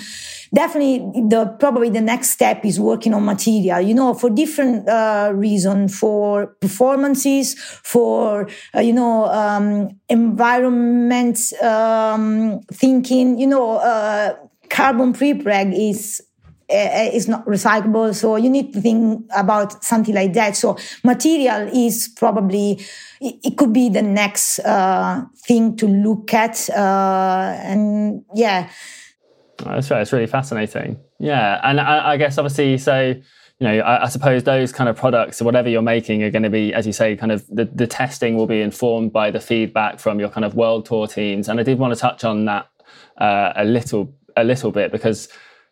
definitely 0.54 0.98
the 1.28 1.46
probably 1.58 1.88
the 1.88 2.00
next 2.00 2.30
step 2.30 2.64
is 2.64 2.78
working 2.78 3.14
on 3.14 3.24
material 3.24 3.80
you 3.80 3.94
know 3.94 4.12
for 4.12 4.28
different 4.28 4.88
uh, 4.88 5.32
reasons 5.34 5.98
for 5.98 6.46
performances 6.60 7.54
for 7.82 8.48
uh, 8.74 8.80
you 8.80 8.92
know 8.92 9.24
um, 9.26 9.88
environment 10.12 11.38
um, 11.62 12.60
thinking 12.72 13.38
you 13.38 13.46
know 13.46 13.76
uh, 13.78 14.36
carbon 14.68 15.12
prepreg 15.12 15.72
is 15.74 16.20
uh, 16.70 17.08
is 17.12 17.28
not 17.28 17.44
recyclable 17.46 18.14
so 18.14 18.36
you 18.36 18.50
need 18.50 18.72
to 18.72 18.80
think 18.80 19.24
about 19.34 19.82
something 19.82 20.14
like 20.14 20.34
that 20.34 20.54
so 20.54 20.76
material 21.02 21.68
is 21.74 22.08
probably 22.16 22.78
it, 23.20 23.56
could 23.56 23.72
be 23.72 23.88
the 23.88 24.02
next 24.02 24.58
uh, 24.60 25.24
thing 25.46 25.76
to 25.76 25.86
look 25.86 26.34
at 26.34 26.68
uh, 26.70 27.56
and 27.64 28.22
yeah 28.34 28.68
that's 29.64 29.90
right. 29.90 30.00
It's 30.00 30.12
really 30.12 30.26
fascinating. 30.26 30.98
Yeah, 31.18 31.60
and 31.62 31.80
I, 31.80 32.12
I 32.12 32.16
guess 32.16 32.38
obviously, 32.38 32.78
so 32.78 33.14
you 33.62 33.68
know, 33.68 33.78
I, 33.78 34.06
I, 34.06 34.08
suppose 34.08 34.42
those 34.42 34.72
kind 34.72 34.90
of 34.90 34.96
products 34.96 35.40
or 35.40 35.44
whatever 35.44 35.68
you're 35.68 35.82
making 35.82 36.24
are 36.24 36.32
going 36.32 36.42
to 36.42 36.50
be, 36.50 36.74
as 36.74 36.84
you 36.84 36.92
say, 36.92 37.14
kind 37.14 37.30
of 37.30 37.46
the, 37.46 37.64
the 37.66 37.86
testing 37.86 38.34
will 38.34 38.48
be 38.48 38.60
informed 38.60 39.12
by 39.12 39.30
the 39.30 39.38
feedback 39.38 40.00
from 40.00 40.18
your 40.18 40.30
kind 40.30 40.44
of 40.44 40.56
world 40.56 40.84
tour 40.84 41.06
teams. 41.06 41.48
And 41.48 41.60
I 41.60 41.62
did 41.62 41.78
want 41.78 41.94
to 41.94 42.00
touch 42.00 42.24
on 42.24 42.46
that 42.46 42.68
uh, 43.18 43.52
a 43.54 43.64
little 43.64 44.12
a 44.36 44.42
little 44.42 44.72
bit 44.72 44.90
because 44.90 45.28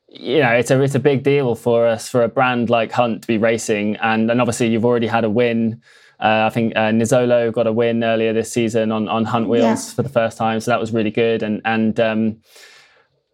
you 0.09 0.39
know 0.39 0.51
it's 0.53 0.71
a 0.71 0.81
it's 0.81 0.95
a 0.95 1.01
big 1.01 1.25
deal 1.25 1.57
for 1.57 1.89
us 1.89 2.09
for 2.09 2.23
a 2.23 2.29
brand 2.29 2.71
like 2.71 2.93
Hunt 2.93 3.23
to 3.23 3.27
be 3.27 3.39
racing, 3.39 3.97
and 3.97 4.31
and 4.31 4.41
obviously 4.41 4.69
you've 4.69 4.85
already 4.85 5.09
had 5.09 5.25
a 5.25 5.31
win. 5.31 5.83
Uh, 6.21 6.47
I 6.47 6.51
think 6.51 6.77
uh, 6.77 6.91
Nizzolo 6.91 7.53
got 7.53 7.67
a 7.67 7.73
win 7.73 8.05
earlier 8.05 8.33
this 8.33 8.53
season 8.53 8.93
on 8.93 9.09
on 9.09 9.25
Hunt 9.25 9.49
wheels 9.49 9.89
yeah. 9.89 9.95
for 9.95 10.03
the 10.03 10.09
first 10.09 10.39
time, 10.39 10.61
so 10.61 10.71
that 10.71 10.79
was 10.79 10.93
really 10.93 11.11
good. 11.11 11.43
And 11.43 11.61
and 11.65 11.99
um, 11.99 12.41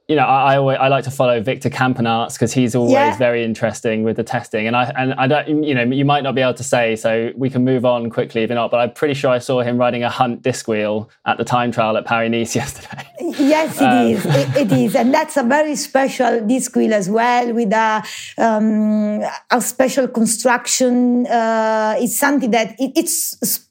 you 0.09 0.15
know, 0.15 0.23
I, 0.23 0.55
I, 0.55 0.57
always, 0.59 0.79
I 0.81 0.87
like 0.87 1.03
to 1.05 1.11
follow 1.11 1.41
Victor 1.41 1.69
Campenaerts 1.69 2.35
because 2.35 2.53
he's 2.53 2.77
always 2.77 2.93
yeah. 2.93 3.17
very 3.17 3.45
interesting 3.45 4.05
with 4.05 4.17
the 4.17 4.23
testing. 4.23 4.69
And 4.69 4.77
I 4.77 4.85
and 4.97 5.15
I 5.15 5.27
don't, 5.27 5.65
you 5.65 5.75
know, 5.75 5.83
you 5.83 6.05
might 6.05 6.23
not 6.23 6.37
be 6.37 6.43
able 6.43 6.55
to 6.55 6.63
say, 6.63 6.95
so 6.95 7.33
we 7.37 7.51
can 7.51 7.65
move 7.65 7.85
on 7.85 8.09
quickly 8.09 8.43
if 8.43 8.51
you're 8.51 8.55
not. 8.55 8.71
But 8.71 8.79
I'm 8.79 8.93
pretty 8.93 9.15
sure 9.15 9.31
I 9.31 9.39
saw 9.39 9.63
him 9.63 9.79
riding 9.79 10.05
a 10.05 10.09
Hunt 10.09 10.43
disc 10.43 10.69
wheel 10.69 11.11
at 11.25 11.39
the 11.39 11.45
time 11.45 11.73
trial 11.73 11.97
at 11.97 12.05
Paris 12.05 12.31
Nice 12.31 12.55
yesterday. 12.63 13.11
Yes, 13.21 13.81
it 13.81 13.85
um, 13.85 14.07
is. 14.07 14.27
It, 14.27 14.57
it 14.57 14.73
is, 14.73 14.95
and 14.95 15.13
that's 15.13 15.37
a 15.37 15.43
very 15.43 15.75
special 15.75 16.47
disc 16.47 16.77
wheel 16.77 16.95
as 16.95 17.11
well 17.11 17.53
with 17.53 17.73
a 17.73 18.05
um, 18.39 19.23
a 19.51 19.61
special 19.61 20.07
construction. 20.07 21.27
Uh, 21.27 21.97
it's 21.99 22.17
something 22.17 22.53
that 22.53 22.79
it, 22.79 22.93
it's 22.95 23.66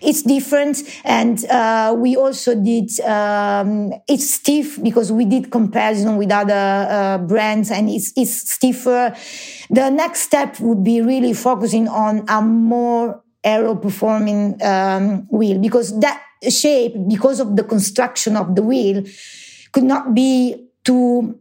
it's 0.00 0.22
different 0.22 0.82
and 1.04 1.44
uh, 1.46 1.94
we 1.96 2.16
also 2.16 2.54
did 2.54 2.88
um, 3.00 3.92
it's 4.08 4.30
stiff 4.30 4.82
because 4.82 5.12
we 5.12 5.24
did 5.24 5.50
comparison 5.50 6.16
with 6.16 6.30
other 6.30 6.86
uh, 6.90 7.18
brands 7.18 7.70
and 7.70 7.88
it's, 7.88 8.12
it's 8.16 8.52
stiffer. 8.52 9.14
The 9.70 9.90
next 9.90 10.20
step 10.20 10.60
would 10.60 10.82
be 10.82 11.00
really 11.00 11.32
focusing 11.32 11.88
on 11.88 12.24
a 12.28 12.42
more 12.42 13.22
aero 13.44 13.76
performing 13.76 14.60
um, 14.62 15.26
wheel 15.30 15.60
because 15.60 15.98
that 16.00 16.22
shape 16.48 16.94
because 17.08 17.40
of 17.40 17.56
the 17.56 17.64
construction 17.64 18.36
of 18.36 18.54
the 18.54 18.62
wheel 18.62 19.02
could 19.72 19.84
not 19.84 20.14
be 20.14 20.68
too 20.84 21.38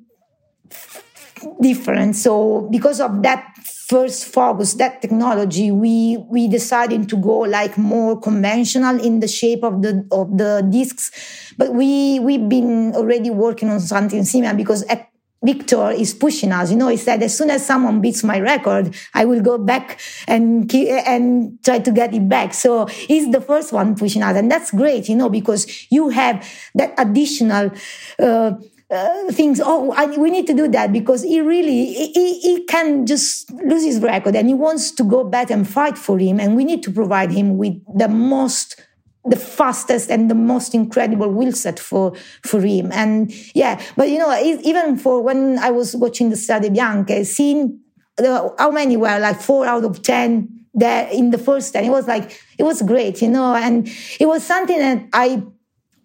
different. 1.61 2.15
So 2.15 2.67
because 2.71 2.99
of 2.99 3.21
that 3.23 3.54
first 3.87 4.25
focus 4.25 4.73
that 4.75 5.01
technology 5.01 5.71
we 5.71 6.17
we 6.29 6.47
decided 6.47 7.07
to 7.07 7.17
go 7.17 7.39
like 7.39 7.77
more 7.77 8.19
conventional 8.19 8.99
in 8.99 9.19
the 9.19 9.27
shape 9.27 9.63
of 9.63 9.81
the 9.81 10.07
of 10.11 10.37
the 10.37 10.65
discs 10.71 11.11
but 11.57 11.73
we 11.73 12.19
we've 12.19 12.49
been 12.49 12.93
already 12.95 13.29
working 13.29 13.69
on 13.69 13.79
something 13.79 14.23
similar 14.23 14.55
because 14.55 14.83
at 14.83 15.09
Victor 15.43 15.91
is 15.91 16.13
pushing 16.13 16.51
us. 16.51 16.71
You 16.71 16.77
know, 16.77 16.87
he 16.87 16.97
said, 16.97 17.21
as 17.21 17.37
soon 17.37 17.51
as 17.51 17.63
someone 17.63 18.01
beats 18.01 18.23
my 18.23 18.39
record, 18.39 18.95
I 19.13 19.25
will 19.25 19.41
go 19.41 19.59
back 19.59 19.99
and, 20.27 20.73
and 20.73 21.63
try 21.63 21.79
to 21.79 21.91
get 21.91 22.15
it 22.15 22.27
back. 22.27 22.55
So 22.55 22.87
he's 22.87 23.31
the 23.31 23.41
first 23.41 23.71
one 23.71 23.95
pushing 23.95 24.23
us. 24.23 24.35
And 24.35 24.49
that's 24.49 24.71
great, 24.71 25.07
you 25.07 25.15
know, 25.15 25.29
because 25.29 25.67
you 25.91 26.09
have 26.09 26.49
that 26.73 26.95
additional, 26.97 27.71
uh, 28.17 28.53
uh, 28.95 29.31
things 29.31 29.61
oh 29.63 29.91
I, 29.91 30.05
we 30.05 30.31
need 30.31 30.47
to 30.47 30.53
do 30.53 30.67
that 30.69 30.91
because 30.93 31.23
he 31.23 31.41
really 31.41 31.93
he, 31.93 32.39
he 32.39 32.63
can 32.65 33.05
just 33.05 33.51
lose 33.51 33.83
his 33.83 33.99
record 33.99 34.35
and 34.35 34.47
he 34.47 34.53
wants 34.53 34.91
to 34.91 35.03
go 35.03 35.23
back 35.23 35.51
and 35.51 35.67
fight 35.67 35.97
for 35.97 36.17
him. 36.17 36.39
And 36.39 36.55
we 36.55 36.63
need 36.63 36.81
to 36.83 36.91
provide 36.91 37.31
him 37.31 37.57
with 37.57 37.75
the 37.93 38.07
most 38.07 38.81
the 39.25 39.35
fastest 39.35 40.11
and 40.11 40.29
the 40.29 40.35
most 40.35 40.75
incredible 40.75 41.29
wheel 41.29 41.51
set 41.51 41.79
for 41.79 42.13
for 42.43 42.61
him. 42.61 42.91
And 42.91 43.31
yeah 43.53 43.81
but 43.95 44.09
you 44.09 44.17
know 44.17 44.33
even 44.41 44.97
for 44.97 45.21
when 45.21 45.59
i 45.59 45.71
was 45.71 45.95
watching 45.95 46.29
the 46.29 46.35
strade 46.35 46.73
bianche 46.75 47.25
seeing 47.25 47.79
the, 48.17 48.53
how 48.57 48.71
many 48.71 48.95
were 48.95 49.19
like 49.19 49.41
four 49.41 49.65
out 49.65 49.83
of 49.83 50.01
ten 50.01 50.47
there 50.73 51.07
in 51.09 51.31
the 51.31 51.37
first 51.37 51.73
10 51.73 51.85
it 51.85 51.89
was 51.89 52.07
like 52.07 52.39
it 52.57 52.63
was 52.63 52.81
great 52.81 53.21
you 53.21 53.29
know. 53.29 53.55
And 53.55 53.87
it 54.19 54.27
was 54.27 54.43
something 54.43 54.77
that 54.77 55.07
i 55.13 55.43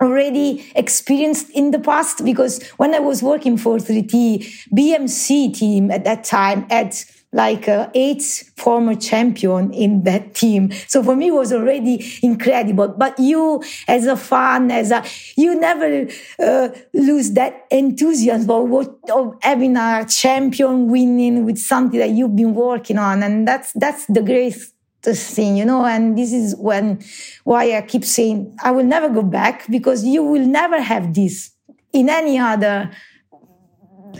already 0.00 0.70
experienced 0.74 1.50
in 1.50 1.70
the 1.70 1.78
past 1.78 2.24
because 2.24 2.62
when 2.76 2.94
I 2.94 3.00
was 3.00 3.22
working 3.22 3.56
for 3.56 3.78
3T, 3.78 4.68
BMC 4.74 5.54
team 5.54 5.90
at 5.90 6.04
that 6.04 6.24
time 6.24 6.68
had 6.70 6.96
like 7.32 7.68
uh, 7.68 7.88
eight 7.94 8.22
former 8.56 8.94
champion 8.94 9.72
in 9.72 10.02
that 10.02 10.34
team. 10.34 10.72
So 10.88 11.02
for 11.02 11.14
me, 11.14 11.28
it 11.28 11.34
was 11.34 11.52
already 11.52 12.04
incredible. 12.22 12.88
But 12.88 13.18
you, 13.18 13.62
as 13.86 14.06
a 14.06 14.16
fan, 14.16 14.70
as 14.70 14.90
a, 14.90 15.04
you 15.36 15.58
never 15.58 16.08
uh, 16.40 16.70
lose 16.92 17.32
that 17.32 17.66
enthusiasm 17.70 18.50
of, 18.50 18.68
what, 18.68 18.98
of 19.12 19.36
having 19.42 19.76
a 19.76 20.04
champion 20.08 20.88
winning 20.88 21.44
with 21.44 21.58
something 21.58 22.00
that 22.00 22.10
you've 22.10 22.34
been 22.34 22.54
working 22.54 22.98
on. 22.98 23.22
And 23.22 23.46
that's, 23.46 23.72
that's 23.74 24.06
the 24.06 24.22
great 24.22 24.56
this 25.02 25.34
thing, 25.34 25.56
you 25.56 25.64
know, 25.64 25.84
and 25.84 26.16
this 26.16 26.32
is 26.32 26.54
when 26.56 27.02
why 27.44 27.76
I 27.76 27.82
keep 27.82 28.04
saying 28.04 28.56
I 28.62 28.70
will 28.70 28.84
never 28.84 29.08
go 29.08 29.22
back 29.22 29.66
because 29.70 30.04
you 30.04 30.22
will 30.22 30.46
never 30.46 30.80
have 30.80 31.14
this 31.14 31.52
in 31.92 32.08
any 32.08 32.38
other 32.38 32.90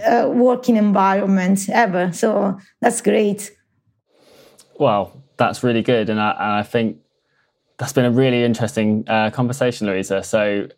uh, 0.07 0.29
working 0.33 0.77
environment 0.77 1.69
ever. 1.69 2.13
So 2.13 2.59
that's 2.81 3.01
great. 3.01 3.51
Well, 4.79 5.23
that's 5.37 5.63
really 5.63 5.83
good, 5.83 6.09
and 6.09 6.21
I, 6.21 6.31
and 6.31 6.53
I 6.53 6.63
think 6.63 6.99
that's 7.79 7.93
been 7.93 8.05
a 8.05 8.11
really 8.11 8.45
interesting 8.45 9.05
uh, 9.09 9.31
conversation, 9.31 9.87
Luisa. 9.87 10.23
So 10.23 10.69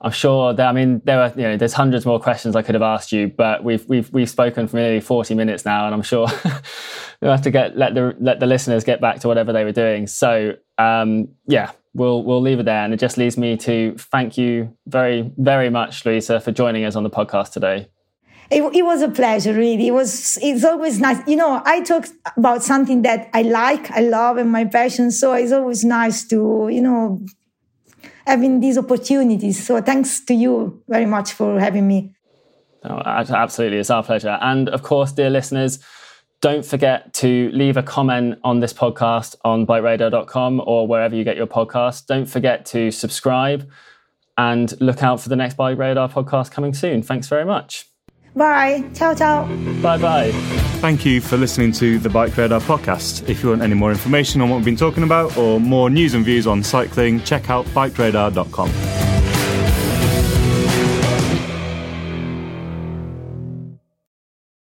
I'm 0.00 0.10
sure 0.12 0.52
that 0.52 0.68
I 0.68 0.72
mean 0.72 1.00
there 1.04 1.22
are 1.22 1.32
you 1.36 1.42
know 1.42 1.56
there's 1.56 1.72
hundreds 1.72 2.04
more 2.04 2.20
questions 2.20 2.54
I 2.54 2.62
could 2.62 2.74
have 2.74 2.82
asked 2.82 3.12
you, 3.12 3.28
but 3.28 3.64
we've 3.64 3.86
we've 3.88 4.12
we've 4.12 4.28
spoken 4.28 4.68
for 4.68 4.76
nearly 4.76 5.00
40 5.00 5.34
minutes 5.34 5.64
now, 5.64 5.86
and 5.86 5.94
I'm 5.94 6.02
sure 6.02 6.28
we'll 7.20 7.30
have 7.30 7.42
to 7.42 7.50
get 7.50 7.76
let 7.76 7.94
the 7.94 8.14
let 8.20 8.38
the 8.40 8.46
listeners 8.46 8.84
get 8.84 9.00
back 9.00 9.20
to 9.20 9.28
whatever 9.28 9.52
they 9.52 9.64
were 9.64 9.72
doing. 9.72 10.06
So 10.06 10.54
um, 10.76 11.28
yeah, 11.46 11.72
we'll 11.94 12.22
we'll 12.22 12.42
leave 12.42 12.60
it 12.60 12.64
there, 12.64 12.84
and 12.84 12.92
it 12.92 13.00
just 13.00 13.16
leaves 13.16 13.38
me 13.38 13.56
to 13.58 13.96
thank 13.98 14.36
you 14.36 14.76
very 14.86 15.32
very 15.38 15.70
much, 15.70 16.04
Luisa, 16.04 16.40
for 16.40 16.52
joining 16.52 16.84
us 16.84 16.94
on 16.94 17.02
the 17.02 17.10
podcast 17.10 17.52
today. 17.52 17.88
It, 18.48 18.62
it, 18.62 18.82
was 18.82 19.02
a 19.02 19.08
pleasure, 19.08 19.52
really. 19.52 19.88
It 19.88 19.90
was. 19.90 20.38
It's 20.40 20.62
always 20.62 21.00
nice. 21.00 21.26
You 21.26 21.34
know, 21.34 21.62
I 21.64 21.80
talk 21.80 22.06
about 22.36 22.62
something 22.62 23.02
that 23.02 23.28
I 23.34 23.42
like, 23.42 23.90
I 23.90 24.00
love, 24.00 24.36
and 24.36 24.52
my 24.52 24.66
passion. 24.66 25.10
So 25.10 25.32
it's 25.32 25.50
always 25.50 25.84
nice 25.84 26.24
to, 26.28 26.68
you 26.70 26.80
know, 26.80 27.26
having 28.26 28.60
these 28.60 28.76
opportunities. 28.76 29.64
So 29.64 29.80
thanks 29.80 30.20
to 30.26 30.34
you 30.34 30.82
very 30.88 31.06
much 31.06 31.32
for 31.32 31.58
having 31.60 31.86
me. 31.86 32.14
Oh, 32.84 33.00
absolutely, 33.04 33.78
it's 33.78 33.90
our 33.90 34.02
pleasure. 34.02 34.38
And 34.40 34.68
of 34.68 34.82
course, 34.82 35.12
dear 35.12 35.30
listeners, 35.30 35.78
don't 36.40 36.64
forget 36.64 37.12
to 37.14 37.50
leave 37.52 37.76
a 37.76 37.82
comment 37.82 38.38
on 38.44 38.60
this 38.60 38.72
podcast 38.72 39.36
on 39.44 39.66
bikeradar.com 39.66 40.62
or 40.66 40.86
wherever 40.86 41.16
you 41.16 41.24
get 41.24 41.36
your 41.36 41.46
podcast. 41.46 42.06
Don't 42.06 42.26
forget 42.26 42.66
to 42.66 42.90
subscribe 42.90 43.68
and 44.36 44.78
look 44.80 45.02
out 45.02 45.20
for 45.20 45.28
the 45.28 45.36
next 45.36 45.56
Bike 45.56 45.78
Radar 45.78 46.08
podcast 46.08 46.50
coming 46.50 46.74
soon. 46.74 47.02
Thanks 47.02 47.26
very 47.28 47.44
much. 47.44 47.86
Bye. 48.36 48.84
Ciao, 48.94 49.14
ciao. 49.14 49.46
Bye 49.82 49.96
bye. 49.98 50.30
Thank 50.80 51.06
you 51.06 51.22
for 51.22 51.38
listening 51.38 51.72
to 51.72 51.98
the 51.98 52.10
Bike 52.10 52.36
Radar 52.36 52.60
podcast. 52.60 53.26
If 53.28 53.42
you 53.42 53.48
want 53.48 53.62
any 53.62 53.74
more 53.74 53.90
information 53.90 54.42
on 54.42 54.50
what 54.50 54.56
we've 54.56 54.64
been 54.64 54.76
talking 54.76 55.04
about 55.04 55.36
or 55.38 55.58
more 55.58 55.88
news 55.88 56.12
and 56.12 56.24
views 56.24 56.46
on 56.46 56.62
cycling, 56.62 57.22
check 57.22 57.48
out 57.48 57.64
bikeradar.com. 57.66 59.15